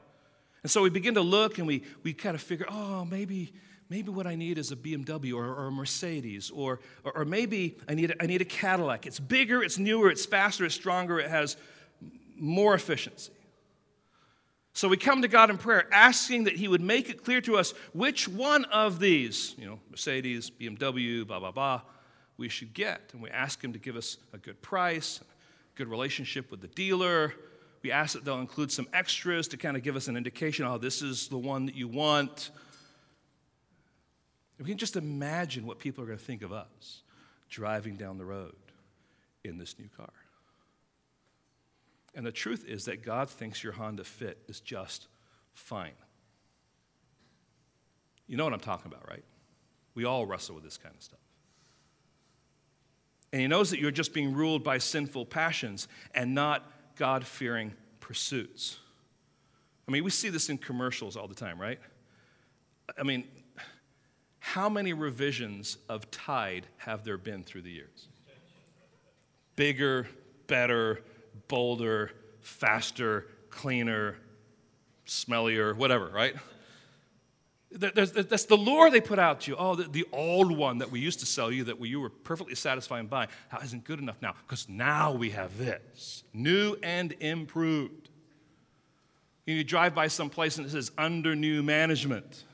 And 0.63 0.71
so 0.71 0.83
we 0.83 0.91
begin 0.91 1.15
to 1.15 1.21
look 1.21 1.59
and 1.59 1.67
we, 1.67 1.83
we 2.03 2.13
kind 2.13 2.35
of 2.35 2.43
figure, 2.43 2.67
oh, 2.69 3.05
maybe, 3.05 3.53
maybe 3.89 4.11
what 4.11 4.27
I 4.27 4.35
need 4.35 4.59
is 4.59 4.73
a 4.73 4.77
BMW 4.77 5.35
or, 5.35 5.47
or 5.47 5.67
a 5.67 5.73
Mercedes, 5.73 6.51
or, 6.51 6.81
or, 7.05 7.19
or, 7.19 7.25
maybe 7.25 7.77
I 7.89 7.95
need, 7.95 8.15
I 8.21 8.27
need 8.27 8.41
a 8.41 8.47
Cadillac. 8.47 9.07
It's 9.07 9.21
bigger, 9.21 9.63
it's 9.63 9.79
newer, 9.79 10.11
it's 10.11 10.27
faster, 10.27 10.65
it's 10.65 10.75
stronger, 10.75 11.19
it 11.21 11.31
has 11.31 11.57
more 12.37 12.75
efficiency. 12.75 13.33
So 14.73 14.89
we 14.89 14.99
come 14.99 15.23
to 15.23 15.29
God 15.29 15.49
in 15.49 15.57
prayer 15.57 15.89
asking 15.91 16.45
that 16.45 16.57
He 16.57 16.69
would 16.69 16.83
make 16.83 17.09
it 17.09 17.25
clear 17.25 17.41
to 17.43 17.57
us 17.57 17.73
which 17.95 18.29
one 18.29 18.67
of 18.67 18.99
these, 18.99 19.55
you 19.57 19.67
know, 19.67 19.81
Mercedes, 19.91 20.51
BMW, 20.51 21.27
blah, 21.27 21.41
blah, 21.41 21.51
blah, 21.51 21.81
we 22.37 22.51
should 22.51 22.75
get. 22.75 23.01
And 23.15 23.23
we 23.23 23.31
ask 23.31 23.63
Him 23.65 23.73
to 23.73 23.79
give 23.79 23.97
us 23.97 24.19
a 24.35 24.39
good 24.39 24.61
price, 24.61 25.21
a 25.23 25.79
good 25.79 25.89
relationship 25.89 26.51
with 26.51 26.61
the 26.61 26.69
dealer. 26.69 27.33
We 27.83 27.91
ask 27.91 28.15
that 28.15 28.27
they'll 28.27 28.41
include 28.41 28.71
some 28.71 28.87
extras 28.93 29.49
to 29.49 29.57
kind 29.57 29.79
of 29.79 29.83
give 29.83 29.97
us 29.97 30.09
an 30.09 30.17
indication 30.17 30.67
oh, 30.67 30.77
this 30.77 31.01
is 31.01 31.29
the 31.29 31.39
one 31.39 31.65
that 31.67 31.75
you 31.75 31.89
want. 31.89 32.51
We 34.59 34.65
can 34.65 34.79
just 34.79 34.97
imagine 34.97 35.67
what 35.67 35.79
people 35.79 36.03
are 36.03 36.07
going 36.07 36.19
to 36.19 36.25
think 36.25 36.43
of 36.43 36.53
us 36.53 37.03
driving 37.49 37.97
down 37.97 38.19
the 38.19 38.25
road 38.25 38.55
in 39.45 39.59
this 39.59 39.79
new 39.79 39.89
car. 39.97 40.13
And 42.15 42.25
the 42.25 42.33
truth 42.33 42.65
is 42.67 42.87
that 42.87 43.05
God 43.05 43.29
thinks 43.29 43.63
your 43.63 43.75
Honda 43.75 44.05
Fit 44.05 44.39
is 44.49 44.61
just 44.61 45.07
fine. 45.55 45.93
You 48.27 48.37
know 48.37 48.45
what 48.45 48.55
I'm 48.55 48.61
talking 48.61 48.91
about, 48.91 49.07
right? 49.09 49.23
We 49.95 50.05
all 50.05 50.27
wrestle 50.27 50.55
with 50.55 50.65
this 50.65 50.79
kind 50.79 50.95
of 50.95 51.03
stuff. 51.03 51.21
And 53.33 53.43
He 53.43 53.49
knows 53.49 53.71
that 53.71 53.79
you're 53.79 53.91
just 53.91 54.15
being 54.15 54.33
ruled 54.33 54.65
by 54.65 54.79
sinful 54.79 55.27
passions 55.27 55.89
and 56.15 56.35
not 56.35 56.65
God 56.97 57.27
fearing 57.27 57.75
pursuits. 58.01 58.79
I 59.87 59.93
mean, 59.93 60.03
we 60.03 60.11
see 60.11 60.31
this 60.31 60.49
in 60.49 60.59
commercials 60.59 61.17
all 61.17 61.29
the 61.29 61.35
time, 61.35 61.61
right? 61.61 61.79
I 62.99 63.03
mean, 63.03 63.25
how 64.47 64.69
many 64.69 64.93
revisions 64.93 65.77
of 65.89 66.09
Tide 66.13 66.67
have 66.77 67.03
there 67.03 67.19
been 67.19 67.43
through 67.43 67.63
the 67.63 67.71
years? 67.71 68.07
Bigger, 69.57 70.07
better, 70.47 71.03
bolder, 71.49 72.13
faster, 72.43 73.27
cleaner, 73.51 74.17
smellier, 75.05 75.75
whatever, 75.77 76.07
right? 76.07 76.37
that's 77.73 78.45
the 78.45 78.57
lure 78.57 78.89
they 78.89 79.01
put 79.01 79.19
out 79.19 79.41
to 79.43 79.51
you. 79.51 79.57
Oh, 79.59 79.75
the, 79.75 79.83
the, 79.83 80.07
old 80.13 80.57
one 80.57 80.79
that 80.79 80.93
we 80.93 81.01
used 81.01 81.19
to 81.21 81.27
sell 81.27 81.51
you 81.51 81.65
that 81.65 81.85
you 81.85 82.01
were 82.01 82.09
perfectly 82.09 82.55
satisfied 82.55 83.01
in 83.01 83.07
buying 83.09 83.29
how 83.49 83.59
isn't 83.59 83.83
good 83.83 83.99
enough 83.99 84.17
now 84.23 84.35
because 84.47 84.69
now 84.69 85.11
we 85.11 85.31
have 85.31 85.59
this 85.59 86.23
new 86.33 86.77
and 86.85 87.17
improved. 87.19 88.11
You 89.45 89.65
drive 89.65 89.95
by 89.95 90.07
some 90.07 90.31
place 90.31 90.57
and 90.57 90.67
it 90.67 90.71
says 90.71 90.93
under 90.97 91.35
new 91.35 91.65
management. 91.65 92.45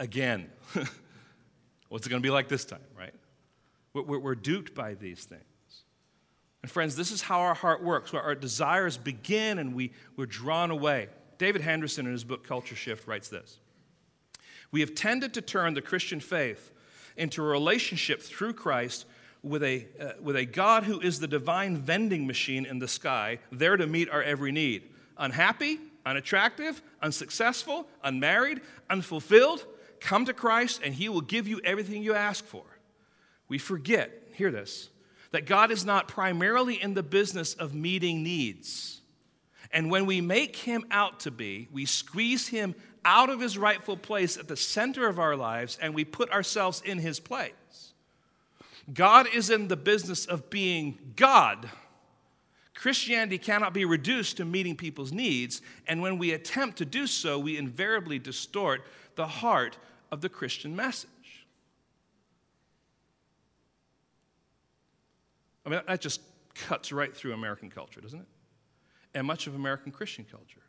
Again, 0.00 0.48
what's 1.90 2.06
it 2.06 2.10
going 2.10 2.22
to 2.22 2.26
be 2.26 2.30
like 2.30 2.48
this 2.48 2.64
time, 2.64 2.80
right? 2.98 3.12
We're, 3.92 4.18
we're 4.18 4.34
duped 4.34 4.74
by 4.74 4.94
these 4.94 5.24
things. 5.24 5.44
And 6.62 6.70
friends, 6.70 6.96
this 6.96 7.12
is 7.12 7.20
how 7.20 7.40
our 7.40 7.54
heart 7.54 7.84
works, 7.84 8.10
where 8.10 8.22
our 8.22 8.34
desires 8.34 8.96
begin 8.96 9.58
and 9.58 9.74
we, 9.74 9.92
we're 10.16 10.24
drawn 10.24 10.70
away. 10.70 11.08
David 11.36 11.60
Henderson, 11.60 12.06
in 12.06 12.12
his 12.12 12.24
book 12.24 12.46
Culture 12.46 12.74
Shift, 12.74 13.06
writes 13.06 13.28
this 13.28 13.58
We 14.72 14.80
have 14.80 14.94
tended 14.94 15.34
to 15.34 15.42
turn 15.42 15.74
the 15.74 15.82
Christian 15.82 16.18
faith 16.18 16.72
into 17.18 17.42
a 17.42 17.46
relationship 17.46 18.22
through 18.22 18.54
Christ 18.54 19.04
with 19.42 19.62
a, 19.62 19.86
uh, 20.00 20.12
with 20.22 20.36
a 20.36 20.46
God 20.46 20.84
who 20.84 20.98
is 21.00 21.20
the 21.20 21.28
divine 21.28 21.76
vending 21.76 22.26
machine 22.26 22.64
in 22.64 22.78
the 22.78 22.88
sky, 22.88 23.38
there 23.52 23.76
to 23.76 23.86
meet 23.86 24.08
our 24.08 24.22
every 24.22 24.52
need. 24.52 24.84
Unhappy, 25.18 25.78
unattractive, 26.06 26.80
unsuccessful, 27.02 27.86
unmarried, 28.02 28.62
unfulfilled, 28.88 29.66
come 30.00 30.24
to 30.26 30.34
Christ 30.34 30.80
and 30.84 30.94
he 30.94 31.08
will 31.08 31.20
give 31.20 31.46
you 31.46 31.60
everything 31.64 32.02
you 32.02 32.14
ask 32.14 32.44
for. 32.44 32.64
We 33.48 33.58
forget, 33.58 34.10
hear 34.34 34.50
this, 34.50 34.90
that 35.32 35.46
God 35.46 35.70
is 35.70 35.84
not 35.84 36.08
primarily 36.08 36.80
in 36.80 36.94
the 36.94 37.02
business 37.02 37.54
of 37.54 37.74
meeting 37.74 38.22
needs. 38.22 39.00
And 39.72 39.90
when 39.90 40.06
we 40.06 40.20
make 40.20 40.56
him 40.56 40.84
out 40.90 41.20
to 41.20 41.30
be, 41.30 41.68
we 41.72 41.84
squeeze 41.84 42.48
him 42.48 42.74
out 43.04 43.30
of 43.30 43.40
his 43.40 43.56
rightful 43.56 43.96
place 43.96 44.36
at 44.36 44.48
the 44.48 44.56
center 44.56 45.08
of 45.08 45.18
our 45.18 45.36
lives 45.36 45.78
and 45.80 45.94
we 45.94 46.04
put 46.04 46.30
ourselves 46.30 46.82
in 46.84 46.98
his 46.98 47.20
place. 47.20 47.52
God 48.92 49.28
is 49.32 49.50
in 49.50 49.68
the 49.68 49.76
business 49.76 50.26
of 50.26 50.50
being 50.50 50.98
God. 51.16 51.70
Christianity 52.74 53.38
cannot 53.38 53.74
be 53.74 53.84
reduced 53.84 54.38
to 54.38 54.44
meeting 54.44 54.74
people's 54.74 55.12
needs, 55.12 55.60
and 55.86 56.00
when 56.00 56.16
we 56.16 56.32
attempt 56.32 56.78
to 56.78 56.86
do 56.86 57.06
so, 57.06 57.38
we 57.38 57.58
invariably 57.58 58.18
distort 58.18 58.86
the 59.20 59.26
heart 59.26 59.76
of 60.10 60.22
the 60.22 60.30
Christian 60.30 60.74
message. 60.74 61.10
I 65.66 65.68
mean, 65.68 65.82
that 65.86 66.00
just 66.00 66.22
cuts 66.54 66.90
right 66.90 67.14
through 67.14 67.34
American 67.34 67.68
culture, 67.68 68.00
doesn't 68.00 68.18
it? 68.18 68.26
And 69.12 69.26
much 69.26 69.46
of 69.46 69.54
American 69.54 69.92
Christian 69.92 70.24
culture. 70.24 70.62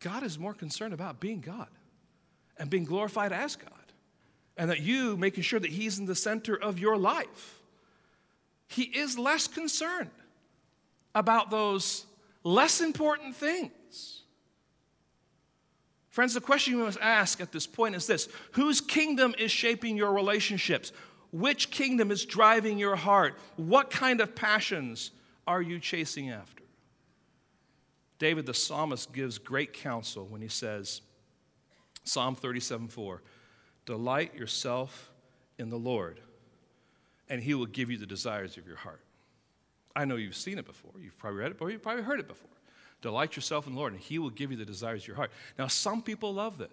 God 0.00 0.22
is 0.22 0.38
more 0.38 0.52
concerned 0.52 0.92
about 0.92 1.18
being 1.18 1.40
God 1.40 1.68
and 2.58 2.68
being 2.68 2.84
glorified 2.84 3.32
as 3.32 3.56
God, 3.56 3.72
and 4.58 4.68
that 4.68 4.80
you 4.80 5.16
making 5.16 5.44
sure 5.44 5.58
that 5.58 5.70
He's 5.70 5.98
in 5.98 6.04
the 6.04 6.14
center 6.14 6.54
of 6.54 6.78
your 6.78 6.98
life. 6.98 7.62
He 8.66 8.82
is 8.82 9.18
less 9.18 9.48
concerned 9.48 10.10
about 11.14 11.50
those 11.50 12.04
less 12.44 12.82
important 12.82 13.34
things. 13.34 13.70
Friends, 16.18 16.34
the 16.34 16.40
question 16.40 16.76
you 16.76 16.80
must 16.80 16.98
ask 17.00 17.40
at 17.40 17.52
this 17.52 17.64
point 17.64 17.94
is 17.94 18.08
this 18.08 18.28
Whose 18.54 18.80
kingdom 18.80 19.36
is 19.38 19.52
shaping 19.52 19.96
your 19.96 20.12
relationships? 20.12 20.90
Which 21.30 21.70
kingdom 21.70 22.10
is 22.10 22.24
driving 22.24 22.76
your 22.76 22.96
heart? 22.96 23.38
What 23.54 23.88
kind 23.88 24.20
of 24.20 24.34
passions 24.34 25.12
are 25.46 25.62
you 25.62 25.78
chasing 25.78 26.30
after? 26.30 26.64
David 28.18 28.46
the 28.46 28.52
psalmist 28.52 29.12
gives 29.12 29.38
great 29.38 29.72
counsel 29.72 30.26
when 30.26 30.40
he 30.40 30.48
says, 30.48 31.02
Psalm 32.02 32.34
37 32.34 32.88
4, 32.88 33.22
delight 33.86 34.34
yourself 34.34 35.12
in 35.56 35.70
the 35.70 35.78
Lord, 35.78 36.18
and 37.28 37.40
he 37.40 37.54
will 37.54 37.66
give 37.66 37.92
you 37.92 37.96
the 37.96 38.06
desires 38.06 38.56
of 38.56 38.66
your 38.66 38.78
heart. 38.78 39.02
I 39.94 40.04
know 40.04 40.16
you've 40.16 40.34
seen 40.34 40.58
it 40.58 40.66
before. 40.66 40.90
You've 41.00 41.16
probably 41.16 41.38
read 41.38 41.52
it, 41.52 41.58
but 41.58 41.66
you've 41.66 41.80
probably 41.84 42.02
heard 42.02 42.18
it 42.18 42.26
before. 42.26 42.57
Delight 43.00 43.36
yourself 43.36 43.66
in 43.66 43.74
the 43.74 43.78
Lord, 43.78 43.92
and 43.92 44.00
he 44.00 44.18
will 44.18 44.30
give 44.30 44.50
you 44.50 44.56
the 44.56 44.64
desires 44.64 45.02
of 45.02 45.08
your 45.08 45.16
heart. 45.16 45.30
Now, 45.58 45.68
some 45.68 46.02
people 46.02 46.34
love 46.34 46.58
this 46.58 46.68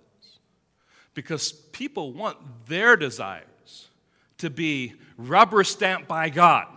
because 1.14 1.52
people 1.52 2.14
want 2.14 2.38
their 2.68 2.96
desires 2.96 3.88
to 4.40 4.50
be 4.50 4.94
rubber 5.18 5.64
stamped 5.64 6.08
by 6.08 6.30
God. 6.30 6.68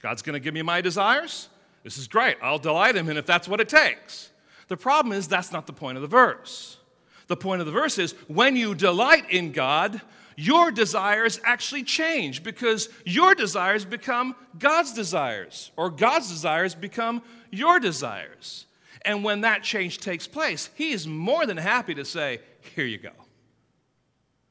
God's 0.00 0.22
going 0.22 0.34
to 0.34 0.40
give 0.40 0.54
me 0.54 0.62
my 0.62 0.80
desires. 0.80 1.48
This 1.82 1.96
is 1.98 2.06
great. 2.06 2.36
I'll 2.42 2.58
delight 2.58 2.96
Him, 2.96 3.08
and 3.08 3.18
if 3.18 3.26
that's 3.26 3.48
what 3.48 3.60
it 3.60 3.68
takes. 3.68 4.30
The 4.68 4.76
problem 4.76 5.12
is 5.12 5.26
that's 5.26 5.52
not 5.52 5.66
the 5.66 5.72
point 5.72 5.96
of 5.96 6.02
the 6.02 6.08
verse. 6.08 6.78
The 7.26 7.36
point 7.36 7.60
of 7.60 7.66
the 7.66 7.72
verse 7.72 7.98
is 7.98 8.12
when 8.28 8.56
you 8.56 8.74
delight 8.74 9.30
in 9.30 9.52
God, 9.52 10.00
your 10.36 10.70
desires 10.70 11.40
actually 11.44 11.82
change 11.82 12.42
because 12.42 12.88
your 13.04 13.34
desires 13.34 13.84
become 13.84 14.34
God's 14.58 14.92
desires, 14.92 15.70
or 15.76 15.90
God's 15.90 16.28
desires 16.28 16.74
become 16.74 17.22
your 17.50 17.78
desires. 17.78 18.66
And 19.02 19.22
when 19.22 19.42
that 19.42 19.62
change 19.62 19.98
takes 19.98 20.26
place, 20.26 20.70
He 20.74 20.92
is 20.92 21.06
more 21.06 21.46
than 21.46 21.56
happy 21.56 21.94
to 21.94 22.04
say, 22.04 22.40
Here 22.74 22.86
you 22.86 22.98
go. 22.98 23.10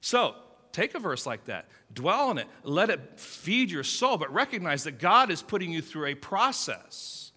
So, 0.02 0.36
take 0.72 0.96
a 0.96 1.00
verse 1.00 1.26
like 1.26 1.46
that, 1.46 1.68
dwell 1.94 2.30
on 2.30 2.38
it, 2.38 2.48
let 2.64 2.90
it 2.90 3.20
feed 3.20 3.72
your 3.72 3.84
soul, 3.84 4.18
but 4.18 4.34
recognize 4.34 4.84
that 4.84 5.00
God 5.00 5.32
is 5.32 5.42
putting 5.42 5.72
you 5.72 5.82
through 5.82 6.08
a 6.08 6.16
process. 6.16 7.32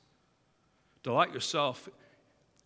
Delight 1.03 1.33
yourself 1.33 1.89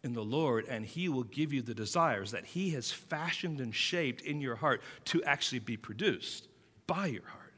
in 0.03 0.13
the 0.13 0.25
Lord, 0.25 0.67
and 0.69 0.85
He 0.85 1.09
will 1.09 1.25
give 1.25 1.53
you 1.53 1.63
the 1.63 1.75
desires 1.75 2.31
that 2.31 2.47
He 2.47 2.71
has 2.71 2.91
fashioned 2.91 3.61
and 3.61 3.75
shaped 3.75 4.23
in 4.23 4.41
your 4.41 4.57
heart 4.57 4.83
to 5.07 5.23
actually 5.25 5.59
be 5.59 5.77
produced 5.77 6.49
by 6.87 7.07
your 7.07 7.27
heart. 7.27 7.53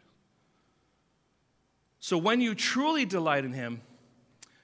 So 2.01 2.19
when 2.19 2.41
you 2.41 2.55
truly 2.55 3.05
delight 3.05 3.45
in 3.45 3.53
Him, 3.53 3.81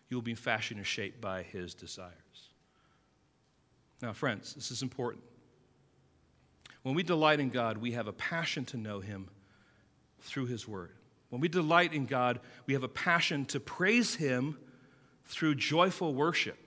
you'll 0.09 0.22
be 0.22 0.35
fashioned 0.35 0.79
and 0.79 0.87
shaped 0.87 1.20
by 1.20 1.43
His 1.43 1.74
desires. 1.74 2.12
Now, 4.03 4.12
friends, 4.12 4.55
this 4.55 4.70
is 4.70 4.83
important. 4.83 5.22
When 6.83 6.95
we 6.95 7.03
delight 7.03 7.41
in 7.41 7.51
God, 7.51 7.79
we 7.79 7.93
have 7.93 8.07
a 8.07 8.12
passion 8.12 8.64
to 8.66 8.76
know 8.76 9.01
Him 9.01 9.29
through 10.20 10.47
His 10.47 10.66
Word. 10.66 10.93
When 11.31 11.41
we 11.41 11.49
delight 11.49 11.93
in 11.93 12.07
God, 12.07 12.41
we 12.66 12.74
have 12.74 12.85
a 12.85 12.89
passion 12.89 13.45
to 13.47 13.61
praise 13.61 14.14
Him 14.14 14.59
through 15.26 15.57
joyful 15.57 16.14
worship. 16.14 16.59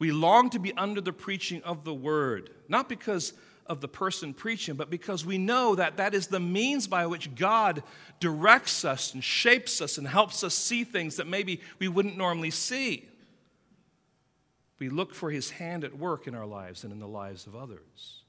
We 0.00 0.10
long 0.10 0.50
to 0.50 0.58
be 0.58 0.72
under 0.72 1.00
the 1.00 1.12
preaching 1.12 1.62
of 1.62 1.84
the 1.84 1.94
word, 1.94 2.50
not 2.68 2.88
because 2.88 3.34
of 3.66 3.80
the 3.80 3.86
person 3.86 4.34
preaching, 4.34 4.74
but 4.74 4.90
because 4.90 5.24
we 5.24 5.38
know 5.38 5.76
that 5.76 5.98
that 5.98 6.14
is 6.14 6.26
the 6.26 6.40
means 6.40 6.88
by 6.88 7.06
which 7.06 7.34
God 7.36 7.84
directs 8.18 8.84
us 8.84 9.14
and 9.14 9.22
shapes 9.22 9.80
us 9.80 9.98
and 9.98 10.08
helps 10.08 10.42
us 10.42 10.54
see 10.54 10.82
things 10.82 11.16
that 11.16 11.28
maybe 11.28 11.60
we 11.78 11.86
wouldn't 11.86 12.16
normally 12.16 12.50
see. 12.50 13.08
We 14.80 14.88
look 14.88 15.14
for 15.14 15.30
his 15.30 15.50
hand 15.50 15.84
at 15.84 15.96
work 15.96 16.26
in 16.26 16.34
our 16.34 16.46
lives 16.46 16.82
and 16.82 16.92
in 16.92 16.98
the 16.98 17.06
lives 17.06 17.46
of 17.46 17.54
others 17.54 18.22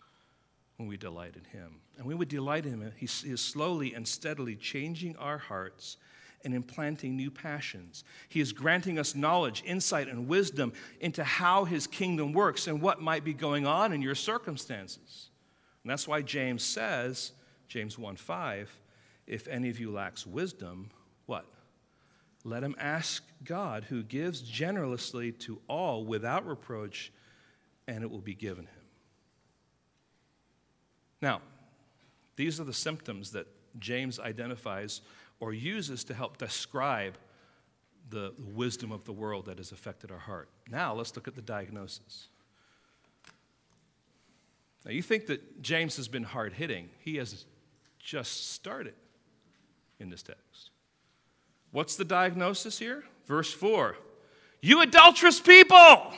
when 0.76 0.89
we 0.89 0.97
delight 0.97 1.36
in 1.38 1.57
him. 1.57 1.78
And 1.97 2.05
we 2.05 2.13
would 2.13 2.28
delight 2.28 2.65
in 2.65 2.82
him, 2.82 2.91
he 2.97 3.05
is 3.05 3.39
slowly 3.39 3.93
and 3.93 4.05
steadily 4.05 4.55
changing 4.55 5.15
our 5.15 5.38
hearts 5.38 5.95
and 6.44 6.54
implanting 6.54 7.16
new 7.16 7.32
passions. 7.32 8.04
He 8.30 8.39
is 8.39 8.54
granting 8.54 8.98
us 9.00 9.16
knowledge, 9.16 9.64
insight, 9.66 10.08
and 10.08 10.28
wisdom 10.28 10.74
into 11.00 11.24
how 11.24 11.66
his 11.66 11.88
kingdom 11.88 12.34
works 12.34 12.68
and 12.68 12.82
what 12.82 13.02
might 13.02 13.24
be 13.24 13.34
going 13.34 13.66
on 13.66 13.94
in 13.94 14.02
your 14.02 14.16
circumstances. 14.16 15.30
And 15.84 15.92
that's 15.92 16.08
why 16.08 16.22
James 16.22 16.64
says, 16.64 17.32
James 17.68 17.98
1 17.98 18.16
5, 18.16 18.70
if 19.28 19.48
any 19.48 19.70
of 19.70 19.80
you 19.80 19.92
lacks 19.92 20.28
wisdom, 20.28 20.89
what? 21.26 21.46
Let 22.44 22.64
him 22.64 22.76
ask 22.80 23.24
God, 23.44 23.86
who 23.86 24.04
gives 24.04 24.42
generously 24.42 25.32
to 25.34 25.62
all 25.68 26.06
without 26.06 26.46
reproach, 26.46 27.12
and 27.88 28.04
it 28.04 28.10
will 28.10 28.22
be 28.22 28.34
given 28.34 28.66
him. 28.66 28.82
Now, 31.22 31.42
these 32.36 32.60
are 32.60 32.64
the 32.64 32.74
symptoms 32.74 33.32
that 33.32 33.48
James 33.80 34.20
identifies 34.20 35.02
or 35.42 35.52
uses 35.52 36.06
to 36.06 36.14
help 36.14 36.38
describe 36.38 37.18
the 38.10 38.34
wisdom 38.54 38.92
of 38.92 39.04
the 39.04 39.12
world 39.12 39.48
that 39.48 39.58
has 39.58 39.72
affected 39.72 40.12
our 40.12 40.20
heart. 40.20 40.48
Now, 40.70 40.94
let's 40.94 41.14
look 41.16 41.28
at 41.28 41.36
the 41.36 41.42
diagnosis. 41.42 42.28
Now, 44.86 44.92
you 44.92 45.02
think 45.02 45.26
that 45.26 45.62
James 45.62 45.98
has 45.98 46.08
been 46.08 46.24
hard 46.24 46.54
hitting. 46.54 46.89
He 47.00 47.18
has 47.18 47.46
just 48.00 48.52
started 48.52 48.94
in 50.00 50.10
this 50.10 50.24
text. 50.24 50.70
What's 51.72 51.96
the 51.96 52.06
diagnosis 52.06 52.80
here? 52.80 53.04
Verse 53.26 53.52
4 53.52 53.98
You 54.62 54.82
adulterous 54.82 55.39
people! 55.39 56.14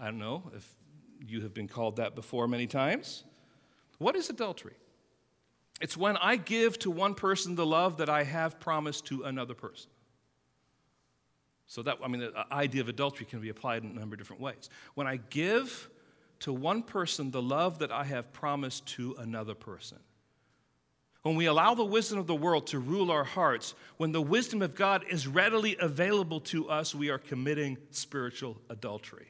I 0.00 0.06
don't 0.06 0.18
know 0.18 0.50
if 0.56 0.68
you 1.26 1.42
have 1.42 1.54
been 1.54 1.68
called 1.68 1.96
that 1.96 2.14
before 2.14 2.48
many 2.48 2.66
times. 2.66 3.24
What 3.98 4.16
is 4.16 4.28
adultery? 4.28 4.74
It's 5.80 5.96
when 5.96 6.16
I 6.16 6.36
give 6.36 6.78
to 6.80 6.90
one 6.90 7.14
person 7.14 7.54
the 7.56 7.66
love 7.66 7.98
that 7.98 8.08
I 8.08 8.22
have 8.22 8.60
promised 8.60 9.06
to 9.06 9.24
another 9.24 9.54
person. 9.54 9.90
So 11.66 11.82
that 11.82 11.98
I 12.02 12.08
mean 12.08 12.20
the 12.20 12.32
uh, 12.32 12.44
idea 12.52 12.82
of 12.82 12.88
adultery 12.88 13.26
can 13.26 13.40
be 13.40 13.48
applied 13.48 13.82
in 13.82 13.90
a 13.90 13.94
number 13.94 14.14
of 14.14 14.18
different 14.18 14.42
ways. 14.42 14.68
When 14.94 15.06
I 15.06 15.16
give 15.16 15.88
to 16.40 16.52
one 16.52 16.82
person 16.82 17.30
the 17.30 17.42
love 17.42 17.78
that 17.78 17.90
I 17.90 18.04
have 18.04 18.32
promised 18.32 18.86
to 18.86 19.16
another 19.18 19.54
person. 19.54 19.98
When 21.22 21.36
we 21.36 21.46
allow 21.46 21.74
the 21.74 21.84
wisdom 21.84 22.18
of 22.18 22.26
the 22.26 22.34
world 22.34 22.66
to 22.68 22.78
rule 22.78 23.10
our 23.10 23.24
hearts, 23.24 23.74
when 23.96 24.12
the 24.12 24.20
wisdom 24.20 24.60
of 24.60 24.74
God 24.74 25.04
is 25.08 25.26
readily 25.26 25.74
available 25.80 26.40
to 26.40 26.68
us, 26.68 26.94
we 26.94 27.08
are 27.08 27.18
committing 27.18 27.78
spiritual 27.90 28.58
adultery. 28.68 29.28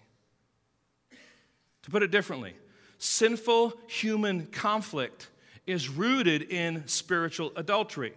To 1.82 1.90
put 1.90 2.02
it 2.02 2.10
differently, 2.10 2.54
sinful 2.98 3.74
human 3.86 4.46
conflict 4.46 5.28
is 5.66 5.88
rooted 5.88 6.42
in 6.42 6.86
spiritual 6.86 7.52
adultery. 7.56 8.12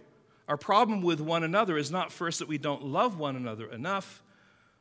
Our 0.48 0.56
problem 0.56 1.02
with 1.02 1.20
one 1.20 1.44
another 1.44 1.76
is 1.76 1.90
not 1.90 2.12
first 2.12 2.38
that 2.38 2.48
we 2.48 2.58
don't 2.58 2.84
love 2.84 3.18
one 3.18 3.36
another 3.36 3.70
enough, 3.70 4.22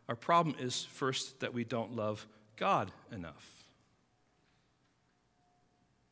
our 0.07 0.15
problem 0.15 0.55
is 0.59 0.86
first 0.86 1.39
that 1.41 1.53
we 1.53 1.63
don't 1.63 1.95
love 1.95 2.26
God 2.55 2.91
enough. 3.11 3.65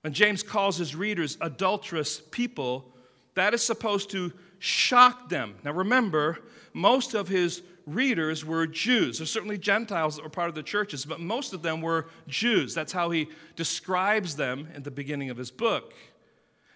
When 0.01 0.13
James 0.13 0.43
calls 0.43 0.77
his 0.77 0.95
readers 0.95 1.37
adulterous 1.41 2.21
people, 2.31 2.93
that 3.35 3.53
is 3.53 3.63
supposed 3.63 4.11
to 4.11 4.33
shock 4.59 5.29
them. 5.29 5.55
Now 5.63 5.71
remember, 5.71 6.39
most 6.73 7.13
of 7.13 7.27
his 7.27 7.61
readers 7.87 8.43
were 8.43 8.67
Jews. 8.67 9.17
There's 9.17 9.31
certainly 9.31 9.57
Gentiles 9.57 10.15
that 10.15 10.23
were 10.23 10.29
part 10.29 10.49
of 10.49 10.55
the 10.55 10.63
churches, 10.63 11.05
but 11.05 11.19
most 11.19 11.53
of 11.53 11.61
them 11.61 11.81
were 11.81 12.07
Jews. 12.27 12.73
That's 12.73 12.91
how 12.91 13.11
he 13.11 13.29
describes 13.55 14.35
them 14.35 14.67
in 14.75 14.83
the 14.83 14.91
beginning 14.91 15.29
of 15.29 15.37
his 15.37 15.51
book. 15.51 15.93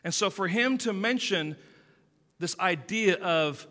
And 0.04 0.14
so, 0.14 0.30
for 0.30 0.48
him 0.48 0.78
to 0.80 0.94
mention 0.94 1.56
this 2.40 2.58
idea 2.60 3.18
of 3.18 3.68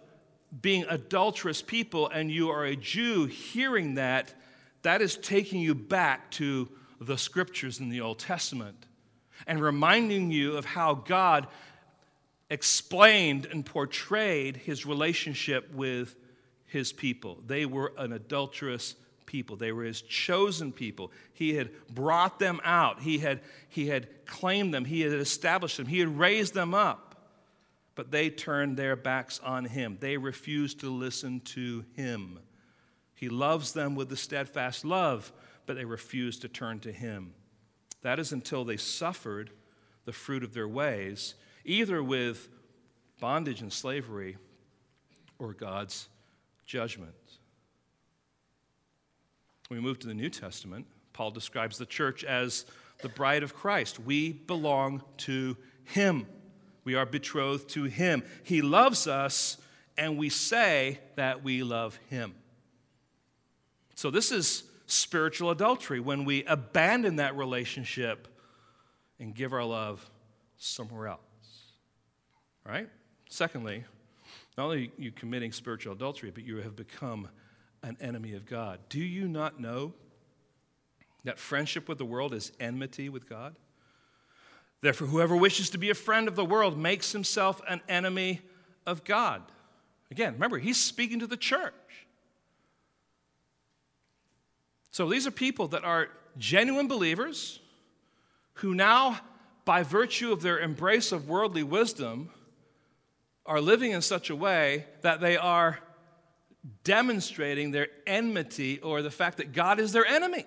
being 0.60 0.84
adulterous 0.88 1.62
people 1.62 2.08
and 2.08 2.30
you 2.30 2.50
are 2.50 2.64
a 2.64 2.76
Jew, 2.76 3.26
hearing 3.26 3.94
that, 3.94 4.34
that 4.82 5.02
is 5.02 5.16
taking 5.16 5.60
you 5.60 5.74
back 5.74 6.30
to 6.32 6.68
the 7.00 7.18
scriptures 7.18 7.80
in 7.80 7.88
the 7.88 8.00
Old 8.00 8.18
Testament 8.18 8.86
and 9.46 9.60
reminding 9.60 10.30
you 10.30 10.56
of 10.56 10.64
how 10.64 10.94
God 10.94 11.46
explained 12.50 13.46
and 13.46 13.64
portrayed 13.64 14.56
his 14.56 14.86
relationship 14.86 15.72
with 15.72 16.16
his 16.66 16.92
people. 16.92 17.42
They 17.46 17.66
were 17.66 17.92
an 17.96 18.12
adulterous 18.12 18.94
people. 19.28 19.56
They 19.56 19.72
were 19.72 19.84
his 19.84 20.00
chosen 20.00 20.72
people. 20.72 21.12
He 21.34 21.54
had 21.54 21.70
brought 21.88 22.38
them 22.38 22.60
out. 22.64 23.02
He 23.02 23.18
had, 23.18 23.42
he 23.68 23.86
had 23.86 24.26
claimed 24.26 24.72
them. 24.72 24.86
He 24.86 25.02
had 25.02 25.12
established 25.12 25.76
them. 25.76 25.86
He 25.86 25.98
had 26.00 26.18
raised 26.18 26.54
them 26.54 26.74
up. 26.74 27.14
But 27.94 28.10
they 28.10 28.30
turned 28.30 28.76
their 28.76 28.96
backs 28.96 29.38
on 29.44 29.66
him. 29.66 29.98
They 30.00 30.16
refused 30.16 30.80
to 30.80 30.90
listen 30.90 31.40
to 31.40 31.84
him. 31.92 32.38
He 33.14 33.28
loves 33.28 33.72
them 33.72 33.94
with 33.94 34.10
a 34.12 34.16
steadfast 34.16 34.84
love, 34.84 35.30
but 35.66 35.76
they 35.76 35.84
refused 35.84 36.42
to 36.42 36.48
turn 36.48 36.80
to 36.80 36.92
him. 36.92 37.34
That 38.02 38.18
is 38.18 38.32
until 38.32 38.64
they 38.64 38.78
suffered 38.78 39.50
the 40.06 40.12
fruit 40.12 40.42
of 40.42 40.54
their 40.54 40.68
ways, 40.68 41.34
either 41.64 42.02
with 42.02 42.48
bondage 43.20 43.60
and 43.60 43.72
slavery 43.72 44.38
or 45.38 45.52
God's 45.52 46.08
judgment. 46.64 47.17
When 49.68 49.82
we 49.82 49.86
move 49.86 49.98
to 50.00 50.06
the 50.06 50.14
New 50.14 50.30
Testament, 50.30 50.86
Paul 51.12 51.30
describes 51.30 51.76
the 51.76 51.84
church 51.84 52.24
as 52.24 52.64
the 53.02 53.10
bride 53.10 53.42
of 53.42 53.54
Christ. 53.54 54.00
We 54.00 54.32
belong 54.32 55.02
to 55.18 55.58
Him. 55.84 56.26
We 56.84 56.94
are 56.94 57.04
betrothed 57.04 57.68
to 57.70 57.84
Him. 57.84 58.22
He 58.44 58.62
loves 58.62 59.06
us, 59.06 59.58
and 59.98 60.16
we 60.16 60.30
say 60.30 60.98
that 61.16 61.44
we 61.44 61.62
love 61.62 61.98
Him. 62.08 62.34
So, 63.94 64.10
this 64.10 64.32
is 64.32 64.64
spiritual 64.86 65.50
adultery 65.50 66.00
when 66.00 66.24
we 66.24 66.44
abandon 66.44 67.16
that 67.16 67.36
relationship 67.36 68.26
and 69.20 69.34
give 69.34 69.52
our 69.52 69.64
love 69.64 70.08
somewhere 70.56 71.08
else. 71.08 71.20
Right? 72.64 72.88
Secondly, 73.28 73.84
not 74.56 74.64
only 74.64 74.86
are 74.86 75.02
you 75.02 75.12
committing 75.12 75.52
spiritual 75.52 75.92
adultery, 75.92 76.30
but 76.30 76.42
you 76.42 76.56
have 76.56 76.74
become 76.74 77.28
an 77.82 77.96
enemy 78.00 78.34
of 78.34 78.46
God. 78.46 78.80
Do 78.88 79.00
you 79.00 79.28
not 79.28 79.60
know 79.60 79.92
that 81.24 81.38
friendship 81.38 81.88
with 81.88 81.98
the 81.98 82.04
world 82.04 82.34
is 82.34 82.52
enmity 82.60 83.08
with 83.08 83.28
God? 83.28 83.56
Therefore, 84.80 85.08
whoever 85.08 85.36
wishes 85.36 85.70
to 85.70 85.78
be 85.78 85.90
a 85.90 85.94
friend 85.94 86.28
of 86.28 86.36
the 86.36 86.44
world 86.44 86.78
makes 86.78 87.12
himself 87.12 87.60
an 87.68 87.80
enemy 87.88 88.40
of 88.86 89.04
God. 89.04 89.42
Again, 90.10 90.34
remember, 90.34 90.58
he's 90.58 90.78
speaking 90.78 91.18
to 91.20 91.26
the 91.26 91.36
church. 91.36 91.74
So 94.90 95.08
these 95.08 95.26
are 95.26 95.32
people 95.32 95.68
that 95.68 95.84
are 95.84 96.08
genuine 96.38 96.88
believers 96.88 97.60
who 98.54 98.74
now, 98.74 99.20
by 99.64 99.82
virtue 99.82 100.32
of 100.32 100.42
their 100.42 100.58
embrace 100.58 101.12
of 101.12 101.28
worldly 101.28 101.62
wisdom, 101.62 102.30
are 103.44 103.60
living 103.60 103.92
in 103.92 104.02
such 104.02 104.30
a 104.30 104.36
way 104.36 104.86
that 105.02 105.20
they 105.20 105.36
are 105.36 105.78
demonstrating 106.84 107.70
their 107.70 107.88
enmity 108.06 108.80
or 108.80 109.02
the 109.02 109.10
fact 109.10 109.38
that 109.38 109.52
God 109.52 109.80
is 109.80 109.92
their 109.92 110.06
enemy. 110.06 110.44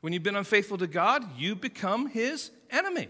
When 0.00 0.12
you've 0.12 0.22
been 0.22 0.36
unfaithful 0.36 0.78
to 0.78 0.86
God, 0.86 1.24
you 1.36 1.56
become 1.56 2.08
his 2.08 2.50
enemy. 2.70 3.08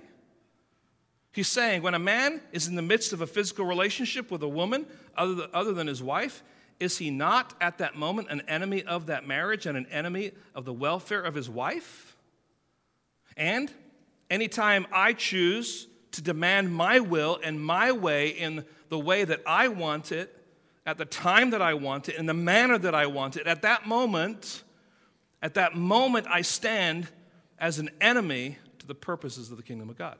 He's 1.32 1.48
saying 1.48 1.82
when 1.82 1.94
a 1.94 1.98
man 1.98 2.40
is 2.52 2.66
in 2.66 2.74
the 2.74 2.82
midst 2.82 3.12
of 3.12 3.20
a 3.20 3.26
physical 3.26 3.66
relationship 3.66 4.30
with 4.30 4.42
a 4.42 4.48
woman 4.48 4.86
other 5.16 5.72
than, 5.72 5.86
his 5.86 6.02
wife, 6.02 6.42
is 6.80 6.98
he 6.98 7.10
not 7.10 7.54
at 7.60 7.78
that 7.78 7.96
moment 7.96 8.28
an 8.30 8.42
enemy 8.48 8.82
of 8.84 9.06
that 9.06 9.26
marriage 9.26 9.66
and 9.66 9.76
an 9.76 9.86
enemy 9.90 10.32
of 10.54 10.64
the 10.64 10.72
welfare 10.72 11.20
of 11.20 11.34
his 11.34 11.50
wife? 11.50 12.16
And 13.36 13.70
anytime 14.30 14.86
I 14.90 15.12
choose 15.12 15.86
to 16.18 16.24
demand 16.24 16.74
my 16.74 16.98
will 16.98 17.38
and 17.44 17.62
my 17.64 17.92
way 17.92 18.30
in 18.30 18.64
the 18.88 18.98
way 18.98 19.22
that 19.22 19.40
I 19.46 19.68
want 19.68 20.10
it, 20.10 20.36
at 20.84 20.98
the 20.98 21.04
time 21.04 21.50
that 21.50 21.62
I 21.62 21.74
want 21.74 22.08
it, 22.08 22.16
in 22.16 22.26
the 22.26 22.34
manner 22.34 22.76
that 22.76 22.92
I 22.92 23.06
want 23.06 23.36
it, 23.36 23.46
at 23.46 23.62
that 23.62 23.86
moment, 23.86 24.64
at 25.42 25.54
that 25.54 25.76
moment, 25.76 26.26
I 26.28 26.42
stand 26.42 27.06
as 27.56 27.78
an 27.78 27.88
enemy 28.00 28.58
to 28.80 28.86
the 28.88 28.96
purposes 28.96 29.52
of 29.52 29.58
the 29.58 29.62
kingdom 29.62 29.90
of 29.90 29.96
God. 29.96 30.16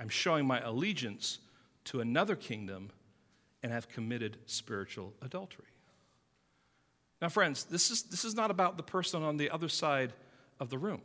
I'm 0.00 0.08
showing 0.08 0.44
my 0.44 0.60
allegiance 0.60 1.38
to 1.84 2.00
another 2.00 2.34
kingdom 2.34 2.90
and 3.62 3.70
have 3.70 3.88
committed 3.88 4.36
spiritual 4.46 5.12
adultery. 5.22 5.66
Now, 7.22 7.28
friends, 7.28 7.64
this 7.64 7.92
is, 7.92 8.02
this 8.02 8.24
is 8.24 8.34
not 8.34 8.50
about 8.50 8.76
the 8.76 8.82
person 8.82 9.22
on 9.22 9.36
the 9.36 9.50
other 9.50 9.68
side 9.68 10.12
of 10.58 10.70
the 10.70 10.78
room. 10.78 11.02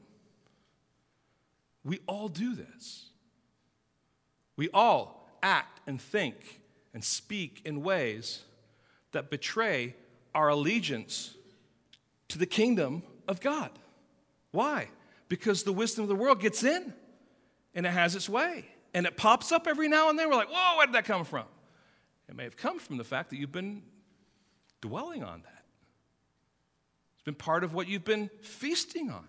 We 1.84 2.00
all 2.08 2.30
do 2.30 2.56
this. 2.56 3.08
We 4.56 4.70
all 4.74 5.30
act 5.42 5.82
and 5.88 6.00
think 6.00 6.62
and 6.94 7.04
speak 7.04 7.62
in 7.66 7.84
ways 7.84 8.42
that 9.12 9.30
betray 9.30 9.96
our 10.34 10.50
allegiance 10.50 11.36
to 12.30 12.38
the 12.38 12.46
kingdom 12.46 13.04
of 13.28 13.42
God. 13.42 13.72
Why? 14.52 14.88
Because 15.28 15.64
the 15.64 15.74
wisdom 15.74 16.04
of 16.04 16.10
the 16.10 16.16
world 16.16 16.40
gets 16.40 16.64
in 16.64 16.94
and 17.76 17.86
it 17.86 17.90
has 17.90 18.16
its 18.16 18.30
way. 18.30 18.66
And 18.94 19.06
it 19.06 19.18
pops 19.18 19.52
up 19.52 19.68
every 19.68 19.88
now 19.88 20.10
and 20.10 20.18
then. 20.18 20.30
We're 20.30 20.36
like, 20.36 20.52
whoa, 20.52 20.78
where 20.78 20.86
did 20.86 20.96
that 20.96 21.06
come 21.06 21.26
from? 21.26 21.46
It 22.30 22.36
may 22.36 22.44
have 22.44 22.56
come 22.56 22.80
from 22.80 22.98
the 22.98 23.04
fact 23.04 23.32
that 23.32 23.38
you've 23.38 23.52
been 23.52 23.82
dwelling 24.82 25.24
on 25.24 25.42
that. 25.42 25.64
It's 27.16 27.24
been 27.24 27.36
part 27.36 27.64
of 27.64 27.74
what 27.74 27.88
you've 27.88 28.06
been 28.06 28.30
feasting 28.42 29.10
on 29.10 29.26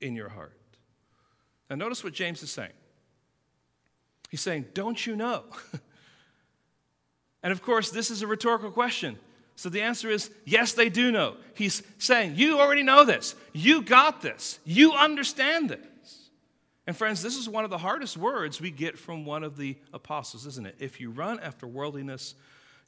in 0.00 0.14
your 0.14 0.28
heart. 0.28 0.56
Now, 1.68 1.76
notice 1.76 2.04
what 2.04 2.12
James 2.12 2.42
is 2.42 2.50
saying. 2.50 2.72
He's 4.30 4.40
saying, 4.40 4.66
Don't 4.74 5.06
you 5.06 5.16
know? 5.16 5.44
and 7.42 7.52
of 7.52 7.62
course, 7.62 7.90
this 7.90 8.10
is 8.10 8.22
a 8.22 8.26
rhetorical 8.26 8.70
question. 8.70 9.18
So 9.56 9.68
the 9.68 9.82
answer 9.82 10.10
is 10.10 10.30
yes, 10.44 10.72
they 10.72 10.88
do 10.88 11.12
know. 11.12 11.36
He's 11.54 11.82
saying, 11.98 12.34
You 12.36 12.58
already 12.58 12.82
know 12.82 13.04
this. 13.04 13.34
You 13.52 13.82
got 13.82 14.22
this. 14.22 14.58
You 14.64 14.92
understand 14.92 15.70
this. 15.70 16.30
And 16.86 16.96
friends, 16.96 17.22
this 17.22 17.36
is 17.36 17.48
one 17.48 17.64
of 17.64 17.70
the 17.70 17.78
hardest 17.78 18.16
words 18.16 18.60
we 18.60 18.70
get 18.70 18.98
from 18.98 19.24
one 19.24 19.42
of 19.42 19.56
the 19.56 19.76
apostles, 19.92 20.46
isn't 20.46 20.66
it? 20.66 20.74
If 20.78 21.00
you 21.00 21.10
run 21.10 21.40
after 21.40 21.66
worldliness, 21.66 22.34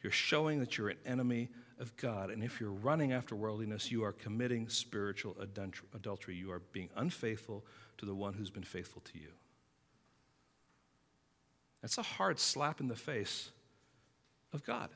you're 0.03 0.13
showing 0.13 0.61
that 0.61 0.77
you're 0.77 0.91
an 0.91 0.99
enemy 1.07 1.49
of 1.79 1.97
God. 1.97 2.31
And 2.31 2.43
if 2.43 2.61
you're 2.61 2.73
running 2.73 3.13
after 3.13 3.35
worldliness, 3.35 3.91
you 3.91 4.05
are 4.05 4.13
committing 4.13 4.69
spiritual 4.69 5.37
adultery. 5.95 6.35
You 6.35 6.53
are 6.53 6.61
being 6.73 6.91
unfaithful 6.97 7.65
to 7.99 8.07
the 8.07 8.15
one 8.15 8.35
who's 8.35 8.51
been 8.51 8.63
faithful 8.63 9.03
to 9.03 9.19
you. 9.19 9.29
That's 11.83 11.99
a 11.99 12.03
hard 12.03 12.39
slap 12.39 12.81
in 12.81 12.89
the 12.89 12.97
face 12.97 13.51
of 14.53 14.65
God. 14.65 14.91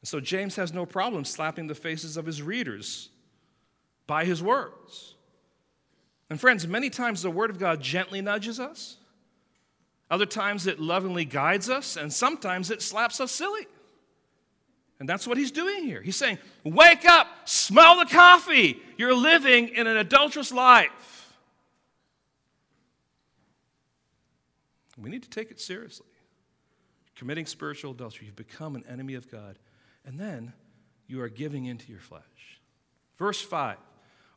And 0.00 0.08
so 0.08 0.20
James 0.20 0.56
has 0.56 0.72
no 0.72 0.84
problem 0.84 1.24
slapping 1.24 1.66
the 1.66 1.74
faces 1.74 2.16
of 2.16 2.26
his 2.26 2.42
readers 2.42 3.08
by 4.06 4.24
his 4.24 4.42
words. 4.42 5.14
And 6.28 6.40
friends, 6.40 6.66
many 6.66 6.90
times 6.90 7.22
the 7.22 7.30
Word 7.30 7.50
of 7.50 7.58
God 7.58 7.80
gently 7.80 8.20
nudges 8.20 8.58
us, 8.58 8.96
other 10.10 10.26
times 10.26 10.66
it 10.66 10.78
lovingly 10.78 11.24
guides 11.24 11.70
us, 11.70 11.96
and 11.96 12.12
sometimes 12.12 12.70
it 12.70 12.82
slaps 12.82 13.20
us 13.20 13.32
silly. 13.32 13.66
And 15.02 15.08
that's 15.08 15.26
what 15.26 15.36
he's 15.36 15.50
doing 15.50 15.82
here. 15.82 16.00
He's 16.00 16.14
saying, 16.14 16.38
Wake 16.62 17.04
up, 17.04 17.26
smell 17.44 17.98
the 17.98 18.06
coffee. 18.06 18.80
You're 18.96 19.16
living 19.16 19.70
in 19.70 19.88
an 19.88 19.96
adulterous 19.96 20.52
life. 20.52 21.34
We 24.96 25.10
need 25.10 25.24
to 25.24 25.28
take 25.28 25.50
it 25.50 25.60
seriously. 25.60 26.06
Committing 27.16 27.46
spiritual 27.46 27.90
adultery, 27.90 28.26
you've 28.26 28.36
become 28.36 28.76
an 28.76 28.84
enemy 28.88 29.14
of 29.14 29.28
God 29.28 29.58
and 30.06 30.20
then 30.20 30.52
you 31.08 31.20
are 31.20 31.28
giving 31.28 31.64
into 31.64 31.90
your 31.90 32.00
flesh. 32.00 32.60
Verse 33.18 33.42
5 33.42 33.78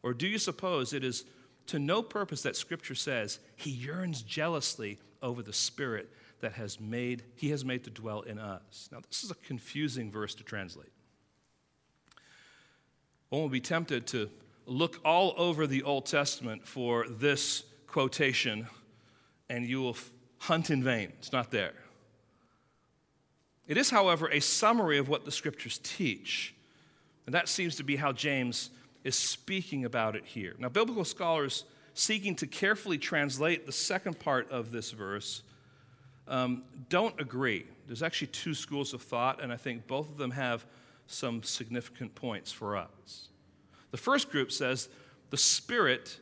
Or 0.02 0.16
do 0.16 0.26
you 0.26 0.40
suppose 0.40 0.94
it 0.94 1.04
is 1.04 1.26
to 1.68 1.78
no 1.78 2.02
purpose 2.02 2.42
that 2.42 2.56
Scripture 2.56 2.96
says 2.96 3.38
he 3.56 3.70
yearns 3.70 4.24
jealously 4.24 4.98
over 5.22 5.44
the 5.44 5.54
Spirit 5.54 6.10
that 6.46 6.54
has 6.54 6.80
made, 6.80 7.24
he 7.34 7.50
has 7.50 7.66
made 7.66 7.84
to 7.86 7.90
dwell 7.90 8.22
in 8.22 8.38
us? 8.38 8.88
Now, 8.92 9.00
this 9.10 9.24
is 9.24 9.32
a 9.32 9.36
confusing 9.36 10.12
verse 10.12 10.36
to 10.36 10.44
translate. 10.44 10.92
One 13.30 13.42
will 13.42 13.50
be 13.50 13.60
tempted 13.60 14.06
to 14.08 14.30
look 14.68 15.02
all 15.04 15.34
over 15.38 15.66
the 15.66 15.82
Old 15.82 16.06
Testament 16.06 16.68
for 16.68 17.08
this 17.10 17.64
quotation, 17.88 18.68
and 19.50 19.66
you 19.66 19.82
will 19.82 19.98
hunt 20.38 20.70
in 20.70 20.84
vain. 20.84 21.14
It's 21.18 21.32
not 21.32 21.50
there. 21.50 21.74
It 23.68 23.76
is, 23.76 23.90
however, 23.90 24.30
a 24.30 24.40
summary 24.40 25.00
of 25.00 25.10
what 25.10 25.26
the 25.26 25.32
scriptures 25.32 25.80
teach. 25.82 26.54
And 27.26 27.34
that 27.34 27.50
seems 27.50 27.76
to 27.78 27.84
be 27.84 27.96
how 27.96 28.12
James 28.12 28.70
is 29.04 29.16
speaking 29.16 29.84
about 29.84 30.16
it 30.16 30.26
here. 30.26 30.54
Now, 30.60 30.70
biblical 30.70 31.06
scholars 31.06 31.64
seeking 31.96 32.36
to 32.36 32.46
carefully 32.46 33.00
translate 33.00 33.66
the 33.66 33.72
second 33.72 34.20
part 34.20 34.52
of 34.52 34.72
this 34.72 34.92
verse 34.92 35.42
um, 36.28 36.64
don't 36.90 37.20
agree. 37.20 37.66
There's 37.88 38.04
actually 38.04 38.28
two 38.28 38.54
schools 38.54 38.94
of 38.94 39.02
thought, 39.02 39.42
and 39.42 39.52
I 39.52 39.58
think 39.58 39.88
both 39.88 40.10
of 40.10 40.18
them 40.18 40.32
have 40.32 40.66
some 41.08 41.44
significant 41.44 42.16
points 42.16 42.52
for 42.52 42.76
us. 42.76 43.30
The 43.92 43.98
first 43.98 44.32
group 44.32 44.52
says 44.52 44.90
the 45.30 45.38
Spirit, 45.38 46.20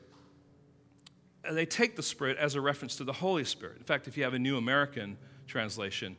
and 1.46 1.56
they 1.56 1.66
take 1.66 1.96
the 1.96 2.04
Spirit 2.04 2.38
as 2.38 2.56
a 2.56 2.62
reference 2.62 2.98
to 2.98 3.04
the 3.04 3.14
Holy 3.14 3.46
Spirit. 3.46 3.78
In 3.78 3.84
fact, 3.84 4.08
if 4.08 4.18
you 4.18 4.24
have 4.24 4.34
a 4.34 4.40
New 4.40 4.58
American 4.58 5.18
translation, 5.48 6.18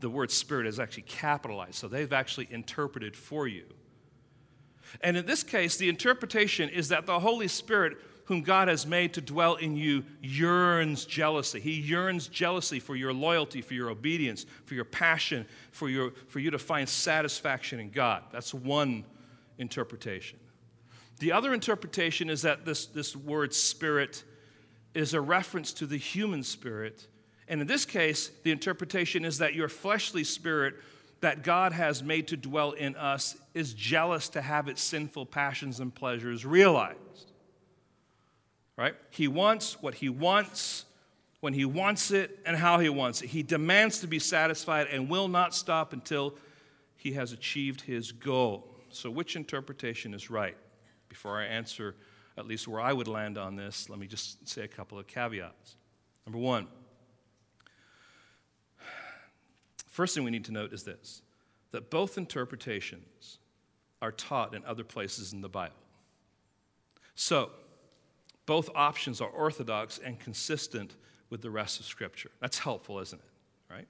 the 0.00 0.10
word 0.10 0.30
spirit 0.30 0.66
is 0.66 0.80
actually 0.80 1.04
capitalized, 1.04 1.76
so 1.76 1.88
they've 1.88 2.12
actually 2.12 2.48
interpreted 2.50 3.14
for 3.16 3.46
you. 3.46 3.64
And 5.00 5.16
in 5.16 5.26
this 5.26 5.42
case, 5.42 5.76
the 5.76 5.88
interpretation 5.88 6.68
is 6.68 6.88
that 6.88 7.06
the 7.06 7.20
Holy 7.20 7.48
Spirit, 7.48 7.96
whom 8.24 8.42
God 8.42 8.68
has 8.68 8.86
made 8.86 9.14
to 9.14 9.20
dwell 9.20 9.56
in 9.56 9.76
you, 9.76 10.04
yearns 10.22 11.04
jealousy. 11.04 11.60
He 11.60 11.72
yearns 11.72 12.28
jealousy 12.28 12.78
for 12.80 12.94
your 12.96 13.12
loyalty, 13.12 13.62
for 13.62 13.74
your 13.74 13.90
obedience, 13.90 14.46
for 14.64 14.74
your 14.74 14.84
passion, 14.84 15.46
for, 15.70 15.88
your, 15.88 16.12
for 16.28 16.38
you 16.38 16.50
to 16.50 16.58
find 16.58 16.88
satisfaction 16.88 17.80
in 17.80 17.90
God. 17.90 18.22
That's 18.32 18.54
one 18.54 19.04
interpretation. 19.58 20.38
The 21.18 21.32
other 21.32 21.52
interpretation 21.54 22.30
is 22.30 22.42
that 22.42 22.64
this, 22.64 22.86
this 22.86 23.14
word 23.14 23.54
spirit 23.54 24.24
is 24.94 25.14
a 25.14 25.20
reference 25.20 25.72
to 25.74 25.86
the 25.86 25.96
human 25.96 26.42
spirit 26.42 27.06
and 27.48 27.60
in 27.60 27.66
this 27.66 27.84
case, 27.84 28.30
the 28.44 28.50
interpretation 28.50 29.24
is 29.24 29.38
that 29.38 29.54
your 29.54 29.68
fleshly 29.68 30.24
spirit 30.24 30.74
that 31.20 31.42
God 31.42 31.72
has 31.72 32.02
made 32.02 32.28
to 32.28 32.36
dwell 32.36 32.72
in 32.72 32.96
us 32.96 33.36
is 33.54 33.74
jealous 33.74 34.28
to 34.30 34.42
have 34.42 34.68
its 34.68 34.82
sinful 34.82 35.26
passions 35.26 35.78
and 35.78 35.94
pleasures 35.94 36.44
realized. 36.44 37.31
Right? 38.82 38.96
He 39.10 39.28
wants 39.28 39.80
what 39.80 39.94
he 39.94 40.08
wants, 40.08 40.86
when 41.38 41.54
he 41.54 41.64
wants 41.64 42.10
it, 42.10 42.40
and 42.44 42.56
how 42.56 42.80
he 42.80 42.88
wants 42.88 43.22
it. 43.22 43.28
He 43.28 43.44
demands 43.44 44.00
to 44.00 44.08
be 44.08 44.18
satisfied 44.18 44.88
and 44.90 45.08
will 45.08 45.28
not 45.28 45.54
stop 45.54 45.92
until 45.92 46.34
he 46.96 47.12
has 47.12 47.30
achieved 47.30 47.82
his 47.82 48.10
goal. 48.10 48.68
So, 48.90 49.08
which 49.08 49.36
interpretation 49.36 50.14
is 50.14 50.30
right? 50.30 50.56
Before 51.08 51.40
I 51.40 51.44
answer 51.44 51.94
at 52.36 52.46
least 52.46 52.66
where 52.66 52.80
I 52.80 52.92
would 52.92 53.06
land 53.06 53.38
on 53.38 53.54
this, 53.54 53.88
let 53.88 54.00
me 54.00 54.08
just 54.08 54.48
say 54.48 54.62
a 54.62 54.68
couple 54.68 54.98
of 54.98 55.06
caveats. 55.06 55.76
Number 56.26 56.38
one, 56.38 56.66
First 59.92 60.14
thing 60.14 60.24
we 60.24 60.30
need 60.30 60.46
to 60.46 60.52
note 60.52 60.72
is 60.72 60.82
this 60.82 61.22
that 61.70 61.90
both 61.90 62.18
interpretations 62.18 63.38
are 64.00 64.10
taught 64.10 64.54
in 64.54 64.64
other 64.64 64.84
places 64.84 65.32
in 65.32 65.42
the 65.42 65.48
Bible. 65.48 65.76
So, 67.14 67.50
both 68.52 68.68
options 68.74 69.22
are 69.22 69.30
orthodox 69.30 69.96
and 69.96 70.20
consistent 70.20 70.94
with 71.30 71.40
the 71.40 71.50
rest 71.50 71.80
of 71.80 71.86
Scripture. 71.86 72.30
That's 72.38 72.58
helpful, 72.58 72.98
isn't 72.98 73.18
it? 73.18 73.72
Right? 73.74 73.88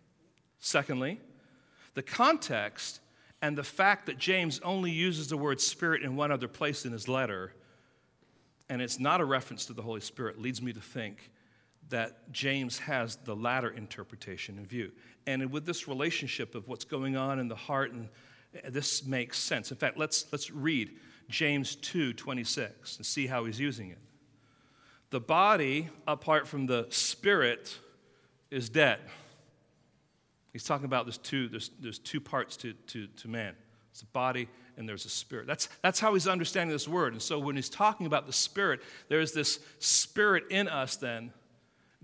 Secondly, 0.61 1.19
the 1.95 2.03
context 2.05 3.01
and 3.43 3.59
the 3.59 3.65
fact 3.65 4.07
that 4.07 4.19
James 4.19 4.61
only 4.63 4.93
uses 4.93 5.27
the 5.27 5.37
word 5.37 5.61
spirit 5.61 6.05
in 6.05 6.15
one 6.15 6.31
other 6.31 6.47
place 6.47 6.85
in 6.85 6.93
his 6.93 7.09
letter 7.09 7.55
and 8.69 8.81
it's 8.81 9.01
not 9.01 9.21
a 9.21 9.25
reference 9.25 9.67
to 9.67 9.73
the 9.73 9.83
Holy 9.83 10.01
Spirit, 10.01 10.41
leads 10.41 10.63
me 10.63 10.73
to 10.73 10.81
think 10.81 11.33
that 11.89 12.31
James 12.31 12.79
has 12.79 13.17
the 13.17 13.35
latter 13.35 13.71
interpretation 13.71 14.59
in 14.59 14.65
view. 14.65 14.93
And 15.27 15.51
with 15.51 15.67
this 15.67 15.89
relationship 15.89 16.55
of 16.55 16.69
what's 16.69 16.85
going 16.85 17.17
on 17.17 17.41
in 17.41 17.49
the 17.49 17.57
heart, 17.57 17.91
and 17.91 18.09
this 18.69 19.05
makes 19.05 19.41
sense. 19.41 19.73
In 19.73 19.77
fact, 19.77 19.99
let's, 19.99 20.27
let's 20.31 20.53
read 20.53 20.93
James 21.29 21.75
2 21.75 22.13
26 22.13 22.99
and 22.99 23.05
see 23.05 23.27
how 23.27 23.45
he's 23.45 23.59
using 23.59 23.91
it. 23.91 23.99
The 25.13 25.21
body, 25.21 25.91
apart 26.09 26.49
from 26.49 26.65
the 26.65 26.87
spirit, 26.89 27.79
is 28.51 28.71
dead. 28.71 28.99
He's 30.55 30.65
talking 30.65 30.87
about 30.87 31.05
there's 31.05 31.19
two, 31.19 31.49
there's, 31.49 31.71
there's 31.79 31.99
two 31.99 32.19
parts 32.19 32.57
to, 32.57 32.73
to, 32.73 33.07
to 33.09 33.29
man. 33.29 33.55
There's 33.93 34.03
a 34.05 34.07
body 34.07 34.49
and 34.79 34.89
there's 34.89 35.05
a 35.05 35.11
spirit. 35.11 35.47
That's, 35.47 35.69
that's 35.83 36.01
how 36.01 36.15
he's 36.15 36.27
understanding 36.27 36.73
this 36.73 36.89
word. 36.89 37.13
And 37.13 37.21
so 37.21 37.39
when 37.39 37.57
he's 37.57 37.69
talking 37.69 38.07
about 38.07 38.27
the 38.27 38.33
spirit, 38.33 38.81
there's 39.11 39.33
this 39.33 39.61
spirit 39.81 40.45
in 40.49 40.67
us 40.67 40.97
then 40.97 41.31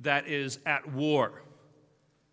that 0.03 0.29
is 0.29 0.59
at 0.67 0.93
war. 0.93 1.41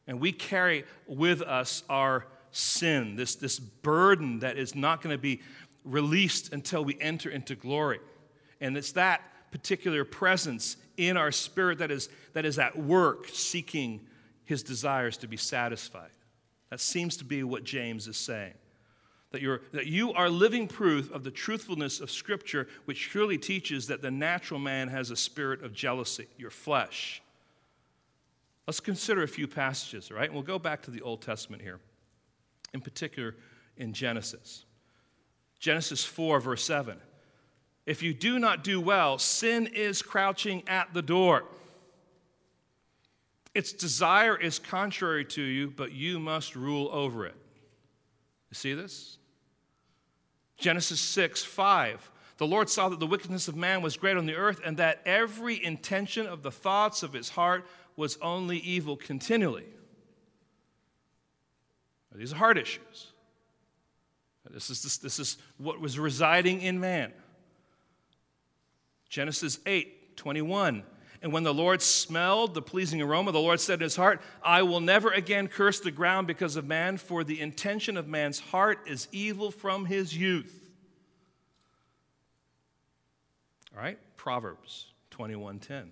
And 0.08 0.20
we 0.20 0.34
carry 0.34 0.84
with 1.08 1.42
us 1.42 1.84
our 1.90 2.28
sin, 2.52 3.16
this, 3.16 3.36
this 3.36 3.60
burden 3.60 4.40
that 4.40 4.58
is 4.58 4.76
not 4.76 5.02
going 5.02 5.16
to 5.16 5.22
be 5.22 5.40
released 5.86 6.52
until 6.52 6.84
we 6.84 6.98
enter 7.00 7.30
into 7.30 7.56
glory. 7.56 8.02
And 8.60 8.76
it's 8.76 8.92
that 8.92 9.22
particular 9.56 10.04
presence 10.04 10.76
in 10.98 11.16
our 11.16 11.32
spirit 11.32 11.78
that 11.78 11.90
is, 11.90 12.10
that 12.34 12.44
is 12.44 12.60
at 12.60 12.78
work 12.78 13.30
seeking 13.30 14.06
his 14.44 14.62
desires 14.62 15.16
to 15.16 15.30
be 15.30 15.38
satisfied. 15.38 16.10
That 16.72 16.82
seems 16.82 17.16
to 17.18 17.24
be 17.24 17.42
what 17.42 17.64
James 17.64 18.10
is 18.10 18.18
saying. 18.18 18.54
That, 19.32 19.42
you're, 19.42 19.62
that 19.72 19.88
you 19.88 20.12
are 20.12 20.30
living 20.30 20.68
proof 20.68 21.10
of 21.14 21.24
the 21.24 21.32
truthfulness 21.32 22.02
of 22.02 22.12
Scripture, 22.12 22.68
which 22.84 22.98
surely 22.98 23.38
teaches 23.38 23.88
that 23.88 24.02
the 24.02 24.12
natural 24.12 24.60
man 24.60 24.90
has 24.90 25.10
a 25.10 25.16
spirit 25.16 25.64
of 25.64 25.72
jealousy, 25.72 26.28
your 26.38 26.52
flesh. 26.52 27.22
Let's 28.68 28.82
consider 28.82 29.24
a 29.24 29.28
few 29.28 29.48
passages, 29.48 30.12
all 30.12 30.18
right? 30.18 30.26
And 30.26 30.34
we'll 30.34 30.44
go 30.44 30.60
back 30.60 30.82
to 30.82 30.92
the 30.92 31.02
Old 31.02 31.22
Testament 31.22 31.62
here, 31.62 31.80
in 32.74 32.82
particular 32.82 33.36
in 33.78 33.94
Genesis. 33.94 34.66
Genesis 35.60 36.04
4, 36.04 36.42
verse 36.42 36.64
7. 36.66 36.98
If 37.86 38.02
you 38.02 38.14
do 38.14 38.40
not 38.40 38.64
do 38.64 38.82
well, 38.82 39.18
sin 39.18 39.68
is 39.68 40.02
crouching 40.02 40.64
at 40.68 40.94
the 40.94 41.02
door. 41.02 41.44
Its 43.54 43.72
desire 43.72 44.36
is 44.36 44.60
contrary 44.60 45.24
to 45.26 45.42
you, 45.42 45.70
but 45.70 45.92
you 45.92 46.20
must 46.20 46.56
rule 46.56 46.90
over 46.92 47.26
it. 47.26 47.36
You 48.50 48.56
see 48.56 48.74
this? 48.74 49.18
Genesis 50.58 51.00
6 51.00 51.44
5. 51.44 52.12
The 52.38 52.48
Lord 52.48 52.70
saw 52.70 52.90
that 52.90 53.00
the 53.00 53.08
wickedness 53.08 53.48
of 53.48 53.56
man 53.56 53.82
was 53.82 53.96
great 53.96 54.18
on 54.18 54.26
the 54.26 54.36
earth, 54.36 54.60
and 54.66 54.78
that 54.78 55.02
every 55.06 55.64
intention 55.64 56.26
of 56.26 56.44
the 56.44 56.52
thoughts 56.52 57.02
of 57.02 57.14
his 57.14 57.30
heart 57.30 57.66
was 57.96 58.18
only 58.22 58.58
evil 58.58 58.98
continually. 58.98 59.66
These 62.14 62.34
are 62.34 62.38
hard 62.38 62.58
issues. 62.58 63.12
This 64.50 64.70
is, 64.70 64.84
this, 64.84 64.98
this 64.98 65.20
is 65.20 65.38
what 65.58 65.82
was 65.82 66.00
residing 66.00 66.62
in 66.62 66.80
man. 66.80 67.12
Genesis 69.16 69.60
8 69.66 70.18
21. 70.18 70.84
And 71.22 71.32
when 71.32 71.44
the 71.44 71.54
Lord 71.54 71.82
smelled 71.82 72.54
the 72.54 72.62
pleasing 72.62 73.02
aroma, 73.02 73.32
the 73.32 73.40
Lord 73.40 73.62
said 73.62 73.76
in 73.76 73.84
his 73.84 73.96
heart, 73.96 74.22
I 74.44 74.64
will 74.64 74.82
never 74.82 75.10
again 75.10 75.48
curse 75.48 75.80
the 75.80 75.90
ground 75.90 76.28
because 76.28 76.58
of 76.58 76.66
man, 76.66 76.98
for 76.98 77.24
the 77.24 77.40
intention 77.40 77.96
of 77.96 78.10
man's 78.10 78.40
heart 78.40 78.80
is 78.88 79.08
evil 79.14 79.52
from 79.52 79.86
his 79.86 80.18
youth. 80.18 80.70
All 83.74 83.82
right, 83.82 83.98
Proverbs 84.18 84.88
21:10. 85.12 85.92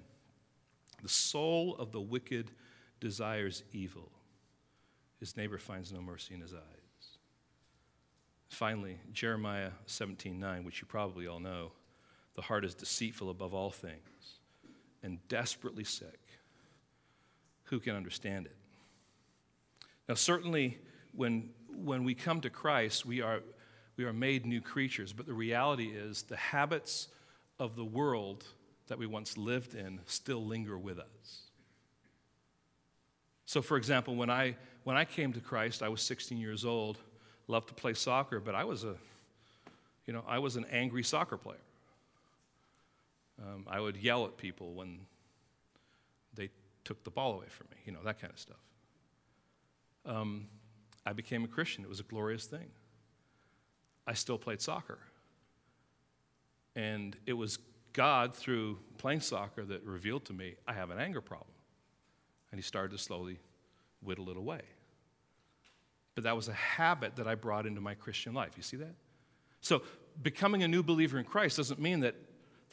The 1.01 1.07
soul 1.07 1.77
of 1.77 1.93
the 1.93 2.01
wicked 2.01 2.51
desires 2.99 3.63
evil. 3.71 4.11
His 5.21 5.37
neighbor 5.37 5.57
finds 5.57 5.93
no 5.93 6.01
mercy 6.01 6.33
in 6.33 6.41
his 6.41 6.53
eyes. 6.53 7.17
Finally, 8.49 8.99
Jeremiah 9.13 9.71
17:9, 9.87 10.65
which 10.65 10.81
you 10.81 10.87
probably 10.87 11.25
all 11.25 11.39
know. 11.39 11.71
The 12.35 12.41
heart 12.41 12.65
is 12.65 12.73
deceitful 12.73 13.29
above 13.29 13.53
all 13.53 13.71
things 13.71 14.39
and 15.03 15.19
desperately 15.27 15.83
sick. 15.83 16.19
Who 17.65 17.79
can 17.79 17.95
understand 17.95 18.45
it? 18.45 18.55
Now, 20.07 20.15
certainly, 20.15 20.79
when, 21.13 21.49
when 21.69 22.03
we 22.03 22.13
come 22.15 22.41
to 22.41 22.49
Christ, 22.49 23.05
we 23.05 23.21
are, 23.21 23.41
we 23.97 24.05
are 24.05 24.13
made 24.13 24.45
new 24.45 24.61
creatures, 24.61 25.13
but 25.13 25.25
the 25.25 25.33
reality 25.33 25.87
is 25.87 26.23
the 26.23 26.35
habits 26.35 27.07
of 27.59 27.75
the 27.75 27.85
world 27.85 28.43
that 28.87 28.97
we 28.97 29.05
once 29.05 29.37
lived 29.37 29.75
in 29.75 29.99
still 30.05 30.45
linger 30.45 30.77
with 30.77 30.99
us. 30.99 31.41
So, 33.45 33.61
for 33.61 33.77
example, 33.77 34.15
when 34.15 34.29
I, 34.29 34.55
when 34.83 34.97
I 34.97 35.05
came 35.05 35.33
to 35.33 35.39
Christ, 35.39 35.83
I 35.83 35.89
was 35.89 36.01
16 36.01 36.37
years 36.37 36.65
old, 36.65 36.97
loved 37.47 37.67
to 37.69 37.73
play 37.73 37.93
soccer, 37.93 38.39
but 38.39 38.55
I 38.55 38.63
was 38.63 38.83
a, 38.83 38.95
you 40.05 40.13
know, 40.13 40.23
I 40.27 40.39
was 40.39 40.55
an 40.55 40.65
angry 40.71 41.03
soccer 41.03 41.37
player. 41.37 41.57
Um, 43.41 43.65
I 43.67 43.79
would 43.79 43.97
yell 43.97 44.25
at 44.25 44.37
people 44.37 44.73
when 44.73 44.99
they 46.33 46.49
took 46.83 47.03
the 47.03 47.09
ball 47.09 47.33
away 47.33 47.47
from 47.49 47.67
me, 47.71 47.77
you 47.85 47.91
know, 47.91 48.03
that 48.03 48.19
kind 48.19 48.31
of 48.31 48.39
stuff. 48.39 48.57
Um, 50.05 50.47
I 51.05 51.13
became 51.13 51.43
a 51.43 51.47
Christian. 51.47 51.83
It 51.83 51.89
was 51.89 51.99
a 51.99 52.03
glorious 52.03 52.45
thing. 52.45 52.69
I 54.05 54.13
still 54.13 54.37
played 54.37 54.61
soccer. 54.61 54.99
And 56.75 57.15
it 57.25 57.33
was 57.33 57.59
God, 57.93 58.33
through 58.33 58.79
playing 58.97 59.21
soccer, 59.21 59.63
that 59.65 59.83
revealed 59.83 60.25
to 60.25 60.33
me 60.33 60.55
I 60.67 60.73
have 60.73 60.89
an 60.89 60.99
anger 60.99 61.21
problem. 61.21 61.55
And 62.51 62.59
He 62.59 62.63
started 62.63 62.95
to 62.95 63.01
slowly 63.01 63.39
whittle 64.01 64.29
it 64.29 64.37
away. 64.37 64.61
But 66.15 66.25
that 66.25 66.35
was 66.35 66.47
a 66.47 66.53
habit 66.53 67.15
that 67.15 67.27
I 67.27 67.35
brought 67.35 67.65
into 67.65 67.81
my 67.81 67.95
Christian 67.95 68.33
life. 68.33 68.51
You 68.55 68.63
see 68.63 68.77
that? 68.77 68.93
So, 69.61 69.81
becoming 70.21 70.61
a 70.61 70.67
new 70.67 70.83
believer 70.83 71.17
in 71.17 71.25
Christ 71.25 71.57
doesn't 71.57 71.79
mean 71.79 72.01
that 72.01 72.15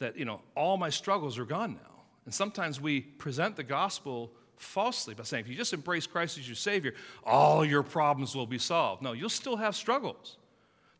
that, 0.01 0.17
you 0.17 0.25
know, 0.25 0.41
all 0.55 0.77
my 0.77 0.89
struggles 0.89 1.37
are 1.37 1.45
gone 1.45 1.73
now. 1.73 2.03
And 2.25 2.33
sometimes 2.33 2.81
we 2.81 3.01
present 3.01 3.55
the 3.55 3.63
gospel 3.63 4.31
falsely 4.57 5.13
by 5.15 5.23
saying, 5.23 5.45
if 5.45 5.49
you 5.49 5.55
just 5.55 5.73
embrace 5.73 6.05
Christ 6.05 6.37
as 6.37 6.47
your 6.47 6.55
Savior, 6.55 6.93
all 7.23 7.65
your 7.65 7.83
problems 7.83 8.35
will 8.35 8.45
be 8.45 8.59
solved. 8.59 9.01
No, 9.01 9.13
you'll 9.13 9.29
still 9.29 9.55
have 9.57 9.75
struggles. 9.75 10.37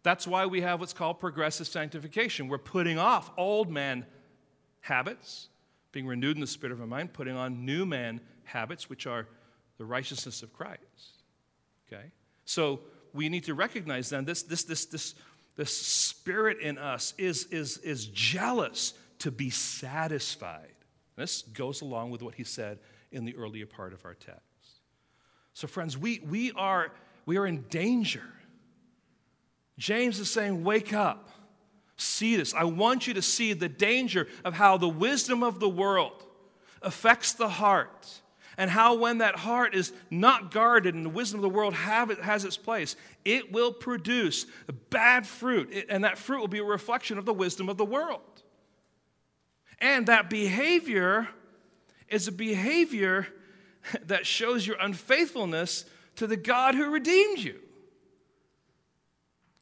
That's 0.03 0.25
why 0.25 0.47
we 0.47 0.61
have 0.61 0.79
what's 0.79 0.93
called 0.93 1.19
progressive 1.19 1.67
sanctification. 1.67 2.47
We're 2.47 2.57
putting 2.57 2.97
off 2.97 3.29
old 3.37 3.69
man 3.69 4.05
habits, 4.79 5.49
being 5.91 6.07
renewed 6.07 6.37
in 6.37 6.41
the 6.41 6.47
spirit 6.47 6.73
of 6.73 6.81
our 6.81 6.87
mind, 6.87 7.13
putting 7.13 7.35
on 7.35 7.65
new 7.65 7.85
man 7.85 8.19
habits, 8.43 8.89
which 8.89 9.05
are 9.05 9.27
the 9.77 9.85
righteousness 9.85 10.41
of 10.41 10.53
Christ. 10.53 10.81
Okay? 11.87 12.05
So 12.45 12.79
we 13.13 13.29
need 13.29 13.43
to 13.43 13.53
recognize 13.53 14.09
then 14.09 14.25
this, 14.25 14.41
this, 14.43 14.63
this, 14.63 14.85
this 14.85 15.15
the 15.55 15.65
spirit 15.65 16.59
in 16.59 16.77
us 16.77 17.13
is, 17.17 17.45
is, 17.45 17.77
is 17.79 18.05
jealous 18.07 18.93
to 19.19 19.31
be 19.31 19.49
satisfied. 19.49 20.73
This 21.15 21.43
goes 21.43 21.81
along 21.81 22.11
with 22.11 22.21
what 22.21 22.35
he 22.35 22.43
said 22.43 22.79
in 23.11 23.25
the 23.25 23.35
earlier 23.35 23.65
part 23.65 23.93
of 23.93 24.05
our 24.05 24.13
text. 24.13 24.41
So, 25.53 25.67
friends, 25.67 25.97
we, 25.97 26.19
we, 26.19 26.51
are, 26.53 26.91
we 27.25 27.37
are 27.37 27.45
in 27.45 27.63
danger. 27.69 28.23
James 29.77 30.19
is 30.19 30.31
saying, 30.31 30.63
Wake 30.63 30.93
up, 30.93 31.29
see 31.97 32.37
this. 32.37 32.53
I 32.53 32.63
want 32.63 33.07
you 33.07 33.13
to 33.15 33.21
see 33.21 33.53
the 33.53 33.69
danger 33.69 34.27
of 34.45 34.53
how 34.53 34.77
the 34.77 34.89
wisdom 34.89 35.43
of 35.43 35.59
the 35.59 35.69
world 35.69 36.25
affects 36.81 37.33
the 37.33 37.49
heart 37.49 38.20
and 38.57 38.69
how 38.69 38.95
when 38.95 39.19
that 39.19 39.35
heart 39.35 39.73
is 39.73 39.93
not 40.09 40.51
guarded 40.51 40.95
and 40.95 41.05
the 41.05 41.09
wisdom 41.09 41.39
of 41.39 41.41
the 41.43 41.49
world 41.49 41.73
it, 41.73 42.19
has 42.19 42.45
its 42.45 42.57
place, 42.57 42.95
it 43.23 43.51
will 43.51 43.71
produce 43.71 44.45
bad 44.89 45.25
fruit. 45.25 45.85
And 45.89 46.03
that 46.03 46.17
fruit 46.17 46.39
will 46.39 46.47
be 46.47 46.59
a 46.59 46.63
reflection 46.63 47.17
of 47.17 47.25
the 47.25 47.33
wisdom 47.33 47.69
of 47.69 47.77
the 47.77 47.85
world. 47.85 48.21
And 49.79 50.07
that 50.07 50.29
behavior 50.29 51.27
is 52.07 52.27
a 52.27 52.31
behavior 52.31 53.27
that 54.05 54.25
shows 54.25 54.67
your 54.67 54.77
unfaithfulness 54.79 55.85
to 56.17 56.27
the 56.27 56.37
God 56.37 56.75
who 56.75 56.91
redeemed 56.91 57.39
you. 57.39 57.59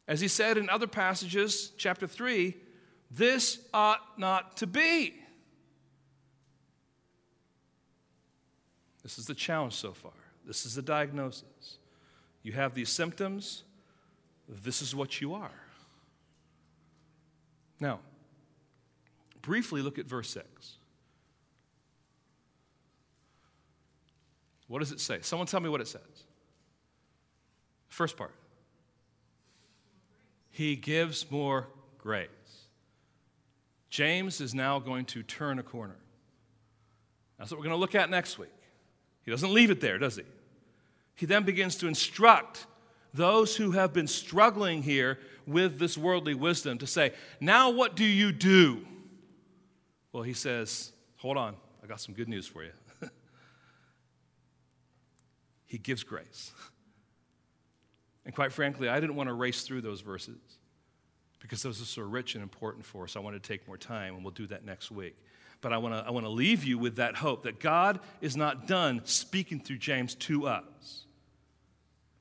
As 0.07 0.19
he 0.21 0.27
said 0.27 0.57
in 0.57 0.69
other 0.69 0.87
passages, 0.87 1.71
chapter 1.77 2.07
3, 2.07 2.55
this 3.11 3.59
ought 3.73 4.17
not 4.17 4.57
to 4.57 4.67
be. 4.67 5.15
This 9.03 9.17
is 9.17 9.25
the 9.25 9.35
challenge 9.35 9.73
so 9.73 9.91
far. 9.93 10.11
This 10.45 10.65
is 10.65 10.75
the 10.75 10.81
diagnosis. 10.81 11.77
You 12.43 12.53
have 12.53 12.73
these 12.73 12.89
symptoms, 12.89 13.63
this 14.47 14.81
is 14.81 14.95
what 14.95 15.21
you 15.21 15.33
are. 15.33 15.51
Now, 17.79 17.99
briefly 19.41 19.81
look 19.81 19.99
at 19.99 20.05
verse 20.05 20.29
6. 20.31 20.77
What 24.67 24.79
does 24.79 24.91
it 24.91 24.99
say? 24.99 25.19
Someone 25.21 25.47
tell 25.47 25.59
me 25.59 25.69
what 25.69 25.81
it 25.81 25.87
says. 25.87 26.01
First 27.87 28.17
part. 28.17 28.35
He 30.51 30.75
gives 30.75 31.29
more 31.31 31.67
grace. 31.97 32.27
James 33.89 34.41
is 34.41 34.53
now 34.53 34.77
going 34.79 35.05
to 35.05 35.23
turn 35.23 35.57
a 35.57 35.63
corner. 35.63 35.95
That's 37.37 37.49
what 37.49 37.59
we're 37.59 37.65
going 37.65 37.75
to 37.75 37.79
look 37.79 37.95
at 37.95 38.09
next 38.09 38.37
week. 38.37 38.49
He 39.29 39.31
doesn't 39.31 39.53
leave 39.53 39.69
it 39.69 39.79
there, 39.79 39.99
does 39.99 40.15
he? 40.15 40.23
He 41.13 41.27
then 41.27 41.43
begins 41.43 41.75
to 41.75 41.87
instruct 41.87 42.65
those 43.13 43.55
who 43.55 43.73
have 43.73 43.93
been 43.93 44.07
struggling 44.07 44.81
here 44.81 45.19
with 45.45 45.77
this 45.77 45.95
worldly 45.95 46.33
wisdom 46.33 46.79
to 46.79 46.87
say, 46.87 47.13
Now 47.39 47.69
what 47.69 47.95
do 47.95 48.05
you 48.05 48.31
do? 48.31 48.87
Well, 50.11 50.23
he 50.23 50.33
says, 50.33 50.93
Hold 51.17 51.37
on, 51.37 51.55
I 51.83 51.85
got 51.85 52.01
some 52.01 52.15
good 52.15 52.27
news 52.27 52.47
for 52.47 52.63
you. 52.63 52.71
he 55.67 55.77
gives 55.77 56.01
grace. 56.01 56.51
And 58.25 58.33
quite 58.33 58.51
frankly, 58.51 58.89
I 58.89 58.99
didn't 58.99 59.15
want 59.15 59.29
to 59.29 59.33
race 59.33 59.61
through 59.61 59.81
those 59.81 60.01
verses 60.01 60.39
because 61.39 61.61
those 61.61 61.79
are 61.79 61.85
so 61.85 62.01
rich 62.01 62.33
and 62.33 62.41
important 62.41 62.83
for 62.83 63.03
us. 63.03 63.15
I 63.15 63.19
wanted 63.19 63.43
to 63.43 63.47
take 63.47 63.67
more 63.67 63.77
time, 63.77 64.15
and 64.15 64.23
we'll 64.23 64.33
do 64.33 64.47
that 64.47 64.65
next 64.65 64.89
week. 64.89 65.15
But 65.61 65.73
I 65.73 65.77
want 65.77 65.93
to 65.93 66.07
I 66.07 66.11
want 66.11 66.25
to 66.25 66.29
leave 66.31 66.63
you 66.63 66.77
with 66.77 66.95
that 66.97 67.15
hope 67.15 67.43
that 67.43 67.59
God 67.59 67.99
is 68.21 68.37
not 68.37 68.67
done 68.67 69.01
speaking 69.03 69.59
through 69.59 69.77
James 69.77 70.15
to 70.15 70.47
us. 70.47 71.05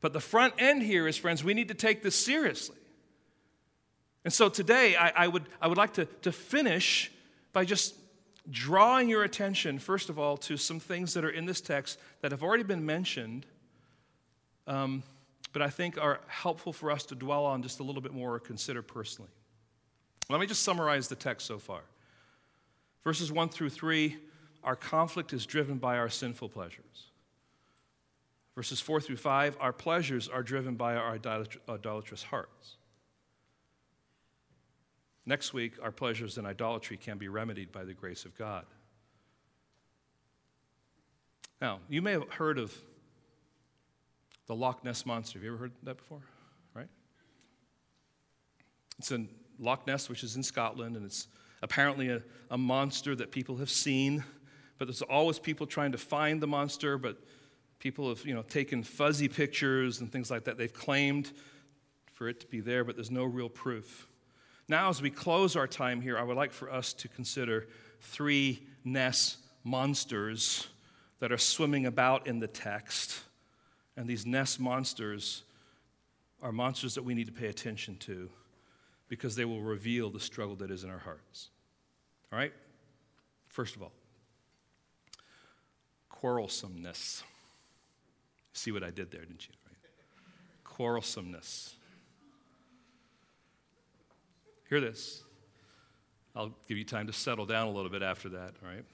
But 0.01 0.12
the 0.12 0.20
front 0.20 0.55
end 0.59 0.82
here 0.82 1.09
is, 1.09 1.16
friends, 1.16 1.43
we 1.43 1.55
need 1.55 1.68
to 1.68 1.74
take 1.74 2.03
this 2.03 2.14
seriously. 2.14 2.76
And 4.24 4.32
so 4.32 4.49
today, 4.49 4.97
I, 4.97 5.24
I, 5.24 5.28
would, 5.28 5.45
I 5.61 5.68
would 5.68 5.78
like 5.78 5.95
to, 5.95 6.05
to 6.05 6.32
finish 6.32 7.11
by 7.53 7.64
just 7.64 7.95
drawing 8.51 9.09
your 9.09 9.24
attention, 9.24 9.78
first 9.78 10.09
of 10.09 10.18
all, 10.18 10.36
to 10.36 10.57
some 10.57 10.80
things 10.80 11.14
that 11.14 11.24
are 11.24 11.30
in 11.30 11.47
this 11.47 11.61
text 11.61 11.99
that 12.20 12.30
have 12.30 12.43
already 12.43 12.62
been 12.62 12.84
mentioned, 12.84 13.47
um, 14.66 15.03
but 15.53 15.62
I 15.62 15.70
think 15.70 15.99
are 15.99 16.20
helpful 16.26 16.72
for 16.72 16.91
us 16.91 17.05
to 17.07 17.14
dwell 17.14 17.45
on 17.45 17.62
just 17.62 17.80
a 17.80 17.82
little 17.82 18.03
bit 18.03 18.12
more 18.12 18.34
or 18.34 18.39
consider 18.39 18.82
personally. 18.82 19.30
Let 20.30 20.41
me 20.41 20.47
just 20.47 20.62
summarize 20.62 21.09
the 21.09 21.16
text 21.16 21.47
so 21.47 21.59
far. 21.59 21.80
Verses 23.09 23.32
1 23.32 23.48
through 23.48 23.70
3 23.70 24.18
our 24.62 24.76
conflict 24.76 25.32
is 25.32 25.46
driven 25.46 25.78
by 25.78 25.96
our 25.96 26.11
sinful 26.11 26.50
pleasures. 26.50 27.06
Verses 28.54 28.82
4 28.82 29.00
through 29.00 29.16
5 29.16 29.56
our 29.62 29.72
pleasures 29.72 30.28
are 30.28 30.42
driven 30.42 30.74
by 30.74 30.94
our 30.94 31.18
idolatrous 31.70 32.22
hearts. 32.22 32.76
Next 35.24 35.54
week, 35.54 35.76
our 35.82 35.90
pleasures 35.90 36.36
and 36.36 36.46
idolatry 36.46 36.98
can 36.98 37.16
be 37.16 37.28
remedied 37.28 37.72
by 37.72 37.84
the 37.84 37.94
grace 37.94 38.26
of 38.26 38.36
God. 38.36 38.66
Now, 41.62 41.78
you 41.88 42.02
may 42.02 42.12
have 42.12 42.28
heard 42.28 42.59
of 42.59 42.76
the 44.48 44.54
Loch 44.54 44.84
Ness 44.84 45.06
Monster. 45.06 45.38
Have 45.38 45.44
you 45.44 45.52
ever 45.54 45.59
heard 45.59 45.72
that 45.84 45.96
before? 45.96 46.20
Right? 46.74 46.90
It's 48.98 49.12
in 49.12 49.30
Loch 49.59 49.86
Ness, 49.86 50.11
which 50.11 50.22
is 50.22 50.36
in 50.36 50.42
Scotland, 50.42 50.94
and 50.94 51.06
it's 51.06 51.26
apparently 51.62 52.09
a, 52.09 52.22
a 52.50 52.59
monster 52.59 53.14
that 53.16 53.30
people 53.30 53.56
have 53.56 53.70
seen, 53.70 54.24
but 54.78 54.86
there's 54.86 55.02
always 55.02 55.38
people 55.38 55.66
trying 55.66 55.92
to 55.92 55.98
find 55.98 56.40
the 56.40 56.46
monster, 56.46 56.98
but 56.98 57.18
people 57.78 58.09
have 58.09 58.24
you 58.24 58.34
know, 58.34 58.42
taken 58.42 58.82
fuzzy 58.82 59.28
pictures 59.28 60.00
and 60.00 60.11
things 60.11 60.30
like 60.30 60.44
that. 60.44 60.56
They've 60.56 60.72
claimed 60.72 61.32
for 62.12 62.28
it 62.28 62.40
to 62.40 62.46
be 62.46 62.61
there, 62.61 62.84
but 62.84 62.96
there's 62.96 63.11
no 63.11 63.24
real 63.24 63.48
proof. 63.48 64.09
Now, 64.68 64.88
as 64.90 65.00
we 65.00 65.11
close 65.11 65.56
our 65.56 65.66
time 65.66 66.00
here, 66.00 66.18
I 66.18 66.22
would 66.22 66.36
like 66.36 66.52
for 66.52 66.70
us 66.70 66.92
to 66.94 67.09
consider 67.09 67.68
three 68.00 68.66
Ness 68.84 69.38
monsters 69.64 70.68
that 71.20 71.32
are 71.32 71.38
swimming 71.38 71.86
about 71.86 72.26
in 72.26 72.38
the 72.38 72.46
text. 72.46 73.22
And 73.96 74.06
these 74.06 74.26
Ness 74.26 74.59
monsters 74.59 75.42
are 76.42 76.52
monsters 76.52 76.94
that 76.94 77.02
we 77.02 77.14
need 77.14 77.26
to 77.26 77.32
pay 77.32 77.46
attention 77.46 77.96
to 77.96 78.30
because 79.09 79.36
they 79.36 79.44
will 79.44 79.62
reveal 79.62 80.11
the 80.11 80.20
struggle 80.20 80.56
that 80.56 80.70
is 80.70 80.84
in 80.84 80.90
our 80.90 80.98
hearts. 80.98 81.48
All 82.32 82.38
right? 82.38 82.52
First 83.48 83.76
of 83.76 83.82
all, 83.82 83.92
quarrelsomeness. 86.11 87.22
See 88.52 88.72
what 88.72 88.82
I 88.82 88.90
did 88.90 89.11
there, 89.11 89.22
didn't 89.22 89.46
you? 89.48 89.54
Right? 89.66 89.76
Quarrelsomeness. 90.64 91.74
Hear 94.68 94.80
this. 94.80 95.22
I'll 96.36 96.54
give 96.68 96.76
you 96.76 96.84
time 96.84 97.06
to 97.06 97.12
settle 97.12 97.46
down 97.46 97.68
a 97.68 97.70
little 97.70 97.90
bit 97.90 98.02
after 98.02 98.28
that, 98.30 98.54
all 98.62 98.68
right? 98.68 98.84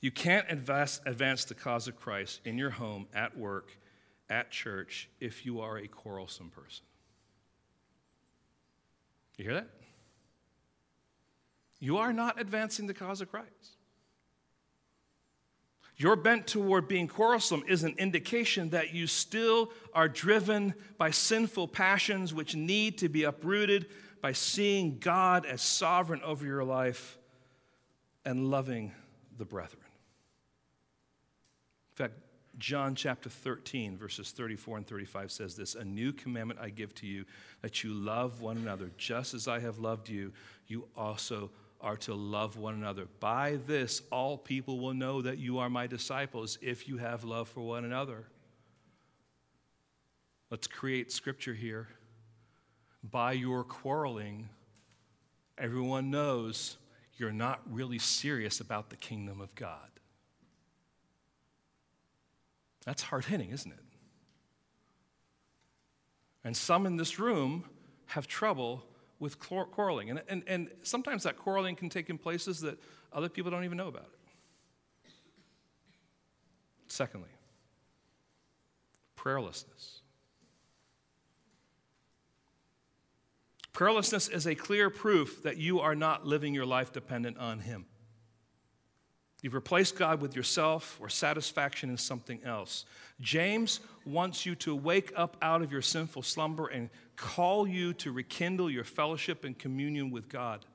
You 0.00 0.10
can't 0.10 0.46
advance, 0.48 1.00
advance 1.04 1.44
the 1.44 1.54
cause 1.54 1.88
of 1.88 1.96
Christ 1.96 2.40
in 2.44 2.56
your 2.56 2.70
home, 2.70 3.06
at 3.12 3.36
work, 3.36 3.76
at 4.30 4.50
church, 4.50 5.08
if 5.20 5.44
you 5.44 5.60
are 5.60 5.76
a 5.76 5.86
quarrelsome 5.86 6.50
person. 6.50 6.84
You 9.40 9.46
hear 9.46 9.54
that? 9.54 9.70
You 11.78 11.96
are 11.96 12.12
not 12.12 12.38
advancing 12.38 12.86
the 12.86 12.92
cause 12.92 13.22
of 13.22 13.30
Christ. 13.30 13.78
Your 15.96 16.14
bent 16.14 16.46
toward 16.46 16.88
being 16.88 17.08
quarrelsome 17.08 17.64
is 17.66 17.82
an 17.82 17.94
indication 17.96 18.68
that 18.70 18.92
you 18.92 19.06
still 19.06 19.72
are 19.94 20.08
driven 20.08 20.74
by 20.98 21.10
sinful 21.10 21.68
passions 21.68 22.34
which 22.34 22.54
need 22.54 22.98
to 22.98 23.08
be 23.08 23.22
uprooted 23.22 23.86
by 24.20 24.32
seeing 24.32 24.98
God 24.98 25.46
as 25.46 25.62
sovereign 25.62 26.20
over 26.22 26.44
your 26.44 26.62
life 26.62 27.16
and 28.26 28.50
loving 28.50 28.92
the 29.38 29.46
brethren. 29.46 29.80
In 31.92 31.96
fact, 31.96 32.14
John 32.60 32.94
chapter 32.94 33.28
13, 33.28 33.98
verses 33.98 34.30
34 34.30 34.76
and 34.76 34.86
35 34.86 35.32
says 35.32 35.56
this 35.56 35.74
A 35.74 35.84
new 35.84 36.12
commandment 36.12 36.60
I 36.62 36.68
give 36.68 36.94
to 36.96 37.06
you, 37.06 37.24
that 37.62 37.82
you 37.82 37.92
love 37.92 38.40
one 38.40 38.58
another. 38.58 38.92
Just 38.96 39.34
as 39.34 39.48
I 39.48 39.58
have 39.58 39.78
loved 39.78 40.08
you, 40.08 40.32
you 40.68 40.86
also 40.96 41.50
are 41.80 41.96
to 41.96 42.14
love 42.14 42.56
one 42.56 42.74
another. 42.74 43.08
By 43.18 43.58
this, 43.66 44.02
all 44.12 44.38
people 44.38 44.78
will 44.78 44.94
know 44.94 45.22
that 45.22 45.38
you 45.38 45.58
are 45.58 45.68
my 45.68 45.88
disciples 45.88 46.58
if 46.60 46.86
you 46.86 46.98
have 46.98 47.24
love 47.24 47.48
for 47.48 47.62
one 47.62 47.84
another. 47.84 48.26
Let's 50.50 50.68
create 50.68 51.10
scripture 51.10 51.54
here 51.54 51.88
by 53.02 53.32
your 53.32 53.64
quarreling, 53.64 54.48
everyone 55.56 56.10
knows 56.10 56.76
you're 57.16 57.32
not 57.32 57.60
really 57.70 57.98
serious 57.98 58.60
about 58.60 58.90
the 58.90 58.96
kingdom 58.96 59.40
of 59.40 59.54
God. 59.54 59.99
That's 62.84 63.02
hard 63.02 63.26
hitting, 63.26 63.50
isn't 63.50 63.70
it? 63.70 63.78
And 66.44 66.56
some 66.56 66.86
in 66.86 66.96
this 66.96 67.18
room 67.18 67.64
have 68.06 68.26
trouble 68.26 68.84
with 69.18 69.38
quarreling. 69.38 70.10
And, 70.10 70.22
and, 70.28 70.42
and 70.46 70.70
sometimes 70.82 71.24
that 71.24 71.36
quarreling 71.36 71.76
can 71.76 71.90
take 71.90 72.08
in 72.08 72.16
places 72.16 72.60
that 72.60 72.78
other 73.12 73.28
people 73.28 73.50
don't 73.50 73.64
even 73.64 73.76
know 73.76 73.88
about 73.88 74.04
it. 74.04 75.10
Secondly, 76.88 77.28
prayerlessness. 79.16 80.00
Prayerlessness 83.72 84.32
is 84.32 84.46
a 84.46 84.54
clear 84.54 84.90
proof 84.90 85.42
that 85.44 85.56
you 85.56 85.80
are 85.80 85.94
not 85.94 86.26
living 86.26 86.52
your 86.52 86.66
life 86.66 86.92
dependent 86.92 87.38
on 87.38 87.60
Him. 87.60 87.86
You've 89.42 89.54
replaced 89.54 89.96
God 89.96 90.20
with 90.20 90.36
yourself 90.36 90.98
or 91.00 91.08
satisfaction 91.08 91.88
in 91.88 91.96
something 91.96 92.40
else. 92.44 92.84
James 93.20 93.80
wants 94.04 94.44
you 94.44 94.54
to 94.56 94.76
wake 94.76 95.12
up 95.16 95.36
out 95.40 95.62
of 95.62 95.72
your 95.72 95.80
sinful 95.80 96.22
slumber 96.22 96.66
and 96.66 96.90
call 97.16 97.66
you 97.66 97.94
to 97.94 98.12
rekindle 98.12 98.70
your 98.70 98.84
fellowship 98.84 99.44
and 99.44 99.58
communion 99.58 100.10
with 100.10 100.28
God. 100.28 100.66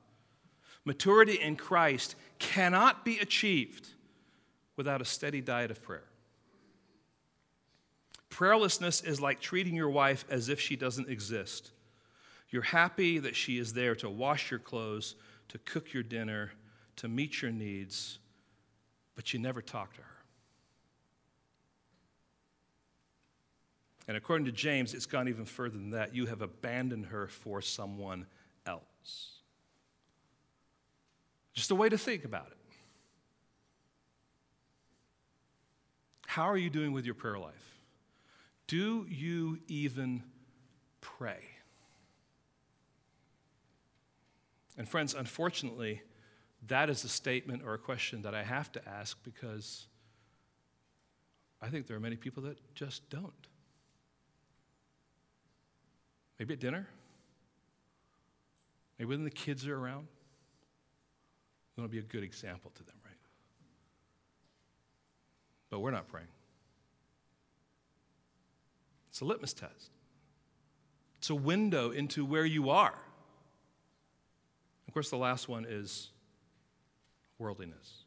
Maturity 0.84 1.34
in 1.34 1.56
Christ 1.56 2.16
cannot 2.38 3.04
be 3.04 3.18
achieved 3.18 3.88
without 4.76 5.00
a 5.00 5.04
steady 5.04 5.40
diet 5.40 5.70
of 5.70 5.82
prayer. 5.82 6.04
Prayerlessness 8.30 9.06
is 9.06 9.20
like 9.20 9.40
treating 9.40 9.74
your 9.74 9.90
wife 9.90 10.24
as 10.28 10.48
if 10.48 10.60
she 10.60 10.76
doesn't 10.76 11.08
exist. 11.08 11.70
You're 12.50 12.62
happy 12.62 13.18
that 13.18 13.34
she 13.36 13.58
is 13.58 13.72
there 13.72 13.94
to 13.96 14.10
wash 14.10 14.50
your 14.50 14.60
clothes, 14.60 15.14
to 15.48 15.58
cook 15.58 15.92
your 15.92 16.02
dinner, 16.02 16.52
to 16.96 17.08
meet 17.08 17.42
your 17.42 17.50
needs, 17.50 18.18
but 19.16 19.32
you 19.32 19.40
never 19.40 19.60
talk 19.60 19.94
to 19.94 20.02
her. 20.02 20.16
And 24.06 24.16
according 24.16 24.44
to 24.44 24.52
James, 24.52 24.94
it's 24.94 25.06
gone 25.06 25.28
even 25.28 25.44
further 25.44 25.76
than 25.76 25.90
that. 25.90 26.14
You 26.14 26.26
have 26.26 26.40
abandoned 26.40 27.06
her 27.06 27.26
for 27.26 27.60
someone 27.60 28.26
else. 28.64 29.40
Just 31.54 31.72
a 31.72 31.74
way 31.74 31.88
to 31.88 31.98
think 31.98 32.24
about 32.24 32.46
it. 32.48 32.56
How 36.26 36.44
are 36.44 36.56
you 36.56 36.70
doing 36.70 36.92
with 36.92 37.04
your 37.04 37.14
prayer 37.14 37.38
life? 37.38 37.80
Do 38.66 39.06
you 39.08 39.58
even 39.66 40.22
pray? 41.00 41.40
And, 44.76 44.86
friends, 44.86 45.14
unfortunately, 45.14 46.02
that 46.68 46.90
is 46.90 47.04
a 47.04 47.08
statement 47.08 47.62
or 47.64 47.74
a 47.74 47.78
question 47.78 48.22
that 48.22 48.34
I 48.34 48.42
have 48.42 48.72
to 48.72 48.88
ask 48.88 49.16
because 49.22 49.86
I 51.60 51.68
think 51.68 51.86
there 51.86 51.96
are 51.96 52.00
many 52.00 52.16
people 52.16 52.42
that 52.44 52.58
just 52.74 53.08
don't. 53.10 53.32
Maybe 56.38 56.54
at 56.54 56.60
dinner, 56.60 56.86
maybe 58.98 59.08
when 59.08 59.24
the 59.24 59.30
kids 59.30 59.66
are 59.66 59.76
around, 59.76 60.06
We 61.76 61.82
want 61.82 61.90
to 61.90 61.94
be 61.94 62.00
a 62.00 62.08
good 62.08 62.22
example 62.22 62.72
to 62.74 62.82
them, 62.84 62.96
right? 63.04 63.14
But 65.70 65.80
we're 65.80 65.90
not 65.90 66.08
praying. 66.08 66.28
It's 69.10 69.20
a 69.20 69.24
litmus 69.24 69.54
test, 69.54 69.90
it's 71.18 71.30
a 71.30 71.34
window 71.34 71.90
into 71.90 72.24
where 72.24 72.44
you 72.44 72.70
are. 72.70 72.98
Of 74.88 74.94
course, 74.94 75.10
the 75.10 75.16
last 75.16 75.48
one 75.48 75.66
is 75.68 76.10
worldliness. 77.38 78.04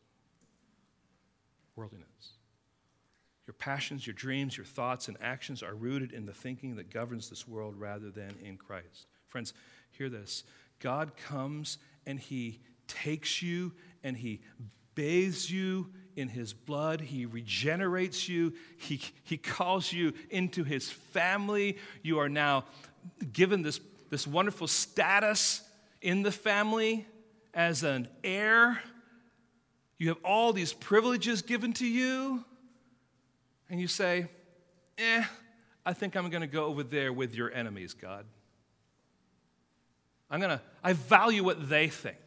Worldliness. 1.76 2.08
Your 3.48 3.56
passions, 3.56 4.06
your 4.06 4.14
dreams, 4.14 4.56
your 4.56 4.66
thoughts, 4.66 5.08
and 5.08 5.18
actions 5.22 5.64
are 5.64 5.74
rooted 5.74 6.12
in 6.12 6.26
the 6.26 6.34
thinking 6.34 6.76
that 6.76 6.94
governs 6.94 7.30
this 7.30 7.48
world 7.48 7.76
rather 7.76 8.12
than 8.12 8.36
in 8.44 8.58
Christ. 8.58 9.08
Friends, 9.28 9.54
hear 9.92 10.10
this 10.10 10.44
God 10.80 11.16
comes 11.18 11.78
and 12.06 12.20
He 12.20 12.60
takes 12.88 13.42
you 13.42 13.74
and 14.04 14.16
He 14.16 14.42
bathes 14.96 15.50
you 15.50 15.90
in 16.16 16.28
His 16.28 16.54
blood. 16.54 17.02
He 17.02 17.26
regenerates 17.26 18.30
you. 18.30 18.54
He, 18.78 19.02
he 19.24 19.38
calls 19.38 19.92
you 19.92 20.14
into 20.30 20.64
His 20.64 20.90
family. 20.90 21.78
You 22.04 22.20
are 22.20 22.30
now 22.30 22.66
given 23.32 23.62
this, 23.62 23.80
this 24.10 24.28
wonderful 24.28 24.68
status 24.68 25.62
in 26.02 26.22
the 26.22 26.32
family 26.32 27.08
as 27.54 27.84
an 27.84 28.10
heir. 28.24 28.80
You 30.00 30.08
have 30.08 30.18
all 30.24 30.54
these 30.54 30.74
privileges 30.74 31.42
given 31.42 31.74
to 31.74 31.86
you. 31.86 32.44
And 33.70 33.80
you 33.80 33.88
say, 33.88 34.28
eh, 34.98 35.24
I 35.86 35.94
think 35.94 36.16
I'm 36.16 36.30
going 36.30 36.42
to 36.42 36.48
go 36.48 36.66
over 36.66 36.82
there 36.82 37.14
with 37.14 37.36
your 37.36 37.52
enemies, 37.52 37.94
God. 37.94 38.26
I'm 40.32 40.40
going 40.40 40.58
to, 40.58 40.62
I 40.84 40.94
value 40.94 41.44
what 41.44 41.70
they 41.70 41.90
think. 41.90 42.18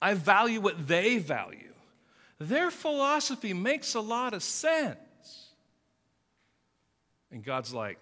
I 0.00 0.14
value 0.14 0.60
what 0.60 0.86
they 0.86 1.18
value. 1.18 1.72
Their 2.38 2.70
philosophy 2.70 3.54
makes 3.54 3.94
a 3.94 4.00
lot 4.00 4.34
of 4.34 4.42
sense. 4.42 4.98
And 7.30 7.42
God's 7.42 7.72
like, 7.72 7.98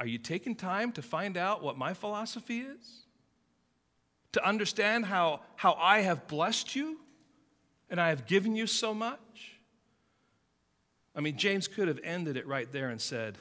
Are 0.00 0.06
you 0.06 0.18
taking 0.18 0.56
time 0.56 0.90
to 0.92 1.02
find 1.02 1.36
out 1.36 1.62
what 1.62 1.78
my 1.78 1.94
philosophy 1.94 2.60
is? 2.60 3.04
To 4.32 4.46
understand 4.46 5.06
how, 5.06 5.40
how 5.56 5.72
I 5.74 6.00
have 6.00 6.28
blessed 6.28 6.76
you 6.76 6.98
and 7.88 8.00
I 8.00 8.10
have 8.10 8.26
given 8.26 8.54
you 8.54 8.66
so 8.66 8.92
much? 8.92 9.58
I 11.14 11.20
mean, 11.20 11.36
James 11.36 11.66
could 11.66 11.88
have 11.88 11.98
ended 12.04 12.36
it 12.36 12.46
right 12.46 12.70
there 12.70 12.90
and 12.90 13.00
said, 13.00 13.38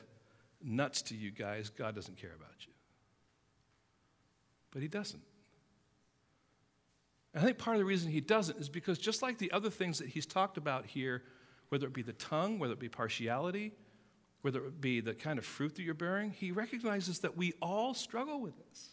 Nuts 0.63 1.03
to 1.03 1.15
you 1.15 1.29
guys, 1.29 1.69
God 1.69 1.93
doesn't 1.93 2.17
care 2.17 2.33
about 2.35 2.65
you. 2.65 2.73
But 4.71 4.81
he 4.81 4.87
doesn't. 4.87 5.21
I 7.35 7.41
think 7.41 7.59
part 7.59 7.75
of 7.75 7.79
the 7.79 7.85
reason 7.85 8.11
he 8.11 8.21
doesn't 8.21 8.57
is 8.57 8.67
because 8.67 8.97
just 8.97 9.21
like 9.21 9.37
the 9.37 9.51
other 9.51 9.69
things 9.69 9.99
that 9.99 10.07
he's 10.07 10.25
talked 10.25 10.57
about 10.57 10.87
here, 10.87 11.21
whether 11.69 11.85
it 11.85 11.93
be 11.93 12.01
the 12.01 12.13
tongue, 12.13 12.57
whether 12.57 12.73
it 12.73 12.79
be 12.79 12.89
partiality, 12.89 13.73
whether 14.41 14.65
it 14.65 14.81
be 14.81 14.99
the 15.01 15.13
kind 15.13 15.37
of 15.37 15.45
fruit 15.45 15.75
that 15.75 15.83
you're 15.83 15.93
bearing, 15.93 16.31
he 16.31 16.51
recognizes 16.51 17.19
that 17.19 17.37
we 17.37 17.53
all 17.61 17.93
struggle 17.93 18.41
with 18.41 18.57
this. 18.57 18.89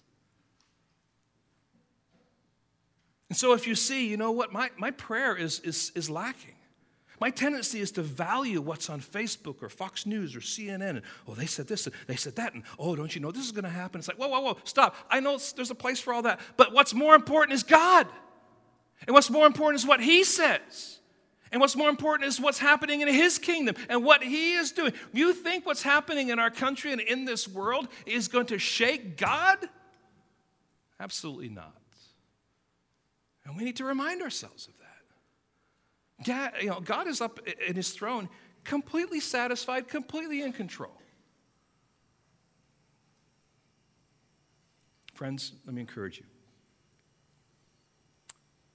And 3.35 3.39
so 3.41 3.53
if 3.53 3.67
you 3.67 3.75
see, 3.75 4.07
you 4.07 4.17
know 4.17 4.31
what, 4.31 4.53
my, 4.53 4.71
my 4.77 4.93
prayer 4.93 5.35
is, 5.35 5.59
is, 5.65 5.91
is 5.97 6.09
lacking. 6.09 6.55
My 7.21 7.31
tendency 7.31 7.81
is 7.81 7.91
to 7.91 8.03
value 8.03 8.61
what's 8.61 8.89
on 8.89 9.01
Facebook 9.01 9.61
or 9.61 9.69
Fox 9.69 10.07
News 10.07 10.37
or 10.37 10.39
CNN. 10.39 10.91
And, 10.91 11.03
oh, 11.27 11.35
they 11.35 11.47
said 11.47 11.67
this 11.67 11.87
and 11.87 11.97
they 12.07 12.15
said 12.15 12.37
that. 12.37 12.55
And, 12.55 12.63
oh, 12.79 12.95
don't 12.95 13.13
you 13.13 13.21
know 13.21 13.33
this 13.33 13.45
is 13.45 13.51
going 13.51 13.65
to 13.65 13.71
happen? 13.71 13.99
It's 13.99 14.07
like, 14.07 14.19
whoa, 14.19 14.29
whoa, 14.29 14.39
whoa, 14.39 14.59
stop. 14.63 14.95
I 15.11 15.19
know 15.19 15.37
there's 15.57 15.73
a 15.73 15.75
place 15.75 15.99
for 15.99 16.15
all 16.15 16.23
that. 16.23 16.39
But 16.57 16.73
what's 16.73 16.95
more 16.95 17.17
important 17.17 17.55
is 17.55 17.65
God. 17.65 18.07
And 19.05 19.15
what's 19.15 19.31
more 19.31 19.49
important 19.49 19.81
is 19.81 19.85
what 19.89 20.01
He 20.01 20.23
says. 20.23 21.01
And 21.51 21.61
what's 21.61 21.75
more 21.75 21.89
important 21.89 22.29
is 22.29 22.41
what's 22.41 22.61
happening 22.61 23.01
in 23.01 23.09
His 23.09 23.41
kingdom 23.41 23.75
and 23.89 24.05
what 24.05 24.23
He 24.23 24.53
is 24.53 24.71
doing. 24.71 24.93
You 25.13 25.33
think 25.33 25.67
what's 25.67 25.83
happening 25.83 26.29
in 26.29 26.39
our 26.39 26.53
country 26.53 26.93
and 26.93 27.01
in 27.01 27.25
this 27.25 27.49
world 27.49 27.89
is 28.07 28.29
going 28.29 28.47
to 28.47 28.61
shake 28.61 29.17
God? 29.17 29.59
Absolutely 31.01 31.49
not. 31.49 31.75
And 33.45 33.57
we 33.57 33.65
need 33.65 33.77
to 33.77 33.85
remind 33.85 34.23
ourselves 34.23 34.69
of 34.69 34.75
that. 34.79 34.85
God, 36.25 36.53
you 36.63 36.69
know, 36.69 36.81
God 36.81 37.07
is 37.07 37.21
up 37.21 37.41
in 37.67 37.77
His 37.77 37.91
throne, 37.91 38.29
completely 38.65 39.21
satisfied, 39.21 39.89
completely 39.89 40.43
in 40.43 40.53
control. 40.53 40.97
Friends, 45.15 45.53
let 45.65 45.75
me 45.75 45.81
encourage 45.81 46.19
you. 46.19 46.25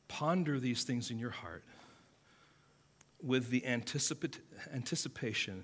Ponder 0.07 0.59
these 0.59 0.83
things 0.83 1.11
in 1.11 1.19
your 1.19 1.29
heart 1.31 1.63
with 3.21 3.49
the 3.49 3.65
anticipation 3.65 5.63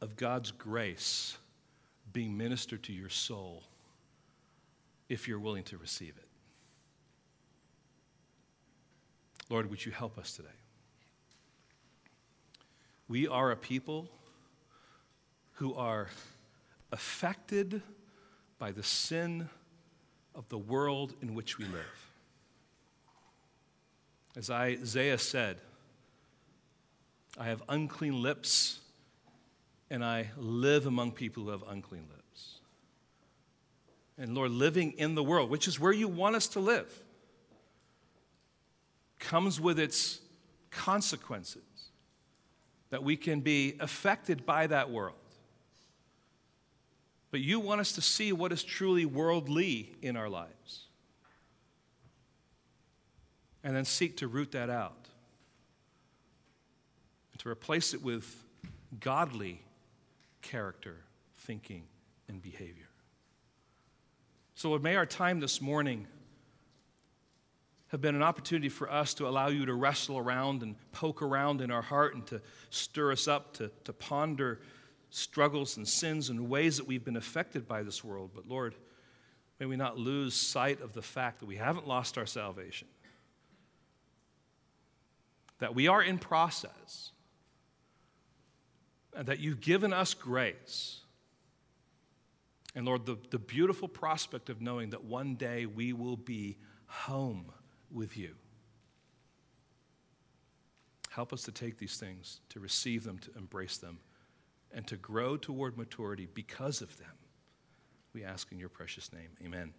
of 0.00 0.16
God's 0.16 0.50
grace 0.50 1.36
being 2.12 2.36
ministered 2.36 2.82
to 2.84 2.92
your 2.92 3.08
soul 3.08 3.64
if 5.08 5.26
you're 5.26 5.40
willing 5.40 5.64
to 5.64 5.78
receive 5.78 6.14
it. 6.16 6.28
Lord, 9.50 9.70
would 9.70 9.84
you 9.84 9.92
help 9.92 10.18
us 10.18 10.32
today? 10.34 10.48
We 13.08 13.28
are 13.28 13.50
a 13.50 13.56
people 13.56 14.08
who 15.54 15.74
are 15.74 16.08
affected 16.90 17.82
by 18.58 18.72
the 18.72 18.82
sin 18.82 19.48
of 20.34 20.48
the 20.48 20.58
world 20.58 21.14
in 21.20 21.34
which 21.34 21.58
we 21.58 21.64
live. 21.66 22.10
As 24.36 24.50
Isaiah 24.50 25.18
said, 25.18 25.58
I 27.38 27.44
have 27.44 27.62
unclean 27.68 28.22
lips, 28.22 28.80
and 29.90 30.04
I 30.04 30.30
live 30.36 30.86
among 30.86 31.12
people 31.12 31.44
who 31.44 31.50
have 31.50 31.64
unclean 31.68 32.06
lips. 32.10 32.58
And 34.16 34.34
Lord, 34.34 34.50
living 34.50 34.92
in 34.92 35.14
the 35.14 35.22
world, 35.22 35.50
which 35.50 35.68
is 35.68 35.78
where 35.78 35.92
you 35.92 36.08
want 36.08 36.36
us 36.36 36.46
to 36.48 36.60
live, 36.60 37.03
comes 39.24 39.60
with 39.60 39.78
its 39.78 40.20
consequences 40.70 41.62
that 42.90 43.02
we 43.02 43.16
can 43.16 43.40
be 43.40 43.76
affected 43.80 44.46
by 44.46 44.66
that 44.66 44.90
world. 44.90 45.16
But 47.30 47.40
you 47.40 47.58
want 47.58 47.80
us 47.80 47.92
to 47.92 48.00
see 48.00 48.32
what 48.32 48.52
is 48.52 48.62
truly 48.62 49.04
worldly 49.04 49.96
in 50.00 50.16
our 50.16 50.28
lives 50.28 50.86
and 53.64 53.74
then 53.74 53.84
seek 53.84 54.18
to 54.18 54.28
root 54.28 54.52
that 54.52 54.70
out 54.70 55.08
and 57.32 57.40
to 57.40 57.48
replace 57.48 57.94
it 57.94 58.02
with 58.02 58.44
godly 59.00 59.62
character, 60.42 60.98
thinking, 61.38 61.84
and 62.28 62.40
behavior. 62.40 62.88
So, 64.54 64.78
may 64.78 64.94
our 64.94 65.06
time 65.06 65.40
this 65.40 65.60
morning 65.60 66.06
have 67.94 68.00
been 68.00 68.16
an 68.16 68.24
opportunity 68.24 68.68
for 68.68 68.90
us 68.90 69.14
to 69.14 69.28
allow 69.28 69.46
you 69.46 69.66
to 69.66 69.72
wrestle 69.72 70.18
around 70.18 70.64
and 70.64 70.74
poke 70.90 71.22
around 71.22 71.60
in 71.60 71.70
our 71.70 71.80
heart 71.80 72.16
and 72.16 72.26
to 72.26 72.40
stir 72.70 73.12
us 73.12 73.28
up 73.28 73.52
to, 73.54 73.70
to 73.84 73.92
ponder 73.92 74.58
struggles 75.10 75.76
and 75.76 75.86
sins 75.86 76.28
and 76.28 76.48
ways 76.48 76.76
that 76.76 76.88
we've 76.88 77.04
been 77.04 77.16
affected 77.16 77.68
by 77.68 77.84
this 77.84 78.02
world. 78.02 78.32
But 78.34 78.48
Lord, 78.48 78.74
may 79.60 79.66
we 79.66 79.76
not 79.76 79.96
lose 79.96 80.34
sight 80.34 80.80
of 80.80 80.92
the 80.92 81.02
fact 81.02 81.38
that 81.38 81.46
we 81.46 81.54
haven't 81.54 81.86
lost 81.86 82.18
our 82.18 82.26
salvation 82.26 82.88
that 85.60 85.72
we 85.72 85.86
are 85.86 86.02
in 86.02 86.18
process, 86.18 87.12
and 89.16 89.28
that 89.28 89.38
you've 89.38 89.60
given 89.60 89.92
us 89.92 90.12
grace. 90.12 91.00
And 92.74 92.84
Lord, 92.84 93.06
the, 93.06 93.16
the 93.30 93.38
beautiful 93.38 93.86
prospect 93.86 94.50
of 94.50 94.60
knowing 94.60 94.90
that 94.90 95.04
one 95.04 95.36
day 95.36 95.64
we 95.64 95.92
will 95.92 96.16
be 96.16 96.58
home 96.86 97.52
with 97.94 98.16
you. 98.16 98.34
Help 101.10 101.32
us 101.32 101.42
to 101.44 101.52
take 101.52 101.78
these 101.78 101.96
things, 101.96 102.40
to 102.48 102.58
receive 102.58 103.04
them, 103.04 103.18
to 103.20 103.30
embrace 103.36 103.76
them, 103.76 104.00
and 104.72 104.86
to 104.88 104.96
grow 104.96 105.36
toward 105.36 105.78
maturity 105.78 106.26
because 106.34 106.82
of 106.82 106.98
them. 106.98 107.12
We 108.12 108.24
ask 108.24 108.50
in 108.50 108.58
your 108.58 108.68
precious 108.68 109.12
name. 109.12 109.30
Amen. 109.44 109.72